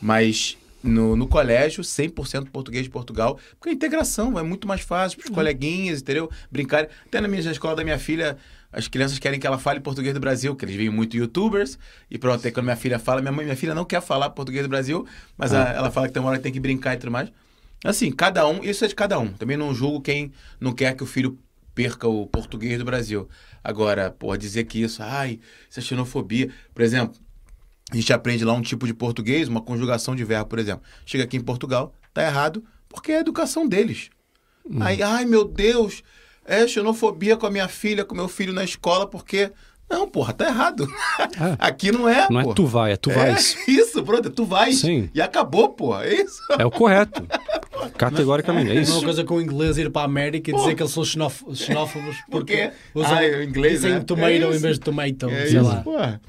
[0.00, 5.18] Mas no, no colégio, 100% português de Portugal, porque a integração é muito mais fácil
[5.18, 6.30] para os coleguinhas, entendeu?
[6.50, 6.88] Brincar.
[7.06, 8.36] Até na minha na escola da minha filha,
[8.72, 11.78] as crianças querem que ela fale português do Brasil, que eles veem muito youtubers,
[12.10, 14.64] e pronto, aí quando minha filha fala, minha mãe, minha filha não quer falar português
[14.64, 16.96] do Brasil, mas a- ela fala que tem uma hora que tem que brincar e
[16.96, 17.30] tudo mais.
[17.84, 19.32] Assim, cada um, isso é de cada um.
[19.32, 21.38] Também não julgo quem não quer que o filho
[21.74, 23.28] perca o português do Brasil.
[23.62, 26.50] Agora, pô, dizer que isso, ai, isso é xenofobia.
[26.74, 27.16] Por exemplo,
[27.90, 30.82] a gente aprende lá um tipo de português, uma conjugação de verbo, por exemplo.
[31.04, 34.10] Chega aqui em Portugal, tá errado, porque é a educação deles.
[34.80, 36.04] Aí, ai meu Deus,
[36.46, 39.50] é xenofobia com a minha filha, com meu filho na escola, porque.
[39.90, 40.88] Não, porra, tá errado.
[41.20, 41.56] É.
[41.60, 42.26] Aqui não é.
[42.30, 42.54] Não é porra.
[42.56, 43.56] tu vai, é tu vais.
[43.68, 44.78] É isso, pronto, tu vais.
[44.78, 45.10] Sim.
[45.14, 46.06] E acabou, porra.
[46.06, 46.40] É isso.
[46.58, 47.22] É o correto.
[47.98, 49.04] Categoricamente, é É a mesma isso.
[49.04, 52.16] coisa com o inglês ir para a América e dizer que eles são xenóf- xenófobos
[52.30, 54.00] porque Porque- usam, Ah, o inglês, dizem né?
[54.00, 54.60] tomato É em isso.
[54.60, 55.76] vez de tomato, É sei isso, lá.
[55.82, 56.20] porra.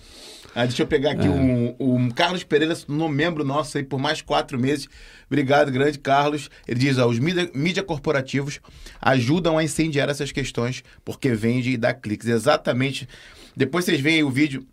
[0.55, 4.21] Ah, deixa eu pegar aqui um, um Carlos Pereira, um membro nosso aí por mais
[4.21, 4.87] quatro meses.
[5.27, 6.49] Obrigado, grande Carlos.
[6.67, 8.59] Ele diz: ó, os mídia, mídia corporativos
[9.01, 12.27] ajudam a incendiar essas questões porque vende e dá cliques.
[12.27, 13.07] Exatamente.
[13.55, 14.65] Depois vocês veem o vídeo,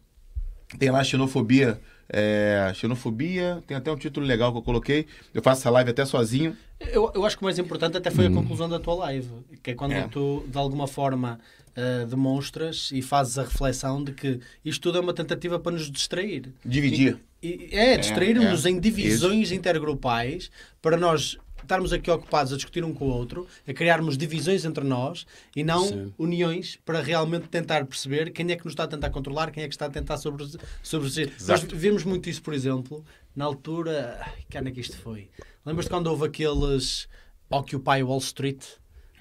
[0.78, 1.80] tem lá xenofobia.
[2.12, 5.06] É, xenofobia, tem até um título legal que eu coloquei.
[5.32, 6.56] Eu faço essa live até sozinho.
[6.80, 9.28] Eu, eu acho que o mais importante até foi a conclusão da tua live,
[9.62, 10.08] que é quando É.
[10.08, 11.38] tu, de alguma forma,
[11.74, 15.90] eh, demonstras e fazes a reflexão de que isto tudo é uma tentativa para nos
[15.90, 16.52] distrair.
[16.64, 17.18] Dividir.
[17.42, 18.70] E- é, distrair-nos é.
[18.70, 20.50] em divisões intergrupais
[20.82, 24.82] para nós estarmos aqui ocupados a discutir um com o outro, a criarmos divisões entre
[24.84, 26.12] nós e não Sim.
[26.18, 29.68] uniões para realmente tentar perceber quem é que nos está a tentar controlar, quem é
[29.68, 30.46] que está a tentar sobre
[30.82, 31.32] sobreviver.
[31.46, 34.20] Nós vimos muito isso, por exemplo, na altura.
[34.48, 35.28] Que ano é que isto foi?
[35.64, 37.08] Lembras-te quando houve aqueles
[37.48, 38.64] Occupy Wall Street?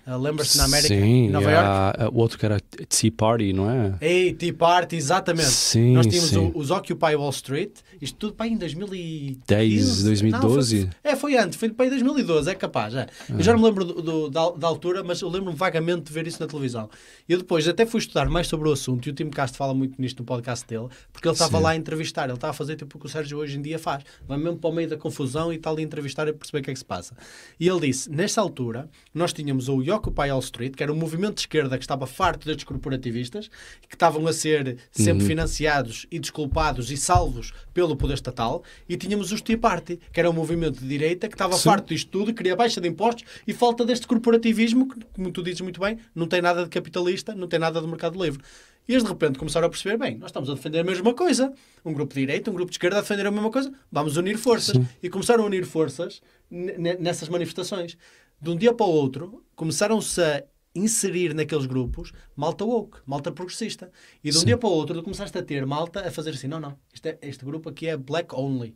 [0.05, 0.87] Ah, Lembras-te na América?
[0.95, 2.15] Sim, em Nova e York?
[2.15, 3.93] o outro que era Tea Party, não é?
[4.01, 5.49] Ei, Tea Party, exatamente.
[5.49, 6.37] Sim, Nós tínhamos sim.
[6.37, 7.71] o- os Occupy Wall Street,
[8.01, 9.39] isto tudo para aí em 2015.
[9.47, 10.79] 10, 2012?
[10.79, 12.93] Não, foi, é, foi antes, foi para aí em 2012, é capaz.
[12.95, 13.07] É.
[13.29, 16.13] Eu já não me lembro do, do- da, da altura, mas eu lembro-me vagamente de
[16.13, 16.89] ver isso na televisão.
[17.27, 19.73] E eu depois até fui estudar mais sobre o assunto, e o Tim Cast fala
[19.73, 21.63] muito nisto no podcast dele, porque ele estava Sim.
[21.63, 23.79] lá a entrevistar, ele estava a fazer tipo o que o Sérgio hoje em dia
[23.79, 24.03] faz.
[24.27, 26.63] Vai mesmo para o meio da confusão e está ali a entrevistar e perceber o
[26.63, 27.15] que é que se passa.
[27.59, 31.35] E ele disse: nessa altura, nós tínhamos o Occupy Wall Street, que era um movimento
[31.35, 33.49] de esquerda que estava farto destes corporativistas,
[33.87, 39.31] que estavam a ser sempre financiados e desculpados e salvos pelo poder estatal, e tínhamos
[39.31, 41.63] os Tea Party, que era um movimento de direita que estava Sim.
[41.63, 45.61] farto disto tudo, queria baixa de impostos e falta deste corporativismo, que, como tu dizes
[45.61, 48.41] muito bem, não tem nada de capitalista, não tem nada de mercado livre.
[48.87, 51.53] E eles de repente começaram a perceber, bem, nós estamos a defender a mesma coisa.
[51.85, 54.35] Um grupo de direita, um grupo de esquerda a defender a mesma coisa, vamos unir
[54.37, 54.75] forças.
[54.75, 54.87] Sim.
[55.03, 57.95] E começaram a unir forças ne- ne- nessas manifestações.
[58.41, 60.43] De um dia para o outro, começaram-se a
[60.75, 63.91] inserir naqueles grupos malta woke, malta progressista.
[64.23, 64.45] E de um Sim.
[64.47, 67.09] dia para o outro, tu começaste a ter malta a fazer assim: não, não, este,
[67.09, 68.75] é- este grupo aqui é black only.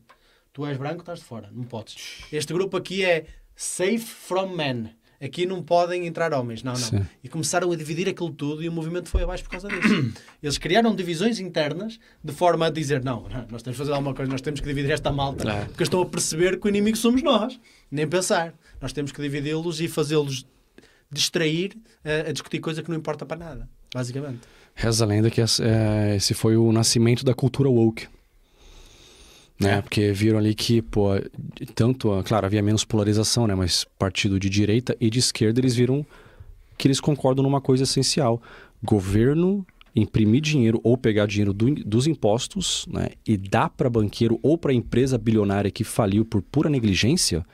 [0.52, 2.26] Tu és branco, estás de fora, não podes.
[2.32, 3.26] Este grupo aqui é
[3.56, 4.90] safe from men.
[5.22, 6.64] Aqui não podem entrar homens.
[6.64, 6.80] Não, não.
[6.80, 7.06] Sim.
[7.24, 10.12] E começaram a dividir aquilo tudo e o movimento foi abaixo por causa disso.
[10.44, 14.14] Eles criaram divisões internas de forma a dizer: não, não, nós temos que fazer alguma
[14.14, 15.66] coisa, nós temos que dividir esta malta É.
[15.66, 17.58] porque estão a perceber que o inimigo somos nós.
[17.90, 18.54] Nem pensar.
[18.82, 20.46] Nós temos que dividi-los e fazê-los
[21.14, 21.74] distrair
[22.04, 24.42] eh, a discutir coisa que não importa para nada, basicamente.
[24.76, 28.08] Reza a lenda que é, esse foi o nascimento da cultura woke.
[29.60, 29.78] Né?
[29.78, 29.82] É.
[29.82, 31.10] Porque viram ali que, pô,
[31.76, 33.54] tanto, ah, claro, havia menos polarização, né?
[33.54, 36.06] Mas partido de direita e de esquerda, eles viram
[36.78, 38.42] que eles concordam numa coisa essencial.
[38.84, 39.66] Governo
[39.96, 43.10] imprimir dinheiro ou pegar dinheiro do- dos impostos, né?
[43.28, 47.46] E dar para banqueiro ou para empresa bilionária que faliu por pura negligência.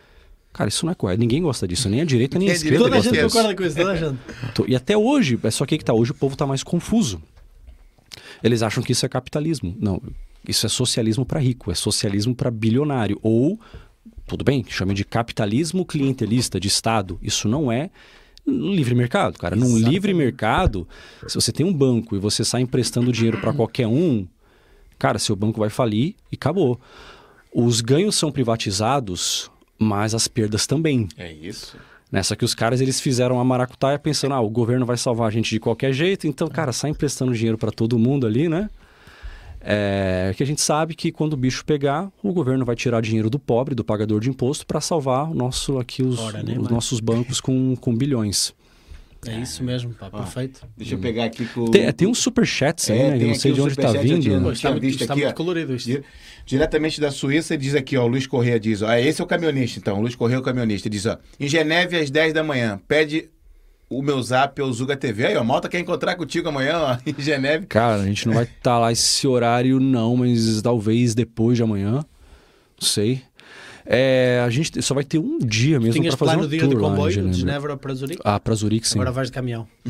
[0.51, 1.19] Cara, isso não é correto.
[1.19, 1.87] Ninguém gosta disso.
[1.89, 3.27] Nem a direita, nem a esquerda Toda a gente disso.
[3.27, 4.19] concorda com isso, toda a gente.
[4.53, 7.21] Tô- E até hoje, é só que que tá, hoje o povo tá mais confuso.
[8.43, 9.75] Eles acham que isso é capitalismo.
[9.79, 10.01] Não,
[10.47, 13.19] isso é socialismo para rico, é socialismo para bilionário.
[13.21, 13.59] Ou,
[14.27, 17.19] tudo bem, chame de capitalismo clientelista de Estado.
[17.21, 17.89] Isso não é
[18.47, 19.55] um livre mercado, cara.
[19.55, 19.89] Num Exatamente.
[19.89, 20.87] livre mercado,
[21.27, 24.25] se você tem um banco e você sai emprestando dinheiro para qualquer um,
[24.97, 26.79] cara, seu banco vai falir e acabou.
[27.53, 31.07] Os ganhos são privatizados, mas as perdas também.
[31.17, 31.77] É isso.
[32.11, 35.31] Nessa que os caras eles fizeram a maracutaia pensando, ah, o governo vai salvar a
[35.31, 38.69] gente de qualquer jeito, então, cara, sai emprestando dinheiro para todo mundo ali, né?
[39.61, 43.29] É que a gente sabe que quando o bicho pegar, o governo vai tirar dinheiro
[43.29, 46.69] do pobre, do pagador de imposto, para salvar o nosso, aqui os, Ora, nem os
[46.69, 48.53] nossos bancos com, com bilhões.
[49.27, 50.61] É isso mesmo, pá, perfeito.
[50.77, 53.23] Deixa eu pegar aqui com Tem, tem uns superchats aí, É, né?
[53.23, 54.21] Eu não sei aqui de um onde tá eu vindo.
[54.21, 55.33] tinha- Pô, Não está, muito, está aqui, muito ó.
[55.35, 55.87] colorido isto.
[55.87, 56.03] Di-
[56.45, 59.23] Diretamente da Suíça, ele diz aqui, ó, o Luiz Corrêa diz, ó, é, esse é
[59.23, 62.09] o camionista, então, o Luiz Corrêa é o camionista, ele diz, ó, em Geneve às
[62.09, 63.29] 10 da manhã, pede
[63.89, 67.21] o meu zap ao Zuga TV, aí, ó, Malta quer encontrar contigo amanhã, ó, em
[67.21, 67.65] Geneve.
[67.67, 72.05] Cara, a gente não vai estar lá esse horário, não, mas talvez depois de amanhã.
[72.81, 73.21] Não sei.
[73.91, 76.59] É, a gente só vai ter um dia mesmo para fazer plano um de ir
[76.59, 77.33] tour de lá comboio de Genebra.
[77.39, 78.21] Genebra para Zurique?
[78.23, 78.99] Ah, pra Zurique, sim.
[78.99, 79.67] Agora vais de caminhão.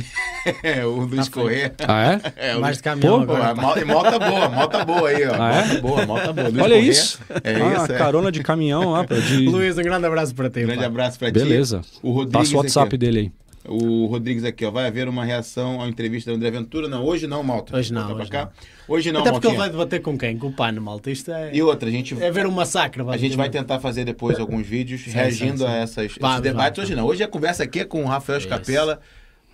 [0.64, 1.74] É, o Luiz Tá Corrêa.
[1.86, 2.22] Ah, é?
[2.52, 2.78] É, o vais Luiz...
[2.78, 3.50] de caminhão Pô, Pô, agora.
[3.52, 5.34] a mota, mota boa, mota boa aí, ó.
[5.38, 5.66] Ah, é?
[5.66, 6.48] Mota boa, mota boa.
[6.48, 6.90] Luiz Olha Corrêa.
[6.90, 7.20] isso.
[7.44, 7.98] É ah, isso, é.
[7.98, 9.04] carona de caminhão lá.
[9.04, 9.36] pra- De...
[9.50, 10.62] Luís, um grande abraço para ti.
[10.62, 10.86] Grande pá.
[10.86, 11.34] abraço pra ti.
[11.34, 11.82] Beleza.
[12.02, 13.32] O Rodrigues Passa o WhatsApp aqui, dele aí.
[13.72, 14.72] O Rodrigues aqui, ó.
[14.72, 16.88] Vai haver uma reação à entrevista do André Ventura?
[16.88, 17.78] Não, hoje não, Malta.
[17.78, 18.50] Hoje não, hoje não.
[18.88, 19.60] Hoje não, Até porque ele Maltinha.
[19.60, 20.38] vai debater com quem?
[20.38, 21.12] Com o Pano, malta.
[21.12, 23.04] Isto é, E outra, a gente, é ver um massacre.
[23.08, 25.72] a gente vai tentar fazer depois alguns vídeos Sim, reagindo sim, sim.
[25.72, 26.78] a essas, esses Vamos, debates.
[26.78, 26.90] vamos.
[26.90, 27.06] Hoje não.
[27.06, 28.40] Hoje a conversa aqui é com o Rafael.
[28.40, 29.00] Escapela.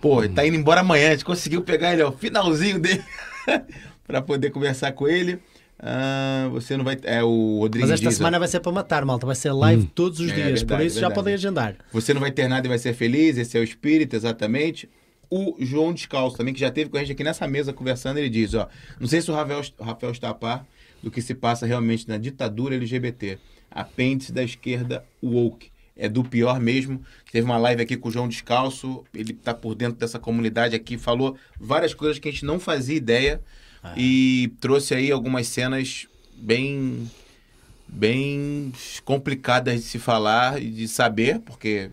[0.00, 1.08] Pô, ele tá indo embora amanhã.
[1.08, 3.02] A gente conseguiu pegar ele, ó, o finalzinho dele
[4.06, 5.38] pra poder conversar com ele.
[5.78, 6.96] Ah, você não vai.
[7.02, 9.26] É o Rodrigues Mas esta semana vai ser para matar, malta.
[9.26, 10.46] Vai ser live todos os É, dias.
[10.60, 11.76] verdade, por isso já podem agendar.
[11.92, 14.88] Você não vai ter nada e vai ser feliz, esse é o espírito, exatamente.
[15.28, 18.30] O João Descalço também, que já esteve com a gente aqui nessa mesa conversando, ele
[18.30, 20.64] diz, ó, não sei se o Rafael, o Rafael está a par
[21.02, 23.38] do que se passa realmente na ditadura LGBT.
[23.70, 25.70] Apêndice da esquerda woke.
[25.98, 27.02] É do pior mesmo.
[27.32, 30.96] Teve uma live aqui com o João Descalço, ele está por dentro dessa comunidade aqui,
[30.96, 33.40] falou várias coisas que a gente não fazia ideia
[33.96, 36.06] e trouxe aí algumas cenas
[36.36, 37.10] bem
[37.88, 38.72] bem
[39.04, 41.90] complicadas de se falar e de saber, porque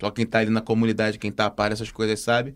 [0.00, 2.54] só quem está ali na comunidade, quem está a par dessas coisas sabe.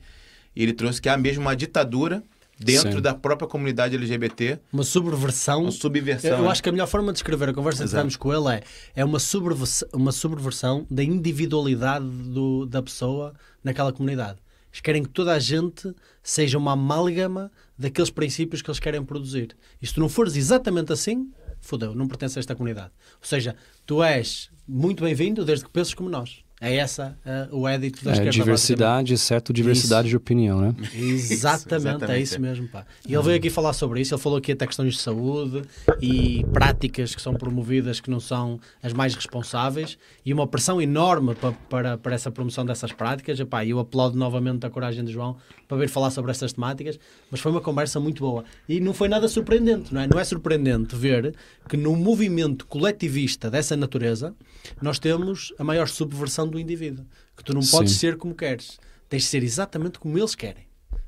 [0.55, 2.23] E ele trouxe que há mesmo uma ditadura
[2.59, 3.01] dentro Sim.
[3.01, 5.62] da própria comunidade LGBT, Uma subversão.
[5.62, 6.31] uma subversão.
[6.33, 6.49] Eu né?
[6.49, 8.09] acho que a melhor forma de descrever a conversa que Exato.
[8.09, 8.62] tivemos com ele é,
[8.97, 13.33] é uma, subversão, uma subversão da individualidade do- da pessoa
[13.65, 14.39] naquela comunidade.
[14.71, 19.57] Eles querem que toda a gente seja uma amálgama daqueles princípios que eles querem produzir.
[19.81, 21.31] E se tu não fores exatamente assim,
[21.61, 22.93] fodeu, não pertences a esta comunidade.
[23.21, 26.45] Ou seja, tu és muito bem-vindo desde que penses como nós.
[26.62, 28.31] É essa eh, o édito da É, esquerda.
[28.32, 30.74] diversidade, exceto diversidade de opinião, né?
[30.93, 32.39] Exatamente, exatamente, é isso é.
[32.39, 32.69] mesmo.
[32.69, 32.85] Pá.
[33.09, 34.15] E ele veio aqui falar sobre isso.
[34.15, 35.62] Ele falou aqui até questões de saúde
[36.03, 41.35] e práticas que são promovidas que não são as mais responsáveis e uma pressão enorme
[41.35, 43.41] pa- para, para essa promoção dessas práticas.
[43.41, 46.99] Epá, eu aplaudo novamente a coragem de João para vir falar sobre estas temáticas,
[47.31, 48.45] mas foi uma conversa muito boa.
[48.69, 50.07] E não foi nada surpreendente, não é?
[50.07, 51.35] Não é surpreendente ver
[51.69, 54.35] que num movimento coletivista dessa natureza
[54.82, 57.05] nós temos a maior subversão do indivíduo.
[57.36, 57.98] Que tu não podes Sim.
[57.98, 58.78] ser como queres.
[59.09, 60.64] Tens de ser exatamente como eles querem.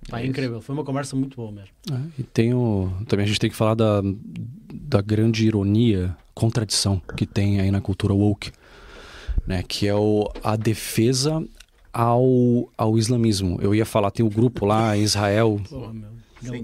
[0.09, 0.61] Pá, é incrível.
[0.61, 1.71] Foi uma conversa muito boa mesmo.
[1.91, 4.03] É, e tem o, também a gente tem que falar da,
[4.73, 8.51] da grande ironia, contradição que tem aí na cultura woke,
[9.47, 9.63] né?
[9.63, 11.47] Que é o, a defesa
[11.93, 13.59] ao, ao islamismo.
[13.61, 15.93] Eu ia falar, tem o grupo lá em Israel, Porra,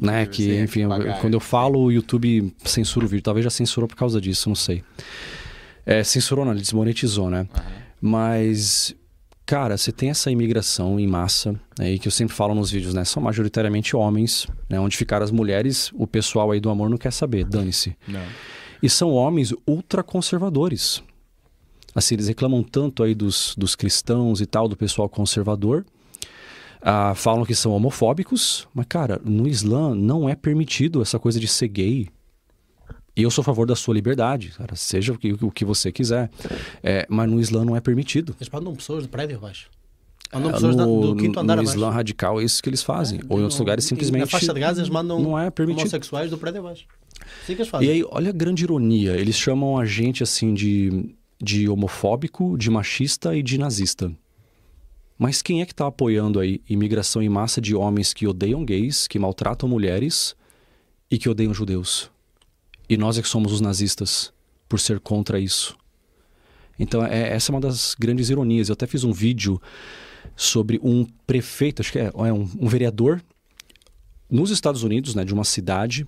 [0.00, 0.26] né?
[0.26, 0.90] Que, é enfim, eu-
[1.20, 3.22] quando eu falo, o YouTube censura o vídeo.
[3.22, 4.82] Talvez já censurou por causa disso, não sei.
[5.86, 7.46] É, censurou, não, ele desmonetizou, né?
[8.01, 8.95] Mas,
[9.45, 12.95] cara, você tem essa imigração em massa, né, e que eu sempre falo nos vídeos,
[12.95, 13.05] né?
[13.05, 14.79] São majoritariamente homens, né?
[14.79, 17.97] Onde ficaram as mulheres, o pessoal aí do amor não quer saber, dane-se.
[18.83, 21.03] E são homens ultraconservadores.
[21.95, 25.85] Assim, eles reclamam tanto aí dos, dos cristãos e tal, do pessoal conservador.
[26.81, 31.49] Ah, falam que são homofóbicos, mas, cara, no Islã não é permitido essa coisa de
[31.49, 32.09] ser gay.
[33.19, 35.90] E eu sou a favor da sua liberdade, cara, seja o que, o que você
[35.90, 36.31] quiser.
[36.82, 38.35] É, mas no Islã não é permitido.
[38.40, 39.69] Eles mandam pessoas de prédio abaixo.
[40.32, 41.77] Mandam Ah, pessoas no, do quinto andar no abaixo.
[41.77, 43.20] Islã radical é isso que eles fazem.
[43.28, 45.81] Ou em outros lugares simplesmente Na faixa de Gaza eles mandam não é permitido.
[45.81, 46.86] homossexuais do prédio abaixo.
[47.43, 47.90] Assim que eles E fazem.
[47.90, 49.16] aí, olha a grande ironia.
[49.16, 54.12] Eles chamam a gente assim de, de homofóbico, de machista e de nazista.
[55.19, 59.09] Mas quem é que está apoiando aí imigração em massa de homens que odeiam gays,
[59.09, 60.36] que maltratam mulheres
[61.11, 62.09] e que odeiam judeus?
[62.89, 64.32] E nós é que somos os nazistas
[64.69, 65.77] por ser contra isso.
[66.78, 68.69] Então, é, essa é uma das grandes ironias.
[68.69, 69.60] Eu até fiz um vídeo
[70.36, 73.23] sobre um prefeito, acho que é, é um, um vereador
[74.31, 76.06] nos Estados Unidos, né, de uma cidade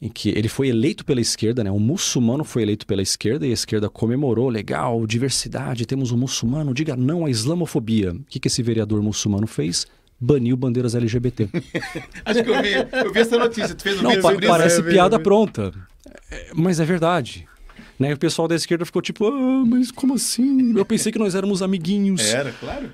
[0.00, 1.70] em que ele foi eleito pela esquerda, né?
[1.70, 6.72] Um muçulmano foi eleito pela esquerda e a esquerda comemorou, legal, diversidade, temos um muçulmano,
[6.72, 8.12] diga não à islamofobia.
[8.12, 9.86] O que, que esse vereador muçulmano fez?
[10.20, 11.48] Baniu bandeiras LGBT.
[12.24, 12.72] Acho que eu vi,
[13.04, 13.74] eu vi essa notícia.
[13.74, 14.54] Tu fez um Não, vídeo pa- sobre isso?
[14.56, 15.72] parece É, vi, piada pronta.
[16.30, 17.46] É, Mas é verdade.
[17.98, 18.12] Né?
[18.14, 20.76] O pessoal da esquerda ficou tipo, ah, mas como assim?
[20.76, 22.20] Eu pensei que nós éramos amiguinhos.
[22.32, 22.90] Era, claro.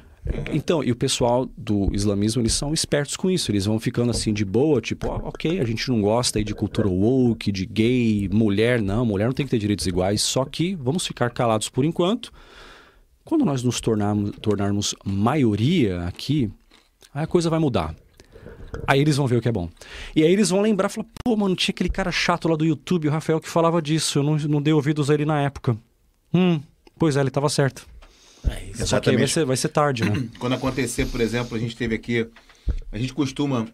[0.53, 3.51] Então, e o pessoal do islamismo, eles são espertos com isso.
[3.53, 6.53] Eles vão ficando assim de boa, tipo, ó, ok, a gente não gosta aí de
[6.53, 10.75] cultura woke, de gay, mulher, não, mulher não tem que ter direitos iguais, só que
[10.75, 12.33] vamos ficar calados por enquanto.
[13.25, 16.51] Quando nós nos tornarmos, tornarmos maioria aqui,
[17.17, 17.95] aí a coisa vai mudar.
[18.87, 19.71] Aí eles vão ver o que é bom.
[20.15, 23.09] E aí eles vão lembrar, falar, pô, mano, tinha aquele cara chato lá do YouTube,
[23.09, 25.77] o Rafael, que falava disso, eu não, não dei ouvidos a ele na época.
[26.33, 26.61] Hum,
[26.99, 27.87] pois é, ele tava certo.
[28.49, 28.87] É isso.
[28.87, 29.31] Só que aí vai Exatamente.
[29.31, 30.29] ser, vai ser tarde, né?
[30.39, 32.29] Quando acontecer, por exemplo, a gente teve aqui.
[32.93, 33.67] A gente costuma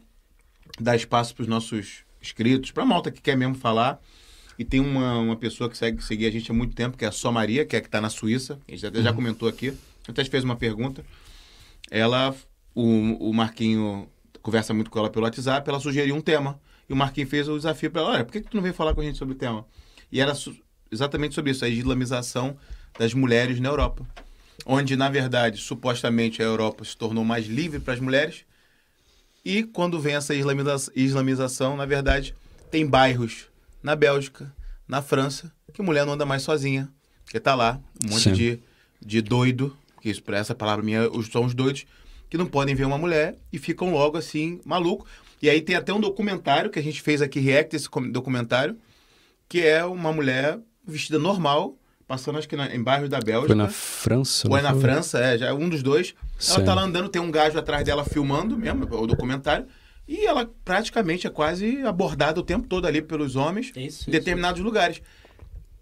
[0.81, 4.01] dar espaço para os nossos inscritos, para a malta que quer mesmo falar.
[4.59, 7.09] E tem uma, uma pessoa que segue seguir a gente há muito tempo, que é
[7.09, 8.59] a Só Maria, que é que está na Suíça.
[8.69, 9.75] A gente até já comentou aqui.
[10.07, 11.05] Até fez uma pergunta.
[11.91, 12.35] Ela,
[12.75, 14.09] o, o Marquinho
[14.43, 16.61] conversa muito com ela pelo WhatsApp, ela sugeriu um tema.
[16.89, 18.75] E o Marquinhos fez o desafio para ela, olha, por que, que tu não veio
[18.75, 19.65] falar com a gente sobre o tema?
[20.11, 20.33] E era
[20.91, 22.57] exatamente sobre isso, a islamização
[22.99, 24.07] das mulheres na Europa.
[24.67, 28.45] Onde, na verdade, supostamente a Europa se tornou mais livre para as mulheres.
[29.45, 32.35] E quando vem essa islamiza- islamização, na verdade,
[32.71, 33.47] tem bairros
[33.83, 34.55] na Bélgica,
[34.87, 36.89] na França, que mulher não anda mais sozinha.
[37.25, 38.33] Porque tá lá, um monte Sim.
[38.35, 38.61] de,
[39.01, 41.87] de doido, que isso, essa palavra minha, os- são os doidos,
[42.33, 45.07] que não podem ver uma mulher e ficam logo assim, maluco.
[45.43, 48.75] E aí tem até um documentário que a gente fez aqui, react esse documentário,
[49.47, 51.77] que é uma mulher vestida normal,
[52.09, 53.49] passando acho que na- em bairros da Bélgica.
[53.49, 54.49] Foi na França?
[54.49, 54.81] Ou é não na foi?
[54.81, 56.15] França, é, já é um dos dois.
[56.49, 56.65] Ela Sim.
[56.65, 59.67] tá lá andando, tem um gajo atrás dela filmando mesmo, o documentário.
[60.09, 64.63] E ela praticamente é quase abordada o tempo todo ali pelos homens Isso, em determinados
[64.63, 65.03] lugares.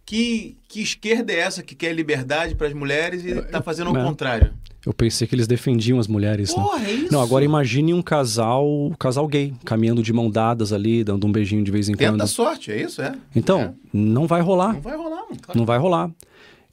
[0.05, 3.94] Que, que esquerda é essa que quer liberdade para as mulheres e tá fazendo o
[3.94, 4.52] contrário?
[4.85, 6.62] Eu pensei que eles defendiam as mulheres, né?
[6.62, 7.12] Porra, é isso?
[7.12, 11.32] Não, agora imagine um casal, um casal gay, caminhando de mão dadas ali, dando um
[11.32, 12.23] beijinho de vez em Tenta quando.
[12.23, 13.15] a sorte, é isso, é.
[13.36, 13.73] Então, É.
[13.93, 14.73] não vai rolar.
[14.73, 15.36] Não vai rolar, mano.
[15.55, 16.11] Não vai rolar.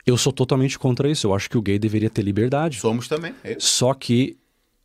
[0.05, 1.27] Eu sou totalmente contra isso.
[1.27, 2.79] Eu acho que o gay deveria ter liberdade.
[2.79, 3.67] Somos também, é isso.
[3.67, 4.37] Só que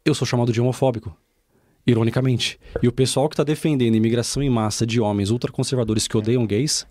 [0.04, 1.16] eu sou chamado de homofóbico.
[1.86, 2.58] Ironicamente.
[2.82, 6.86] E o pessoal que está defendendo imigração em massa de homens ultraconservadores que odeiam gays,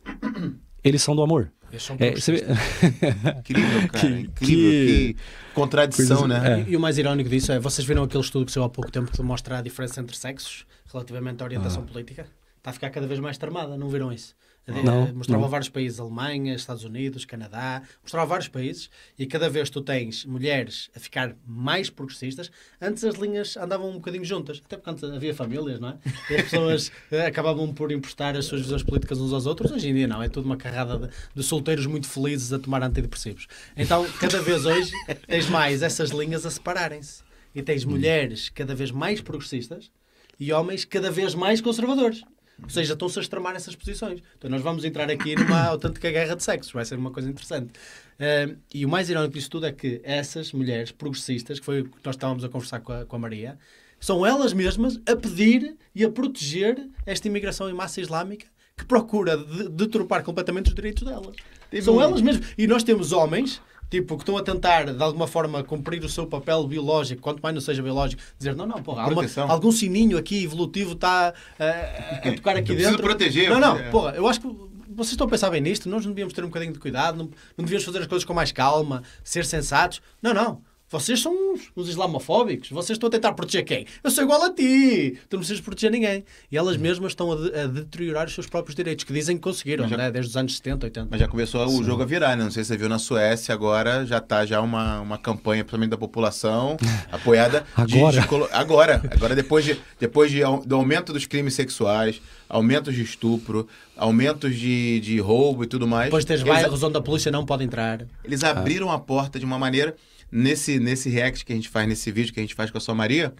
[0.83, 1.51] eles são do amor.
[1.71, 2.45] Eles são É, você vê-
[3.39, 3.99] Incrível, cara.
[3.99, 4.31] Que- incrível.
[4.35, 5.15] que- Que,
[5.53, 6.61] contradição, Coisas- né?
[6.61, 6.69] é.
[6.69, 9.11] E, o mais irónico disso é, vocês viram aquele estudo que saiu há pouco tempo
[9.11, 11.47] que mostra a diferença entre sexos relativamente à Ah.
[11.47, 12.25] orientação política?
[12.57, 14.35] Está a ficar cada vez mais tramada, não viram isso?
[14.79, 15.49] Eh, Não, mostrava não.
[15.49, 20.89] vários países, Alemanha, Estados Unidos, Canadá, mostrava vários países e cada vez tu tens mulheres
[20.95, 25.33] a ficar mais progressistas, antes as linhas andavam um bocadinho juntas, até porque antes havia
[25.33, 25.97] famílias, não é?
[26.29, 29.89] E as pessoas eh, acabavam por emprestar as suas visões políticas uns aos outros, hoje
[29.89, 33.47] em dia não, é tudo uma carrada de, de solteiros muito felizes a tomar antidepressivos.
[33.75, 34.91] Então, cada vez hoje
[35.27, 37.23] tens mais essas linhas a separarem-se.
[37.53, 39.91] E tens mulheres cada vez mais progressistas
[40.39, 42.23] e homens cada vez mais conservadores.
[42.63, 44.21] Ou seja, estão-se a extremar essas posições.
[44.37, 46.71] Então nós vamos entrar aqui numa autêntica guerra de sexos.
[46.71, 47.71] Vai ser uma coisa interessante.
[48.19, 51.85] Eh, e o mais irónico disso tudo é que essas mulheres progressistas, que foi o
[51.85, 53.57] que nós estávamos a conversar com a, com a Maria,
[53.99, 58.45] são elas mesmas a pedir e a proteger esta imigração em massa islâmica
[58.77, 61.35] que procura de- deturpar completamente os direitos delas.
[61.83, 62.47] São elas mesmas.
[62.57, 63.61] E nós temos homens
[63.91, 67.53] tipo, que estão a tentar, de alguma forma, cumprir o seu papel biológico, quanto mais
[67.53, 69.51] não seja biológico, dizer, não, não, porra, há uma- Proteção.
[69.51, 73.03] algum sininho aqui evolutivo está a, a tocar aqui dentro.
[73.03, 73.89] proteger, Não, não, é.
[73.91, 74.47] porra, eu acho que
[74.93, 77.25] vocês estão a pensar bem nisto, nós não devíamos ter um bocadinho de cuidado, não,
[77.57, 80.01] não devíamos fazer as coisas com mais calma, ser sensatos.
[80.21, 80.61] Não, não.
[80.91, 82.69] Vocês são uns, uns islamofóbicos.
[82.69, 83.85] Vocês estão a tentar proteger quem?
[84.03, 85.17] Eu sou igual a ti.
[85.29, 86.25] Tu não precisas proteger ninguém.
[86.51, 89.41] E elas mesmas estão a, de- a deteriorar os seus próprios direitos, que dizem que
[89.41, 90.11] conseguiram, já- né?
[90.11, 91.07] desde os anos 70, 80.
[91.09, 92.43] Mas já começou o jogo a virar, né?
[92.43, 95.91] Não sei se você viu na Suécia, agora já tá já uma, uma campanha, principalmente
[95.91, 96.75] da população,
[97.09, 97.65] apoiada.
[97.87, 98.19] de- Agora?
[98.21, 99.01] de colo- agora.
[99.11, 103.65] Agora, depois, de, depois de, do aumento dos crimes sexuais, aumentos de estupro,
[103.95, 106.05] aumentos de, de roubo e tudo mais.
[106.05, 108.05] Depois tens bairros onde a polícia não pode entrar.
[108.25, 109.95] eles abriram a porta de uma maneira.
[110.31, 112.81] Nesse, nesse react que a gente faz, nesse vídeo que a gente faz com a
[112.81, 113.33] Só Maria,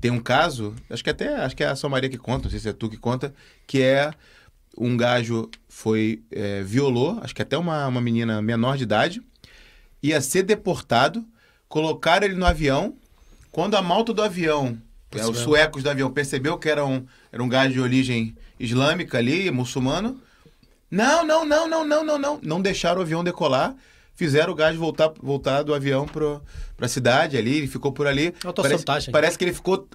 [0.00, 2.50] tem um caso, acho que até acho que é a Só Maria que conta, não
[2.50, 3.34] sei se é tu que conta,
[3.66, 4.10] que é
[4.76, 9.22] um gajo foi é, violou, acho que até uma, uma menina menor de idade,
[10.02, 11.26] ia ser deportado,
[11.68, 12.96] colocaram ele no avião.
[13.50, 14.78] Quando a malta do avião,
[15.10, 19.18] é, os suecos do avião, percebeu que era um, era um gajo de origem islâmica
[19.18, 20.20] ali, muçulmano,
[20.90, 22.40] não, não, não, não, não, não, não.
[22.42, 23.74] Não deixaram o avião decolar.
[24.18, 26.42] Fizeram o gajo voltar, voltar do avião pro,
[26.76, 28.32] pra cidade ali, ele ficou por ali.
[28.32, 29.12] Parece, Autossabotagem.
[29.12, 29.86] parece que ele ficou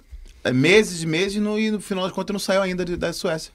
[0.42, 2.96] é, meses e meses e no, e no final de contas não saiu ainda de-
[2.96, 3.52] da Suécia.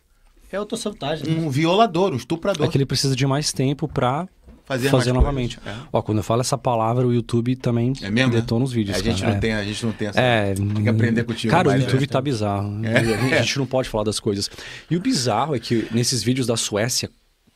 [0.51, 1.27] É autossabotagem.
[1.39, 2.67] Um violador, um estuprador.
[2.67, 4.27] É que ele precisa de mais tempo pra
[4.63, 5.57] Fazer, fazer novamente.
[5.59, 5.81] coisas.
[5.91, 8.31] Ó, quando eu falo essa palavra, o YouTube também É, é mesmo?
[8.33, 8.39] né?
[8.39, 8.95] detona os vídeos.
[8.95, 9.31] a, gente cara.
[9.31, 9.41] não é.
[9.41, 10.21] tem, a gente não tem essa.
[10.21, 11.49] É, Tem que aprender contigo.
[11.51, 12.05] Cara, o YouTube né?
[12.07, 12.85] tá bizarro.
[12.85, 13.37] É.
[13.39, 14.47] A gente não pode falar das coisas.
[14.91, 17.09] E o bizarro é que nesses vídeos da Suécia,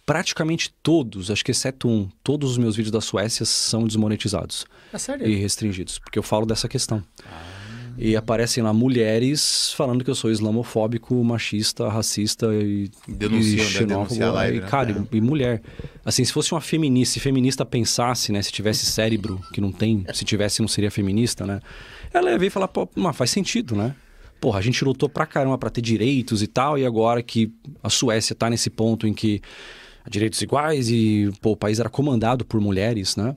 [0.06, 4.98] praticamente todos, acho que exceto um, todos os meus vídeos da Suécia são desmonetizados É
[4.98, 5.28] sério?
[5.28, 7.04] e restringidos, porque eu falo dessa questão.
[7.26, 7.54] Ah.
[7.96, 13.64] E aparecem lá mulheres falando que eu sou islamofóbico, machista, racista e, e né?
[13.64, 14.20] xenófobo.
[14.32, 14.68] Live, e, né?
[14.68, 15.16] cara, É.
[15.16, 15.62] e, mulher.
[16.04, 18.42] Assim, se fosse uma feminista, se feminista pensasse, né?
[18.42, 21.60] Se tivesse cérebro, que não tem, se tivesse não seria feminista, né?
[22.12, 23.96] Ela ia ver e falar, pô, mas faz sentido, né?
[24.42, 27.54] Porra, a gente lutou pra caramba pra ter direitos e tal, e agora que
[27.84, 29.40] a Suécia tá nesse ponto em que
[30.10, 33.36] direitos iguais e pô, o país era comandado por mulheres, né?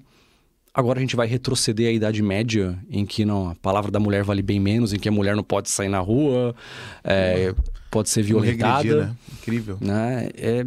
[0.73, 4.23] Agora a gente vai retroceder à Idade Média, em que não, a palavra da mulher
[4.23, 6.55] vale bem menos, em que a mulher não pode sair na rua,
[7.03, 7.55] é,
[7.91, 8.83] pode ser violentada.
[8.83, 9.17] Regredir, né?
[9.41, 9.79] Incrível.
[9.81, 10.29] Né?
[10.37, 10.67] É,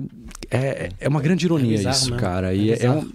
[0.49, 2.17] é, é uma grande ironia é bizarro, isso, né?
[2.17, 2.55] cara.
[2.55, 3.07] E, é, é um,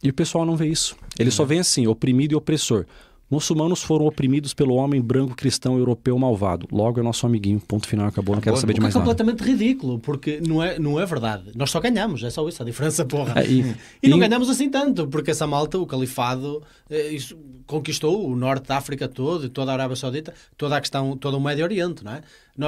[0.00, 0.96] e o pessoal não vê isso.
[1.18, 2.86] Ele só vê assim, oprimido e opressor.
[3.28, 6.68] Muçulmanos foram oprimidos pelo homem branco cristão europeu malvado.
[6.70, 7.58] Logo é nosso amiguinho.
[7.58, 8.36] Ponto final, acabou.
[8.36, 9.04] Não quero saber de mais nada.
[9.04, 11.50] É completamente ridículo, porque não é, não é verdade.
[11.56, 13.40] Nós só ganhamos, é só isso, a diferença, porra.
[13.40, 14.20] É, e, e, não e...
[14.20, 17.36] ganhamos assim tanto, porque essa malta, o califado, eh, isso,
[17.66, 21.40] conquistou o norte da África todo, toda a Arábia Saudita, toda a questão, todo o
[21.40, 22.22] Médio Oriente, não é?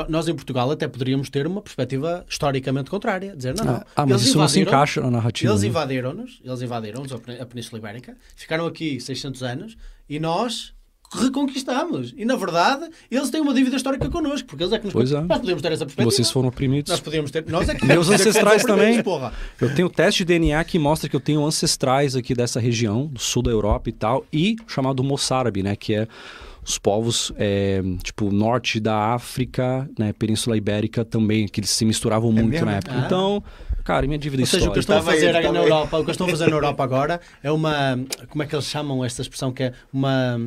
[0.09, 3.75] Nós em Portugal até poderíamos ter uma perspectiva historicamente contrária, dizer não, não.
[3.75, 5.51] Ah, ah mas isso não se encaixa na narrativa.
[5.51, 5.69] Eles né?
[5.69, 9.77] invadiram-nos, eles invadiram-nos a Península Ibérica, ficaram aqui 600 anos
[10.09, 10.75] e nós
[11.13, 12.13] reconquistamos.
[12.17, 14.93] E na verdade, eles têm uma dívida histórica connosco, porque eles é que nos.
[14.93, 15.21] Pois é.
[15.23, 16.11] Nós podemos ter essa perspectiva.
[16.11, 16.91] Vocês foram oprimidos.
[16.91, 17.45] Nós podíamos ter.
[17.49, 19.03] Nós é que Meus ancestrais também.
[19.03, 19.33] Porra.
[19.61, 23.21] Eu tenho teste de DNA que mostra que eu tenho ancestrais aqui dessa região, do
[23.21, 25.75] sul da Europa e tal, e chamado moçárabe, né?
[25.75, 26.09] Que é
[26.65, 30.13] os povos, é, tipo, norte da África, né?
[30.13, 32.67] Península Ibérica também, que eles se misturavam é muito mesmo?
[32.67, 32.95] na época.
[32.95, 33.05] Ah.
[33.07, 33.43] Então.
[33.89, 34.71] Cara, minha dívida Ou seja, histórica.
[34.71, 36.85] o que eu estou a fazer na Europa, o que estou a fazer na Europa
[36.85, 37.99] agora é uma,
[38.29, 40.39] como é que eles chamam esta expressão que é uma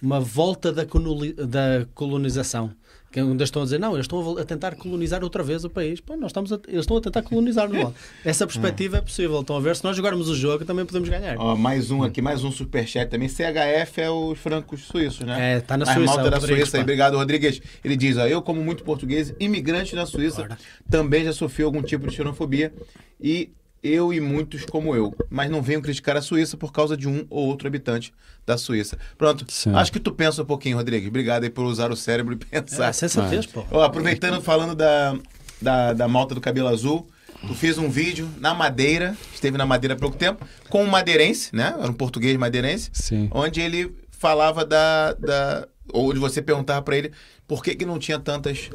[0.00, 2.70] uma volta da, da colonização.
[3.14, 6.00] Que ainda estão a dizer, não, eles estão a tentar colonizar outra vez o país.
[6.00, 9.40] Pô, nós estamos a, eles estão a tentar colonizar no Essa perspectiva é possível.
[9.40, 11.36] Estão a ver, se nós jogarmos o jogo, também podemos ganhar.
[11.38, 13.28] Ó, mais um aqui, mais um superchat também.
[13.28, 15.54] CHF é os francos suíços, né?
[15.54, 16.12] É, está na Suíça.
[16.12, 16.76] A malta da Suíça.
[16.76, 17.62] Aí, obrigado, Rodrigues.
[17.84, 20.58] Ele diz, ó, eu como muito português, imigrante na Suíça, Bora.
[20.90, 22.74] também já sofri algum tipo de xenofobia
[23.20, 23.52] e
[23.84, 27.26] eu e muitos como eu, mas não venho criticar a Suíça por causa de um
[27.28, 28.14] ou outro habitante
[28.46, 28.98] da Suíça.
[29.18, 29.74] Pronto, Sim.
[29.74, 31.08] acho que tu pensa um pouquinho, Rodrigues.
[31.08, 32.88] Obrigado aí por usar o cérebro e pensar.
[32.88, 33.62] É, você fez, pô.
[33.70, 35.14] Ó, aproveitando, falando da,
[35.60, 37.06] da, da malta do cabelo azul,
[37.46, 41.54] tu fez um vídeo na Madeira, esteve na Madeira há pouco tempo, com um madeirense,
[41.54, 41.74] né?
[41.78, 43.28] Era um português madeirense, Sim.
[43.32, 47.12] onde ele falava da, da ou de você perguntar para ele
[47.46, 48.70] por que, que não tinha tantas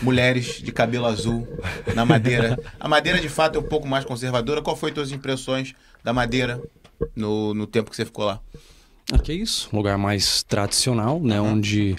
[0.00, 1.46] mulheres de cabelo azul
[1.94, 2.58] na Madeira.
[2.80, 4.62] A Madeira, de fato, é um pouco mais conservadora.
[4.62, 6.60] Qual foi tuas impressões da Madeira
[7.14, 8.40] no, no tempo que você ficou lá?
[9.12, 11.40] Aqui é isso, um lugar mais tradicional, né?
[11.40, 11.52] Uhum.
[11.52, 11.96] Onde,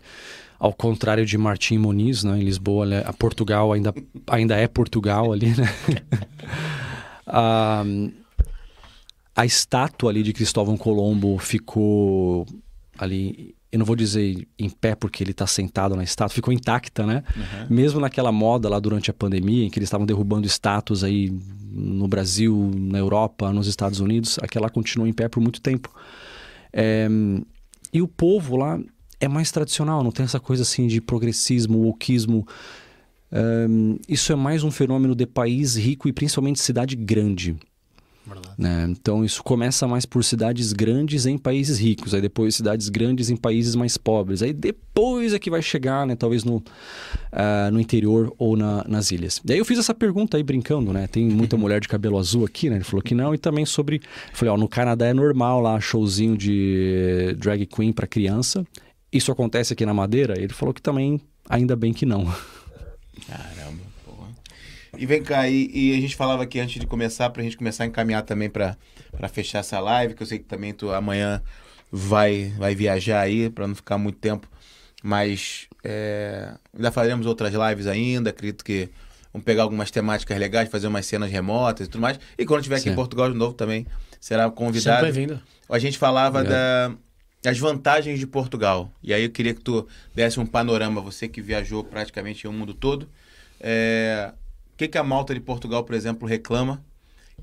[0.60, 2.38] ao contrário de Martim Muniz, né?
[2.38, 3.04] em Lisboa, né?
[3.06, 3.94] a Portugal ainda,
[4.28, 5.74] ainda é Portugal ali, né?
[7.26, 7.84] a,
[9.36, 12.46] a estátua ali de Cristóvão Colombo ficou
[12.98, 17.06] ali eu não vou dizer em pé porque ele está sentado na estátua, ficou intacta,
[17.06, 17.24] né?
[17.36, 17.76] Uhum.
[17.76, 21.30] Mesmo naquela moda lá durante a pandemia, em que eles estavam derrubando estátuas aí
[21.70, 25.94] no Brasil, na Europa, nos Estados Unidos, aquela continuou em pé por muito tempo.
[26.72, 27.08] É,
[27.92, 28.80] e o povo lá
[29.20, 32.48] é mais tradicional, não tem essa coisa assim de progressismo, wokeismo.
[33.30, 33.68] É,
[34.08, 37.58] isso é mais um fenômeno de país rico e principalmente cidade grande.
[38.58, 38.88] Né?
[38.90, 43.36] Então isso começa mais por cidades grandes em países ricos, aí depois cidades grandes em
[43.36, 48.34] países mais pobres, aí depois é que vai chegar, né, talvez no, uh, no interior
[48.38, 49.42] ou na, nas ilhas.
[49.46, 51.08] E aí eu fiz essa pergunta aí brincando, né?
[51.08, 52.78] Tem muita mulher de cabelo azul aqui, né?
[52.78, 53.98] Ele falou que não, e também sobre.
[53.98, 54.02] Eu
[54.34, 58.66] falei, ó, no Canadá é normal lá, showzinho de drag queen para criança.
[59.12, 60.40] Isso acontece aqui na Madeira?
[60.40, 62.26] Ele falou que também, ainda bem que não.
[63.28, 63.57] Caramba.
[64.98, 67.84] E vem cá, e, e, a gente falava aqui antes de começar, pra gente começar
[67.84, 68.76] a encaminhar também para
[69.32, 71.42] fechar essa live, que eu sei que também tu amanhã
[71.92, 74.48] vai, vai viajar aí, para não ficar muito tempo.
[75.04, 78.90] Mas é, ainda faremos outras lives ainda, acredito que
[79.32, 82.20] vamos pegar algumas temáticas legais, fazer umas cenas remotas e tudo mais.
[82.38, 83.86] E quando estiver aqui em Portugal de novo também,
[84.20, 85.06] será convidado.
[85.06, 85.42] Sempre bem-vindo.
[85.70, 86.92] A gente falava da,
[87.44, 88.92] das vantagens de Portugal.
[89.04, 92.74] E aí eu queria que tu desse um panorama, você que viajou praticamente o mundo
[92.74, 93.08] todo.
[93.60, 94.34] É,
[94.78, 96.84] que, que a malta de Portugal, por exemplo, reclama?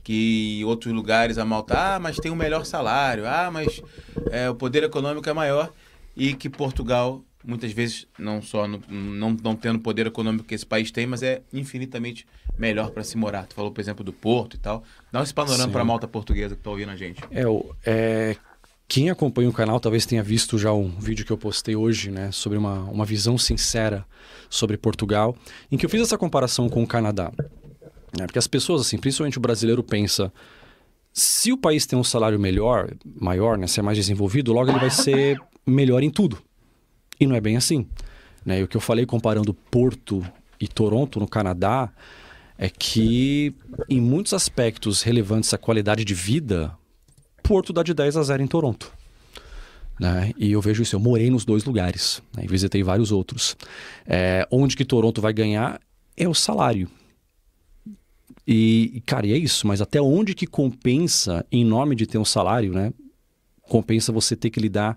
[0.02, 3.82] Que em outros lugares a malta, ah, mas tem um melhor salário, ah, mas
[4.30, 5.72] é, o poder econômico é maior.
[6.16, 10.54] E que Portugal, muitas vezes, não só no, não, não tendo o poder econômico que
[10.54, 13.46] esse país tem, mas é infinitamente melhor para se morar.
[13.46, 14.84] Tu falou, por exemplo, do Porto e tal.
[15.10, 17.20] Dá esse panorama para a malta portuguesa que está ouvindo a gente.
[17.30, 17.42] É,
[17.84, 18.36] é,
[18.94, 22.30] quem acompanha o canal talvez tenha visto já um vídeo que eu postei hoje, né,
[22.30, 24.06] sobre uma, uma visão sincera
[24.48, 25.36] sobre Portugal,
[25.68, 27.32] em que eu fiz essa comparação com o Canadá.
[28.16, 30.32] Né, porque as pessoas, assim, principalmente o brasileiro, pensa
[31.12, 32.88] se o país tem um salário melhor,
[33.20, 36.38] maior, né, se é mais desenvolvido, logo ele vai ser melhor em tudo.
[37.18, 37.88] E não é bem assim.
[38.46, 38.60] Né?
[38.60, 40.24] E o que eu falei comparando Porto
[40.60, 41.92] e Toronto no Canadá
[42.56, 43.56] é que,
[43.90, 46.78] em muitos aspectos relevantes à qualidade de vida,
[47.44, 48.90] Porto dá de 10 a 0 em Toronto.
[50.00, 50.32] Né?
[50.36, 52.42] E eu vejo isso, eu morei nos dois lugares, né?
[52.44, 53.56] e visitei vários outros.
[54.06, 55.78] É, onde que Toronto vai ganhar
[56.16, 56.90] é o salário.
[58.46, 62.24] E, cara, e é isso, mas até onde que compensa, em nome de ter um
[62.24, 62.92] salário, né?
[63.68, 64.96] compensa você ter que lidar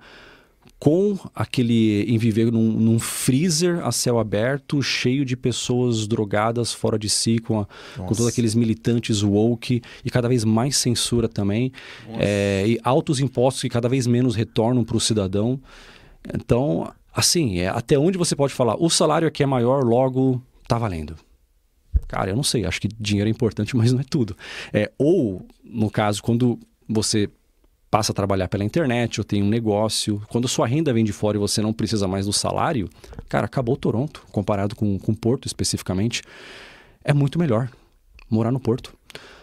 [0.79, 6.99] com aquele em viver num, num, freezer a céu aberto, cheio de pessoas drogadas fora
[6.99, 11.71] de si, com, a, com todos aqueles militantes woke e cada vez mais censura também,
[12.19, 15.59] é, e altos impostos que cada vez menos retornam para o cidadão.
[16.33, 20.77] Então, assim, é, até onde você pode falar, o salário aqui é maior, logo tá
[20.77, 21.15] valendo.
[22.07, 24.37] Cara, eu não sei, acho que dinheiro é importante, mas não é tudo.
[24.71, 27.29] É, ou, no caso, quando você
[27.89, 31.37] passa a trabalhar pela internet ou tem um negócio, quando sua renda vem de fora
[31.37, 32.89] e você não precisa mais do salário,
[33.29, 36.21] cara, acabou Toronto, comparado com, com Porto especificamente,
[37.03, 37.69] é muito melhor
[38.29, 38.93] morar no Porto.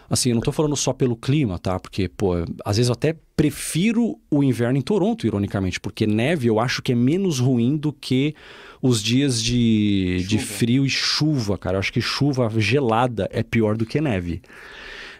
[0.07, 1.79] Assim, eu não estou falando só pelo clima, tá?
[1.79, 6.59] Porque, pô, às vezes eu até prefiro o inverno em Toronto, ironicamente, porque neve eu
[6.59, 8.35] acho que é menos ruim do que
[8.81, 11.77] os dias de, de frio e chuva, cara.
[11.77, 14.43] Eu acho que chuva gelada é pior do que neve.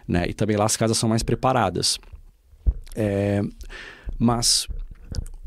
[0.06, 0.26] Né?
[0.28, 1.98] E também lá as casas são mais preparadas.
[2.96, 3.42] É,
[4.18, 4.66] mas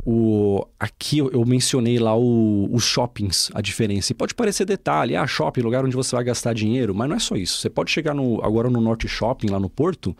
[0.06, 4.12] o, aqui eu mencionei lá o, os shoppings, a diferença.
[4.12, 7.20] E pode parecer detalhe, ah, shopping, lugar onde você vai gastar dinheiro, mas não é
[7.20, 7.60] só isso.
[7.60, 10.16] Você pode chegar no, agora no Norte Shopping, lá no Porto,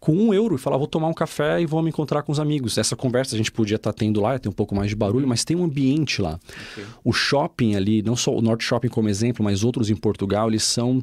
[0.00, 2.40] com um euro e falar, vou tomar um café e vou me encontrar com os
[2.40, 2.78] amigos.
[2.78, 5.26] Essa conversa a gente podia estar tá tendo lá, tem um pouco mais de barulho,
[5.26, 6.38] mas tem um ambiente lá.
[6.72, 6.84] Okay.
[7.04, 10.62] O shopping ali, não só o Norte Shopping como exemplo, mas outros em Portugal, eles
[10.62, 11.02] são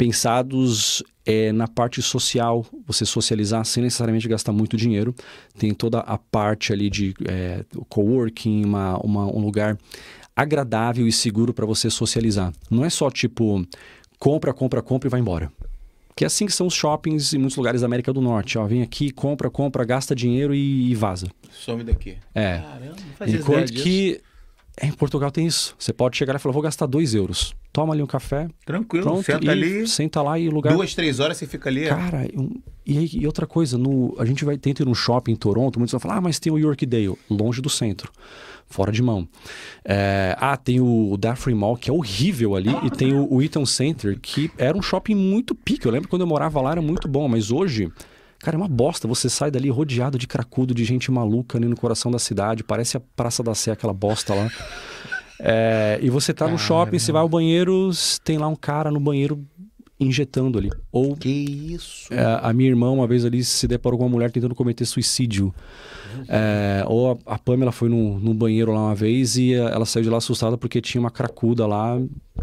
[0.00, 5.14] pensados é, na parte social, você socializar sem necessariamente gastar muito dinheiro.
[5.58, 9.76] Tem toda a parte ali de é, coworking, uma, uma, um lugar
[10.34, 12.50] agradável e seguro para você socializar.
[12.70, 13.62] Não é só tipo
[14.18, 15.52] compra, compra, compra e vai embora.
[16.16, 18.56] Que é assim que são os shoppings em muitos lugares da América do Norte.
[18.56, 21.28] Ó, vem aqui, compra, compra, gasta dinheiro e, e vaza.
[21.52, 22.16] Some daqui.
[22.34, 22.60] É.
[22.60, 24.18] Caramba, não Enquanto que
[24.82, 25.74] em Portugal tem isso.
[25.78, 27.54] Você pode chegar e falar, vou gastar dois euros.
[27.72, 28.48] Toma ali um café.
[28.64, 29.86] Tranquilo, pronto, senta ali.
[29.86, 30.74] Senta lá e lugar.
[30.74, 31.84] Duas, três horas você fica ali.
[31.84, 31.88] É?
[31.88, 35.36] Cara, um, e, e, outra coisa, no, a gente vai tentar ir num shopping em
[35.36, 38.10] Toronto, muitos vão falar, ah, mas tem o Yorkdale, longe do centro.
[38.66, 39.28] Fora de mão.
[39.84, 43.66] É, ah, tem o Daphne Mall, que é horrível ali, e tem o, o Eaton
[43.66, 45.86] Center, que era um shopping muito pique.
[45.86, 47.90] Eu lembro quando eu morava lá, era muito bom, mas hoje
[48.40, 49.06] Cara, é uma bosta.
[49.06, 52.64] Você sai dali rodeado de cracudo, de gente maluca ali no coração da cidade.
[52.64, 54.50] Parece a Praça da Sé, aquela bosta lá.
[55.38, 57.90] É, e você tá no shopping, você vai ao banheiro,
[58.22, 59.42] tem lá um cara no banheiro
[59.98, 60.70] injetando ali.
[60.90, 62.12] Ou que isso?
[62.12, 65.54] É, a minha irmã uma vez ali se deparou com uma mulher tentando cometer suicídio.
[66.28, 70.04] É, ou a, a Pamela foi no, no, banheiro lá uma vez e ela saiu
[70.04, 71.98] de lá assustada porque tinha uma cracuda lá,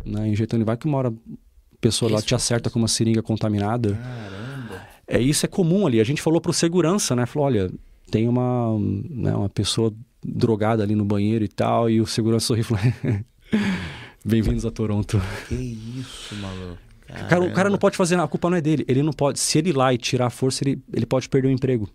[0.05, 0.63] né, injetando.
[0.63, 3.93] Vai que uma hora a pessoa lá te acerta com uma seringa contaminada.
[3.93, 4.96] Caramba.
[5.07, 6.01] É, isso é comum ali.
[6.01, 7.25] A gente falou para o segurança, né?
[7.25, 7.71] Falou, olha,
[8.11, 8.77] tem uma,
[9.09, 9.93] né, uma pessoa
[10.23, 11.89] drogada ali no banheiro e tal.
[11.89, 12.83] E o segurança sorriu e falou,
[14.25, 15.21] bem-vindos a Toronto.
[15.47, 16.77] Que isso, maluco.
[17.29, 18.83] Cara, o cara não pode fazer nada, a culpa não é dele.
[18.85, 19.39] Ele não pode.
[19.39, 21.89] Se ele ir lá e tirar a força, ele, ele pode perder o emprego.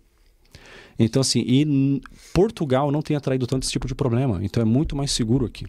[0.97, 2.01] Então, assim, e
[2.33, 4.39] Portugal não tem atraído tanto esse tipo de problema.
[4.43, 5.65] Então é muito mais seguro aqui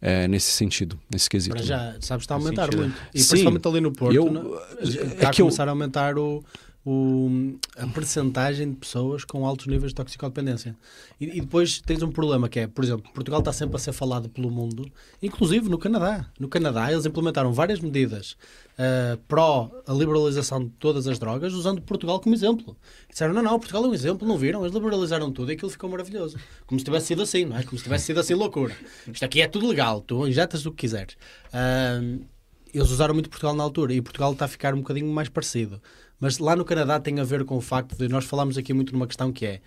[0.00, 1.56] é, nesse sentido, nesse quesito.
[1.56, 2.96] Para já, sabes, está a aumentar muito.
[3.14, 5.68] E Sim, principalmente ali no Porto, eu, não, está é a começar eu...
[5.68, 6.44] a aumentar o,
[6.86, 10.76] o, a percentagem de pessoas com altos níveis de toxicodependência.
[11.20, 13.92] E, e, depois tens um problema que é, por exemplo, Portugal está sempre a ser
[13.92, 14.88] falado pelo mundo,
[15.20, 16.26] inclusive no Canadá.
[16.38, 18.36] No Canadá eles implementaram várias medidas
[18.78, 22.76] uh, pró a liberalização de todas as drogas, usando Portugal como exemplo.
[23.08, 24.62] Disseram, não, não, Portugal é um exemplo, não viram?
[24.62, 26.38] Eles liberalizaram tudo e aquilo ficou maravilhoso.
[26.66, 27.62] Como se tivesse sido assim, não é?
[27.62, 28.76] Como se tivesse sido assim loucura.
[29.12, 31.16] Isto aqui é tudo legal, tu injetas o que quiseres.
[31.48, 32.24] Uh,
[32.72, 35.80] eles usaram muito Portugal na altura e Portugal está a ficar um bocadinho mais parecido.
[36.20, 38.92] Mas lá no Canadá tem a ver com o facto de nós falamos aqui muito
[38.92, 39.60] numa questão que é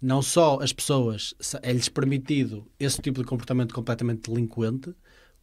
[0.00, 4.94] não só as pessoas é-lhes permitido esse tipo de comportamento completamente delinquente,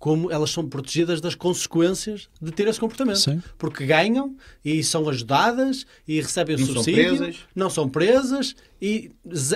[0.04, 3.20] como elas são protegidas das consequências de ter esse comportamento.
[3.20, 3.42] Sim.
[3.58, 9.12] Porque ganham e são ajudadas e recebem o não subsídio, são não são presas e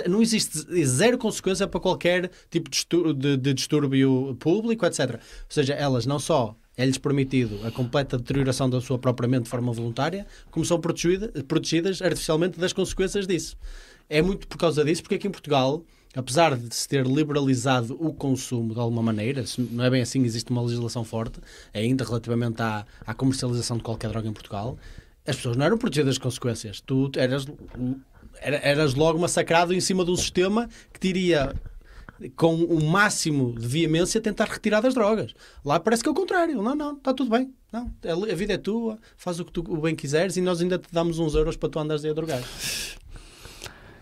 [0.08, 2.70] não existe zero consequência para qualquer tipo
[3.14, 5.16] de, de distúrbio público, etc.
[5.16, 5.20] Ou
[5.50, 9.70] seja, elas não só é-lhes permitido a completa deterioração da sua própria mente de forma
[9.70, 13.54] voluntária, como são protegidas, protegidas artificialmente das consequências disso.
[14.08, 15.84] É muito por causa disso, porque aqui em Portugal,
[16.14, 20.50] apesar de se ter liberalizado o consumo de alguma maneira, não é bem assim, existe
[20.50, 21.40] uma legislação forte
[21.72, 24.78] ainda relativamente à, à comercialização de qualquer droga em Portugal,
[25.26, 26.80] as pessoas não eram protegidas das consequências.
[26.80, 27.46] Tu eras,
[28.40, 31.54] eras logo massacrado em cima de um sistema que teria
[32.34, 35.34] com o máximo de veemência, tentar retirar das drogas.
[35.64, 36.60] Lá parece que é o contrário.
[36.62, 37.52] Não, não, está tudo bem.
[37.70, 37.92] Não,
[38.30, 41.18] a vida é tua, faz o que tu bem quiseres e nós ainda te damos
[41.18, 42.42] uns euros para tu andares a drogar.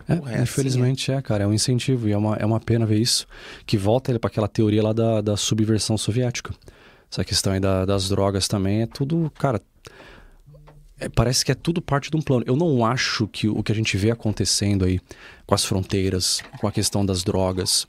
[0.07, 1.19] É, é, infelizmente assim, é.
[1.19, 3.27] é, cara, é um incentivo e é uma, é uma pena ver isso,
[3.65, 6.53] que volta para aquela teoria lá da, da subversão soviética.
[7.11, 9.61] Essa questão aí da, das drogas também é tudo, cara,
[10.99, 12.43] é, parece que é tudo parte de um plano.
[12.47, 14.99] Eu não acho que o que a gente vê acontecendo aí
[15.45, 17.85] com as fronteiras, com a questão das drogas,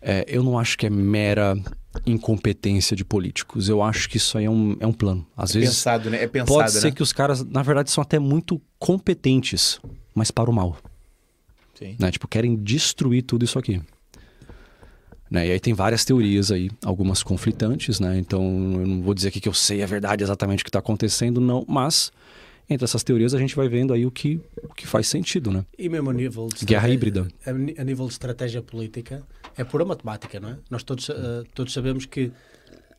[0.00, 1.56] é, eu não acho que é mera
[2.04, 3.68] incompetência de políticos.
[3.68, 5.26] Eu acho que isso aí é um, é um plano.
[5.36, 6.22] Às é vezes pensado, né?
[6.22, 6.90] É pensado, pode ser né?
[6.92, 9.80] que os caras, na verdade, são até muito competentes,
[10.14, 10.76] mas para o mal.
[11.78, 11.96] Sim.
[11.98, 12.10] Né?
[12.10, 13.80] Tipo, querem destruir tudo isso aqui.
[15.30, 15.48] Né?
[15.48, 18.16] E aí tem várias teorias aí, algumas conflitantes, né?
[18.18, 18.42] Então
[18.80, 21.40] eu não vou dizer aqui que eu sei a verdade exatamente o que está acontecendo,
[21.40, 22.12] não, mas
[22.70, 25.64] entre essas teorias a gente vai vendo aí o que, o que faz sentido, né?
[25.76, 27.28] E mesmo a nível de Guerra estratégia- híbrida.
[27.80, 29.22] A, nível de estratégia política,
[29.56, 30.58] é pura matemática, não é?
[30.70, 32.30] Nós todos, eh, todos sabemos que,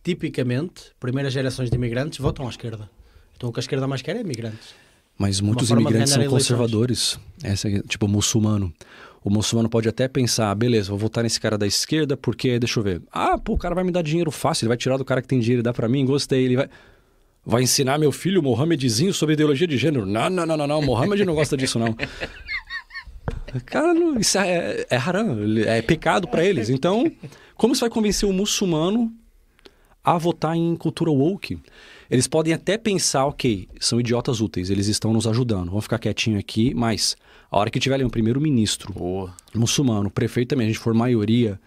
[0.03, 2.89] tipicamente, primeiras gerações de imigrantes votam à esquerda.
[3.35, 4.75] Então o que a esquerda mais quer é imigrantes.
[5.18, 7.19] Mas muitos imigrantes são conservadores.
[7.44, 8.72] Essa, é, tipo, muçulmano.
[9.23, 12.84] O muçulmano pode até pensar, beleza, vou votar nesse cara da esquerda porque, deixa eu
[12.84, 13.02] ver.
[13.11, 15.27] Ah, pô, o cara vai me dar dinheiro fácil, ele vai tirar do cara que
[15.27, 16.45] tem dinheiro e dá pra mim, gostei.
[16.45, 16.69] Ele vai.
[17.45, 20.06] Vai ensinar meu filho, Mohamedzinho, sobre ideologia de gênero.
[20.06, 20.81] Não, não, não, não, não.
[20.81, 21.95] Mohamed não gosta disso, não.
[23.65, 26.69] Cara, não, isso é, é haram, é pecado pra eles.
[26.69, 27.10] Então,
[27.56, 29.14] como você vai convencer o muçulmano
[30.03, 31.57] a votar em cultura woke?
[32.09, 36.39] Eles podem até pensar, ok, são idiotas úteis, eles estão nos ajudando, vamos ficar quietinho
[36.39, 37.17] aqui, mas
[37.51, 38.93] a hora que tiver ali um primeiro-ministro
[39.53, 41.59] muçulmano, prefeito também, a gente for maioria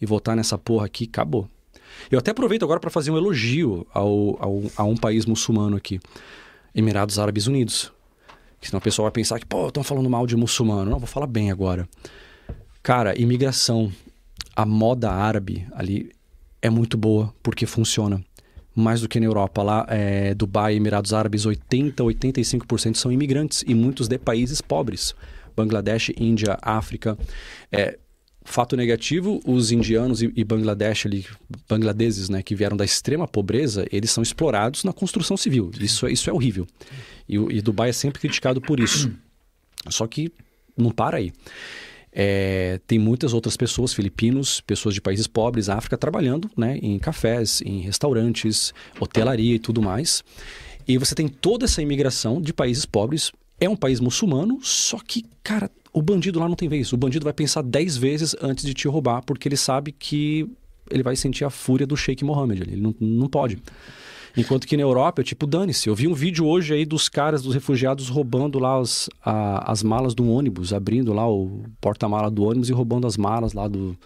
[0.00, 1.48] e votar nessa porra aqui, acabou.
[2.10, 6.00] Eu até aproveito agora para fazer um elogio ao, ao- a um país muçulmano aqui,
[6.74, 7.92] Emirados Árabes Unidos.
[8.60, 10.90] Que senão o pessoal vai pensar que, pô, estão falando mal de muçulmano.
[10.90, 11.88] Não, vou falar bem agora.
[12.82, 13.92] Cara, imigração,
[14.54, 16.10] a moda árabe ali
[16.60, 18.22] é muito boa porque funciona.
[18.76, 19.62] Mais do que na Europa.
[19.62, 25.14] Lá, é, Dubai, Emirados Árabes, 80, 85% são imigrantes e muitos de países pobres.
[25.56, 27.16] Bangladesh, Índia, África.
[27.72, 27.98] É,
[28.44, 31.26] fato negativo, os indianos e, e Bangladesh ali,
[31.68, 35.70] bangladeses, né, que vieram da extrema pobreza, eles são explorados na construção civil.
[35.80, 36.66] Isso, é- isso é horrível.
[37.28, 39.10] E, e Dubai é sempre criticado por isso.
[39.88, 40.30] Só que
[40.76, 41.32] não para aí.
[42.18, 47.60] É, tem muitas outras pessoas, filipinos, pessoas de países pobres, África, trabalhando né, em cafés,
[47.60, 50.24] em restaurantes, hotelaria e tudo mais.
[50.88, 53.32] E você tem toda essa imigração de países pobres.
[53.60, 56.90] É um país muçulmano, só que, cara, o bandido lá não tem vez.
[56.90, 60.48] O bandido vai pensar 10 vezes antes de te roubar, porque ele sabe que
[60.90, 62.62] ele vai sentir a fúria do Sheikh Mohammed.
[62.62, 63.58] Ele não, não pode.
[64.36, 65.88] Enquanto que na Europa, é tipo, dane-se.
[65.88, 69.82] Eu vi um vídeo hoje aí dos caras, dos refugiados, roubando lá as, a- as
[69.82, 73.96] malas do ônibus, abrindo lá o porta-mala do ônibus e roubando as malas lá do,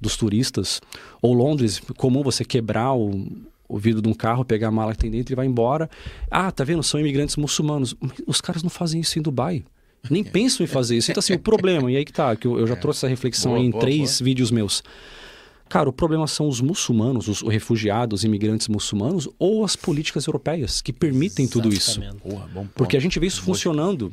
[0.00, 0.80] dos turistas.
[1.22, 3.26] Ou Londres, comum você quebrar o,
[3.66, 5.88] o vidro de um carro, pegar a mala que tem dentro e vai embora.
[6.30, 6.82] Ah, tá vendo?
[6.82, 7.96] São imigrantes muçulmanos.
[8.26, 9.64] Os caras não fazem isso em Dubai.
[10.10, 11.10] Nem pensam em fazer isso.
[11.10, 13.52] Então, assim, o problema, e aí que tá, que eu, eu já trouxe essa reflexão
[13.52, 14.82] Boa, aí em boa, três vídeos meus.
[15.74, 20.80] Cara, o problema são os muçulmanos, os refugiados, os imigrantes muçulmanos ou as políticas europeias
[20.80, 22.00] que permitem tudo isso.
[22.00, 22.22] Exatamente.
[22.22, 22.70] Porra.
[22.76, 24.12] Porque a gente vê isso funcionando.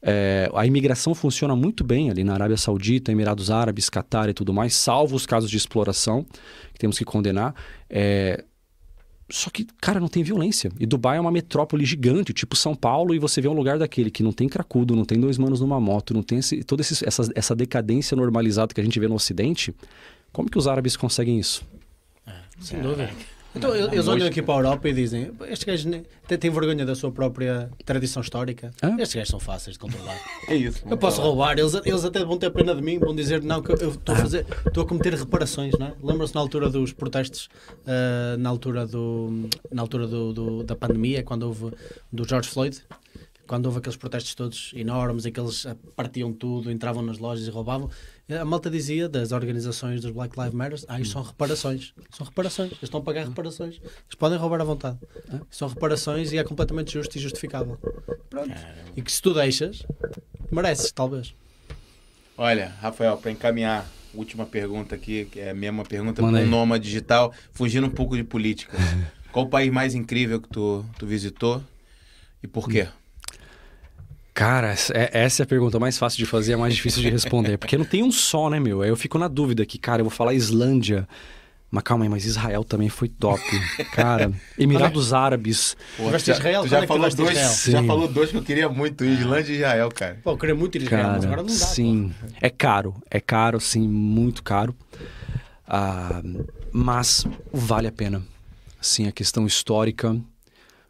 [0.00, 4.54] É, a imigração funciona muito bem ali na Arábia Saudita, Emirados Árabes, Catar e tudo
[4.54, 6.24] mais, salvo os casos de exploração
[6.72, 7.54] que temos que condenar.
[7.90, 8.42] É,
[9.28, 10.72] só que, cara, não tem violência.
[10.80, 14.10] E Dubai é uma metrópole gigante, tipo São Paulo, e você vê um lugar daquele
[14.10, 17.06] que não tem cracudo, não tem dois manos numa moto, não tem esse, toda esse-
[17.06, 19.74] essa, essa decadência normalizada que a gente vê no Ocidente.
[20.32, 21.62] Como que os árabes conseguem isso?
[22.60, 23.10] Sem dúvida.
[23.52, 26.94] Então, eles olham aqui para a Europa e dizem: estes gajos nem- têm, vergonha da
[26.94, 28.70] sua própria tradição histórica.
[28.80, 28.90] Ah.
[28.96, 30.16] Estes gajos são fáceis de controlar.
[30.46, 30.84] É isso.
[30.88, 33.72] Eu posso roubar, eles, eles até vão ter pena de mim, vão dizer não, que
[33.72, 35.94] eu- estou a fazer, estou a cometer reparações, não é?
[36.00, 37.48] Lembram-se na altura dos protestos,
[37.86, 41.72] ah, na altura, do, na altura do, do- da pandemia, quando houve
[42.12, 42.80] do George Floyd,
[43.48, 47.46] quando houve aqueles protestos todos enormes, em que eles ah, partiam tudo, entravam nas lojas
[47.48, 47.90] e roubavam,
[48.38, 52.70] a malta dizia das organizações dos Black Lives Matter, ah, isto são reparações, são reparações,
[52.70, 54.98] eles estão a pagar reparações, eles podem roubar à vontade,
[55.50, 57.78] são reparações e é completamente justo e justificável.
[58.28, 58.54] Pronto.
[58.96, 59.84] E que se tu deixas,
[60.50, 61.34] mereces, talvez.
[62.36, 66.48] Olha, Rafael, para encaminhar, última pergunta aqui, que é a mesma pergunta Manda com aí.
[66.50, 68.76] nômade digital, fugindo um pouco de política.
[69.32, 71.62] Qual o país mais incrível que tu, tu visitou
[72.42, 72.88] e por quê?
[74.40, 77.10] Cara, essa é, essa é a pergunta mais fácil de fazer, é mais difícil de
[77.10, 77.58] responder.
[77.58, 78.80] Porque não tem um só, né, meu?
[78.80, 81.06] Aí eu fico na dúvida aqui, cara, eu vou falar Islândia.
[81.70, 83.42] Mas calma aí, mas Israel também foi top.
[83.92, 85.76] Cara, Emirados Árabes.
[85.94, 86.62] Pô, a já- Israel?
[86.62, 87.86] Tu já é que tu falou a dois, já Sim.
[87.86, 90.18] falou dois que eu queria muito, Islândia e Israel, cara.
[90.24, 91.52] Pô, eu queria muito a Israel, mas agora não dá.
[91.66, 92.10] sim.
[92.40, 94.74] É caro, é caro, sim, muito caro.
[95.68, 96.22] Ah,
[96.72, 98.22] mas vale a pena.
[98.80, 100.16] Assim, a questão histórica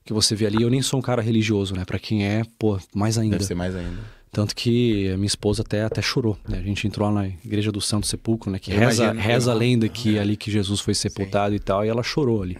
[0.05, 0.63] que você vê ali.
[0.63, 1.85] Eu nem sou um cara religioso, né?
[1.85, 3.37] Pra quem é, pô, mais ainda.
[3.37, 3.99] Deve ser mais ainda.
[4.33, 6.59] Tanto que a minha esposa até, até chorou, né?
[6.59, 8.61] A gente entrou na igreja do Santo Sepulcro, né?
[8.61, 11.85] Que Eu reza, imagino, reza a lenda que ali que Jesus foi sepultado e tal,
[11.85, 12.57] e ela chorou ali.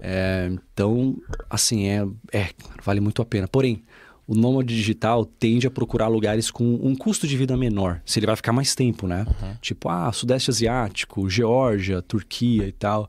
[0.00, 1.16] É, então,
[1.48, 2.50] assim, é, é,
[2.84, 3.48] vale muito a pena.
[3.48, 3.82] Porém,
[4.26, 8.26] o nômade digital tende a procurar lugares com um custo de vida menor, se ele
[8.26, 9.24] vai ficar mais tempo, né?
[9.26, 9.54] Uhum.
[9.62, 13.08] Tipo, ah, Sudeste Asiático, Geórgia, Turquia e tal.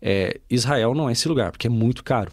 [0.00, 2.30] É, Israel não é esse lugar, porque é muito caro.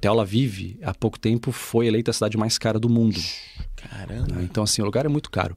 [0.00, 3.18] Tel Aviv, há pouco tempo, foi eleita a cidade mais cara do mundo.
[3.76, 4.34] Caramba.
[4.34, 4.42] Né?
[4.42, 5.56] Então, assim, o lugar é muito caro.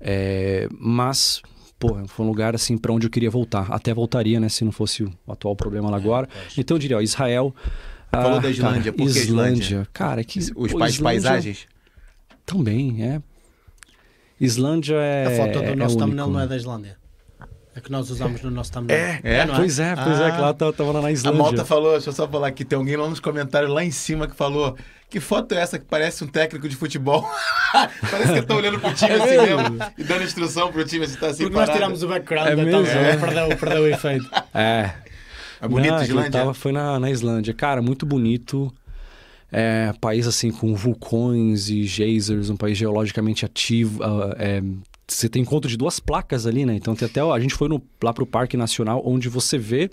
[0.00, 1.42] É, mas,
[1.78, 3.70] pô, foi um lugar, assim, para onde eu queria voltar.
[3.72, 6.28] Até voltaria, né, se não fosse o atual problema lá agora.
[6.34, 7.54] É, então, eu diria, ó, Israel...
[8.08, 9.62] Falou ah, da Islândia, cara, por que Islândia?
[9.62, 9.88] Islândia?
[9.92, 10.38] Cara, que...
[10.38, 11.02] Os pô, Islândia...
[11.02, 11.66] paisagens?
[12.46, 13.20] Também, é.
[14.40, 15.26] Islândia é.
[15.26, 16.96] A foto do é nosso thumbnail não é da Islândia.
[17.76, 18.98] É que nós usamos no nosso thumbnail.
[18.98, 21.38] É, é, é pois é, pois ah, é, que lá tava, tava lá na Islândia.
[21.38, 23.90] A Malta falou, deixa eu só falar aqui, tem alguém lá nos comentários lá em
[23.90, 24.74] cima que falou
[25.08, 27.22] que foto é essa que parece um técnico de futebol?
[28.10, 31.18] parece que estão olhando pro time é assim mesmo e dando instrução pro time assim,
[31.18, 31.70] tá assim Porque parado.
[31.70, 32.98] nós tiramos o background, é então mesmo?
[32.98, 33.16] É.
[33.16, 34.30] Perdeu, perdeu o efeito.
[34.52, 34.94] É.
[35.60, 36.30] É bonito Não, Islândia?
[36.30, 37.54] Tava, foi na, na Islândia.
[37.54, 38.72] Cara, muito bonito.
[39.52, 44.02] É, país assim com vulcões e geysers, um país geologicamente ativo.
[44.02, 44.62] Uh, é,
[45.08, 46.74] você tem encontro de duas placas ali, né?
[46.74, 49.90] Então tem até a gente foi no, lá para o Parque Nacional, onde você vê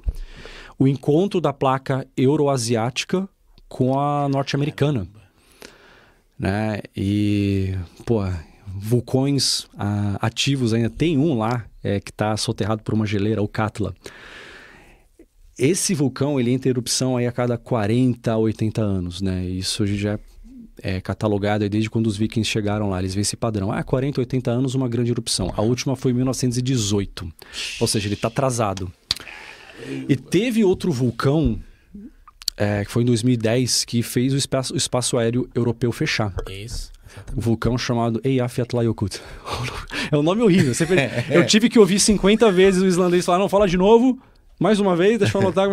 [0.77, 3.27] o encontro da placa euroasiática
[3.69, 5.07] com a norte-americana,
[6.38, 6.80] né?
[6.95, 7.76] E
[8.06, 8.23] pô,
[8.68, 13.48] vulcões ah, ativos ainda tem um lá é, que está soterrado por uma geleira, o
[13.48, 13.94] Katla.
[15.57, 19.45] Esse vulcão ele entra em erupção aí a cada 40 a 80 anos, né?
[19.45, 20.19] Isso já é
[21.04, 23.00] catalogado desde quando os vikings chegaram lá.
[23.00, 23.72] Eles veem esse padrão.
[23.72, 25.54] Ah, 40, 80 anos, uma grande erupção.
[25.56, 27.32] A última foi em 1918.
[27.80, 28.91] Ou seja, ele está atrasado.
[30.08, 31.60] E teve outro vulcão,
[32.58, 36.34] é, que foi em 2010, que fez o espaço, o espaço aéreo europeu fechar.
[36.50, 36.91] Isso.
[37.36, 39.10] O vulcão chamado Eyjafjallajökull.
[40.12, 40.76] É um nome horrível.
[40.76, 40.86] Você...
[41.32, 44.20] Eu tive que ouvir 50 vezes o islandês falar, não, fala de novo.
[44.64, 45.68] Mais uma vez, deixa eu anotar.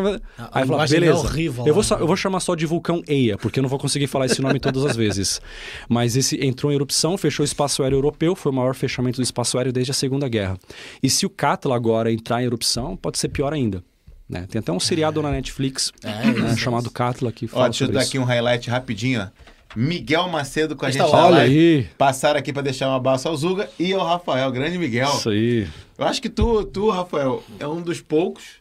[0.51, 1.13] Aí fala, beleza.
[1.13, 3.79] É horrível, eu, vou eu vou chamar só de vulcão Eia, porque eu não vou
[3.79, 5.41] conseguir falar esse nome todas as vezes.
[5.89, 9.23] Mas esse entrou em erupção, fechou o espaço aéreo europeu, foi o maior fechamento do
[9.23, 10.59] espaço aéreo desde a Segunda Guerra.
[11.01, 13.81] E se o Catla agora entrar em erupção, pode ser pior ainda.
[14.29, 14.49] Né?
[14.51, 15.23] Tem até um seriado é.
[15.23, 18.09] na Netflix é, né, chamado Catla que fala Ó, deixa eu dar isso.
[18.09, 19.29] aqui um highlight rapidinho, ó.
[19.77, 21.87] Miguel Macedo com a gente Olha aí.
[21.97, 25.11] Passaram aqui para deixar um abraço ao Zuga e ao Rafael, grande Miguel.
[25.11, 25.69] Isso aí.
[25.97, 28.60] Eu acho que tu, tu, Rafael, é um dos poucos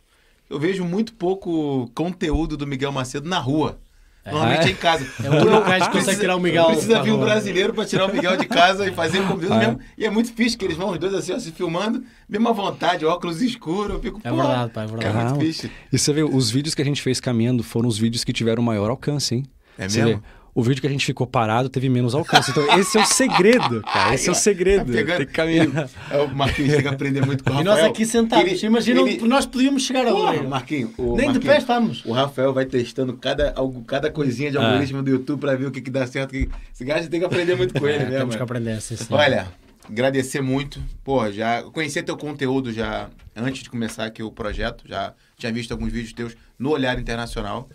[0.50, 3.80] eu vejo muito pouco conteúdo do Miguel Macedo na rua.
[4.26, 4.32] É.
[4.32, 5.08] Normalmente é em casa.
[5.24, 6.66] É o único lugar que consegue tirar o Miguel.
[6.66, 9.58] Precisa vir um brasileiro para tirar o Miguel de casa e fazer com Deus é.
[9.58, 9.80] mesmo.
[9.98, 13.06] E é muito fixe que eles vão os dois assim, ó, se filmando, mesma vontade,
[13.06, 13.94] óculos escuros.
[13.94, 15.18] Eu fico, é verdade, pai, é verdade.
[15.18, 15.72] É muito fixe.
[15.92, 18.62] E você vê, os vídeos que a gente fez caminhando foram os vídeos que tiveram
[18.62, 19.46] maior alcance, hein?
[19.78, 20.22] É você mesmo?
[20.22, 20.28] Vê,
[20.60, 22.52] o vídeo que a gente ficou parado teve menos alcance.
[22.52, 24.14] Então, esse é o segredo, cara.
[24.14, 24.92] Esse é o segredo.
[24.92, 25.90] Tá tem que caminhar.
[26.12, 27.76] É, o Marquinhos tem que aprender muito com o Rafael.
[27.76, 28.52] E nós aqui sentados.
[28.52, 29.28] Ele, Imagina, ele...
[29.28, 30.92] nós podíamos chegar a Porra, Marquinhos.
[30.98, 32.04] Nem Marquinhos, de pé estamos.
[32.06, 33.54] O Rafael vai testando cada,
[33.88, 34.66] cada coisinha de ah.
[34.66, 36.32] algoritmo do YouTube para ver o que, que dá certo.
[36.32, 36.50] Que...
[36.74, 38.18] Esse gajo tem que aprender muito com ele, é, né?
[38.20, 39.06] Temos que aprender, assim, sim.
[39.10, 39.48] Olha,
[39.90, 40.82] agradecer muito.
[41.04, 44.84] Pô, já conheci teu conteúdo já antes de começar aqui o projeto.
[44.86, 47.70] Já tinha visto alguns vídeos teus no Olhar Internacional.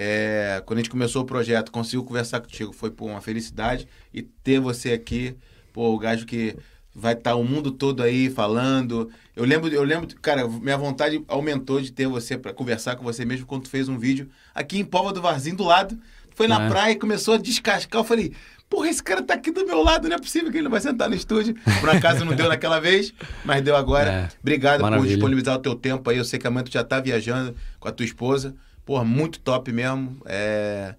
[0.00, 3.88] É, quando a gente começou o projeto, conseguiu conversar contigo, foi por uma felicidade.
[4.14, 5.36] E ter você aqui,
[5.72, 6.56] pô, o gajo que
[6.94, 9.10] vai estar tá o mundo todo aí falando.
[9.34, 13.24] Eu lembro, eu lembro, cara, minha vontade aumentou de ter você para conversar com você
[13.24, 15.98] mesmo quando tu fez um vídeo aqui em Pova do Varzinho do lado.
[16.32, 16.68] Foi na é.
[16.68, 18.00] praia e começou a descascar.
[18.00, 18.32] Eu falei,
[18.70, 20.80] porra, esse cara tá aqui do meu lado, não é possível que ele não vai
[20.80, 21.56] sentar no estúdio.
[21.80, 23.12] Por acaso não deu naquela vez,
[23.44, 24.28] mas deu agora.
[24.32, 24.38] É.
[24.40, 25.02] Obrigado Maravilha.
[25.02, 26.18] por disponibilizar o teu tempo aí.
[26.18, 28.54] Eu sei que a mãe tu já tá viajando com a tua esposa.
[28.88, 30.16] Porra, muito top mesmo.
[30.24, 30.94] É...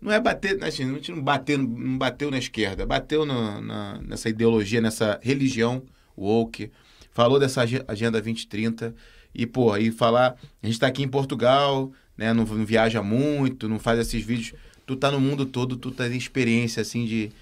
[0.00, 4.00] Não é bater, assim, a gente não bateu, não bateu na esquerda, bateu no, na,
[4.02, 5.82] nessa ideologia, nessa religião
[6.16, 6.70] woke,
[7.10, 8.94] falou dessa Agenda 2030
[9.34, 13.68] e, pô, aí falar, a gente tá aqui em Portugal, né, não, não, viaja muito,
[13.68, 14.54] não faz esses vídeos,
[14.86, 17.32] tu tá no mundo todo, tu tá em experiência, assim, de,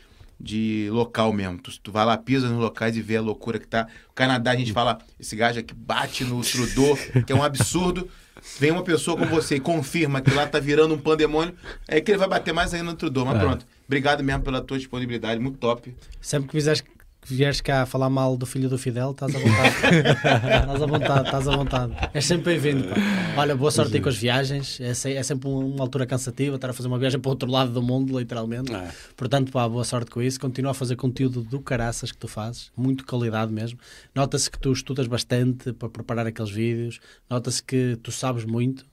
[0.42, 3.66] de local mesmo, tu, tu vai lá, pisa nos locais e vê a loucura que
[3.66, 3.86] tá.
[4.10, 8.10] O Canadá, a gente fala, esse gajo aqui bate no Trudeau, que é um absurdo,
[8.58, 11.54] vem uma pessoa como você e confirma que lá tá virando um pandemônio,
[11.86, 13.24] é que ele vai bater mais ainda no Trudeau.
[13.24, 13.40] Mas é.
[13.40, 13.66] pronto.
[13.86, 15.94] Obrigado mesmo pela tua disponibilidade, muito top.
[16.20, 16.82] Sempre que quiseres
[17.24, 19.74] vieres cá falar mal do filho do Fidel, estás à vontade.
[20.02, 21.92] estás à vontade, estás à vontade.
[22.14, 22.88] És sempre bem-vindo.
[23.36, 24.80] Olha, boa sorte aí com as viagens.
[24.80, 27.72] É, é, sempre uma altura cansativa estar a fazer uma viagem para o outro lado
[27.72, 28.74] do mundo, literalmente.
[28.74, 28.90] É.
[29.16, 30.40] Portanto, pá, boa sorte com isso.
[30.40, 33.78] Continua a fazer conteúdo do caraças que tu fazes, muito qualidade mesmo.
[34.14, 37.00] Nota-se que tu estudas bastante para preparar aqueles vídeos,
[37.30, 38.84] nota-se que tu sabes muito.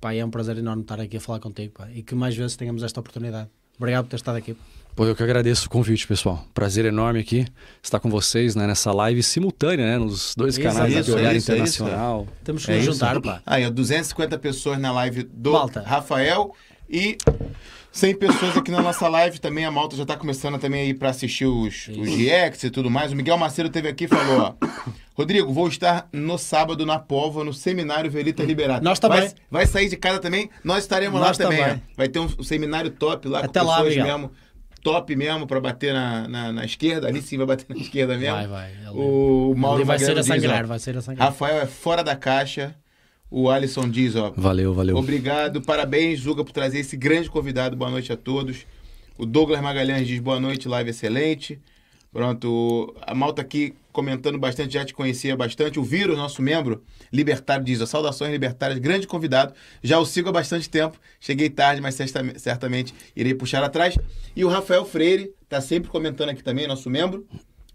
[0.00, 2.56] Pá, é um prazer enorme estar aqui a falar contigo pá, e que mais vezes
[2.56, 3.48] tenhamos esta oportunidade.
[3.78, 4.56] Obrigado por ter estado aqui.
[4.96, 6.42] Pô, eu que agradeço o convite, pessoal.
[6.54, 7.46] Prazer enorme aqui
[7.82, 9.98] estar com vocês né, nessa live simultânea, né?
[9.98, 12.26] Nos dois Isso, canais isso, da Olhar isso, Internacional.
[12.42, 13.42] Temos que É pá.
[13.44, 15.82] Aí, ó, 250 pessoas na live do Malta.
[15.82, 16.54] Rafael
[16.88, 17.18] e
[17.92, 19.66] 100 pessoas aqui na nossa live também.
[19.66, 23.12] A Malta já tá começando também aí para assistir os, os reacts e tudo mais.
[23.12, 24.66] O Miguel Macedo teve aqui e falou, ó.
[25.12, 28.82] Rodrigo, vou estar no sábado na Pova, no Seminário Velita Liberado.
[28.82, 29.20] Nós também.
[29.20, 31.58] Vai, vai sair de casa também, nós estaremos Nós lá também.
[31.62, 31.82] também.
[31.86, 31.96] ó.
[31.98, 34.18] Vai ter um, um seminário top lá Até com lá, pessoas Miguel.
[34.18, 34.32] mesmo.
[34.86, 37.08] Top mesmo para bater na, na, na esquerda.
[37.08, 38.36] Ali sim vai bater na esquerda mesmo.
[38.36, 38.70] Vai, vai.
[38.86, 41.26] Ali- O Mauro vai ser diz, ó, sangrar, vai ser a sangrar.
[41.28, 42.74] Rafael é fora da caixa.
[43.28, 44.32] O Alisson diz, ó.
[44.36, 44.96] Valeu, valeu.
[44.96, 47.76] Obrigado, parabéns, Zuga, por trazer esse grande convidado.
[47.76, 48.64] Boa noite a todos.
[49.18, 51.58] O Douglas Magalhães diz boa noite, live excelente.
[52.12, 55.78] Pronto, a malta aqui comentando bastante, já te conhecia bastante.
[55.78, 59.54] O Viro, nosso membro libertário, diz: ó, saudações libertárias, grande convidado.
[59.82, 60.98] Já o sigo há bastante tempo.
[61.20, 63.96] Cheguei tarde, mas certa- certamente irei puxar atrás.
[64.34, 67.26] E o Rafael Freire, tá sempre comentando aqui também, nosso membro.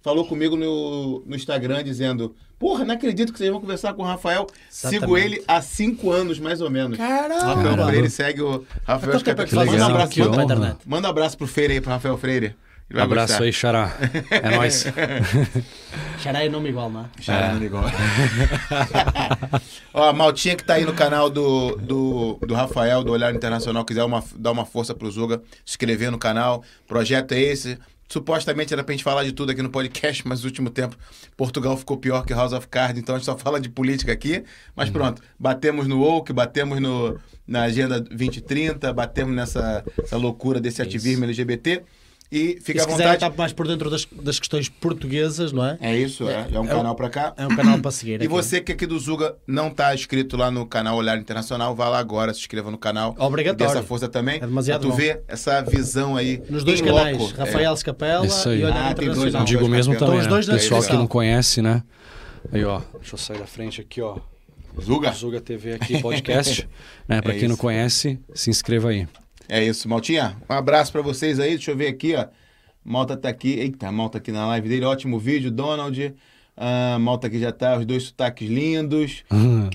[0.02, 4.06] Falou comigo no, no Instagram dizendo: Porra, não acredito que vocês vão conversar com o
[4.06, 4.48] Rafael.
[4.70, 5.26] Sigo Exatamente.
[5.26, 6.98] ele há cinco anos, mais ou menos.
[6.98, 7.42] Caralho!
[7.42, 11.48] Rafael Freire segue o Rafael tempo é Manda um abraço, manda, manda um abraço pro
[11.48, 12.56] Freire aí, pro Rafael Freire.
[12.92, 13.44] Ele vai Abraço gostar.
[13.46, 13.98] aí, Xará.
[14.30, 14.86] É nóis.
[16.20, 17.06] Xará é nome igual, não é?
[17.22, 17.82] Já não ligou.
[19.94, 23.86] Ó, a Maltinha que tá aí no canal do, do, do Rafael, do Olhar Internacional,
[23.86, 26.66] quiser uma, dar uma força pro Zuga, se inscrever no canal.
[26.86, 27.78] Projeto é esse.
[28.10, 30.98] Supostamente era pra gente falar de tudo aqui no podcast, mas no último tempo
[31.38, 34.44] Portugal ficou pior que House of Cards, então a gente só fala de política aqui.
[34.76, 40.82] Mas pronto, batemos no Woke, batemos no, na Agenda 2030, batemos nessa essa loucura desse
[40.82, 41.84] ativismo LGBT.
[42.32, 43.16] E E fica se à quiser vontade.
[43.26, 45.78] estar mais por dentro das, das questões portuguesas, não é?
[45.82, 47.34] É isso, é, é um É canal pra cá.
[47.36, 48.14] É um canal para seguir.
[48.14, 48.28] E aqui.
[48.28, 52.00] você que aqui do Zuga não tá inscrito lá no canal Olhar Internacional, vá lá
[52.00, 53.16] agora, se inscreva no canal.
[53.20, 53.74] Obrigatório.
[53.74, 54.38] Dê essa força também.
[54.38, 54.98] É demasiado pra tu bom.
[54.98, 56.42] ver essa visão aí.
[56.50, 57.34] Nos dois canais, loco.
[57.36, 58.62] Rafael Escapela Isso aí.
[58.62, 59.40] e Olhar Ah, tem dois, Internacional.
[59.40, 59.46] não.
[59.46, 60.30] Digo mesmo Estão também, os né?
[60.32, 61.84] dois Pessoal que não conhece, né?
[62.52, 62.82] Aí, ó.
[63.00, 64.18] Deixa eu sair da frente aqui, ó.
[64.78, 64.82] É.
[64.82, 65.12] Zuga?
[65.12, 66.68] Zuga TV aqui, podcast.
[67.08, 67.20] né?
[67.22, 67.62] Pra É quem não isso.
[67.62, 69.06] conhece, se inscreva aí.
[69.54, 70.38] É isso, Maltinha.
[70.50, 71.50] Um abraço pra vocês aí.
[71.52, 72.26] Deixa eu ver aqui, ó.
[72.86, 73.50] Malta tá aqui.
[73.60, 74.86] Eita, Malta aqui na live dele.
[74.86, 76.16] Ótimo vídeo, Donald.
[76.56, 79.26] Ah, Malta aqui já tá, os dois sotaques lindos.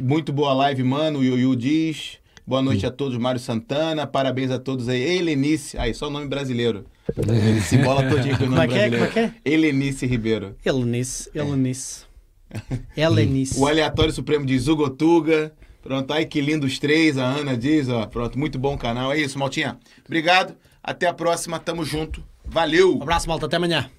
[0.02, 1.18] Muito boa live, mano.
[1.18, 2.18] O Yuyu diz.
[2.46, 4.06] Boa noite a todos, Mário Santana.
[4.06, 5.02] Parabéns a todos aí.
[5.02, 5.76] Helenice.
[5.76, 6.86] Aí, só nome brasileiro.
[7.14, 8.88] Ele se embola todinho com o Como nome é que é?
[8.88, 9.12] brasileiro.
[9.12, 10.56] Como é que Helenice Ribeiro.
[10.64, 12.04] Helenice, Helenice.
[12.96, 13.60] Helenice.
[13.60, 15.52] O aleatório supremo diz Zugotuga.
[15.86, 18.06] Pronto, ai que lindo os três, a Ana diz, ó.
[18.06, 19.12] Pronto, muito bom canal.
[19.12, 19.78] É isso, Maltinha.
[20.04, 20.56] Obrigado.
[20.82, 22.22] Até a próxima, tamo junto.
[22.44, 22.98] Valeu!
[22.98, 23.46] Um abraço, malta.
[23.46, 23.90] Até amanhã.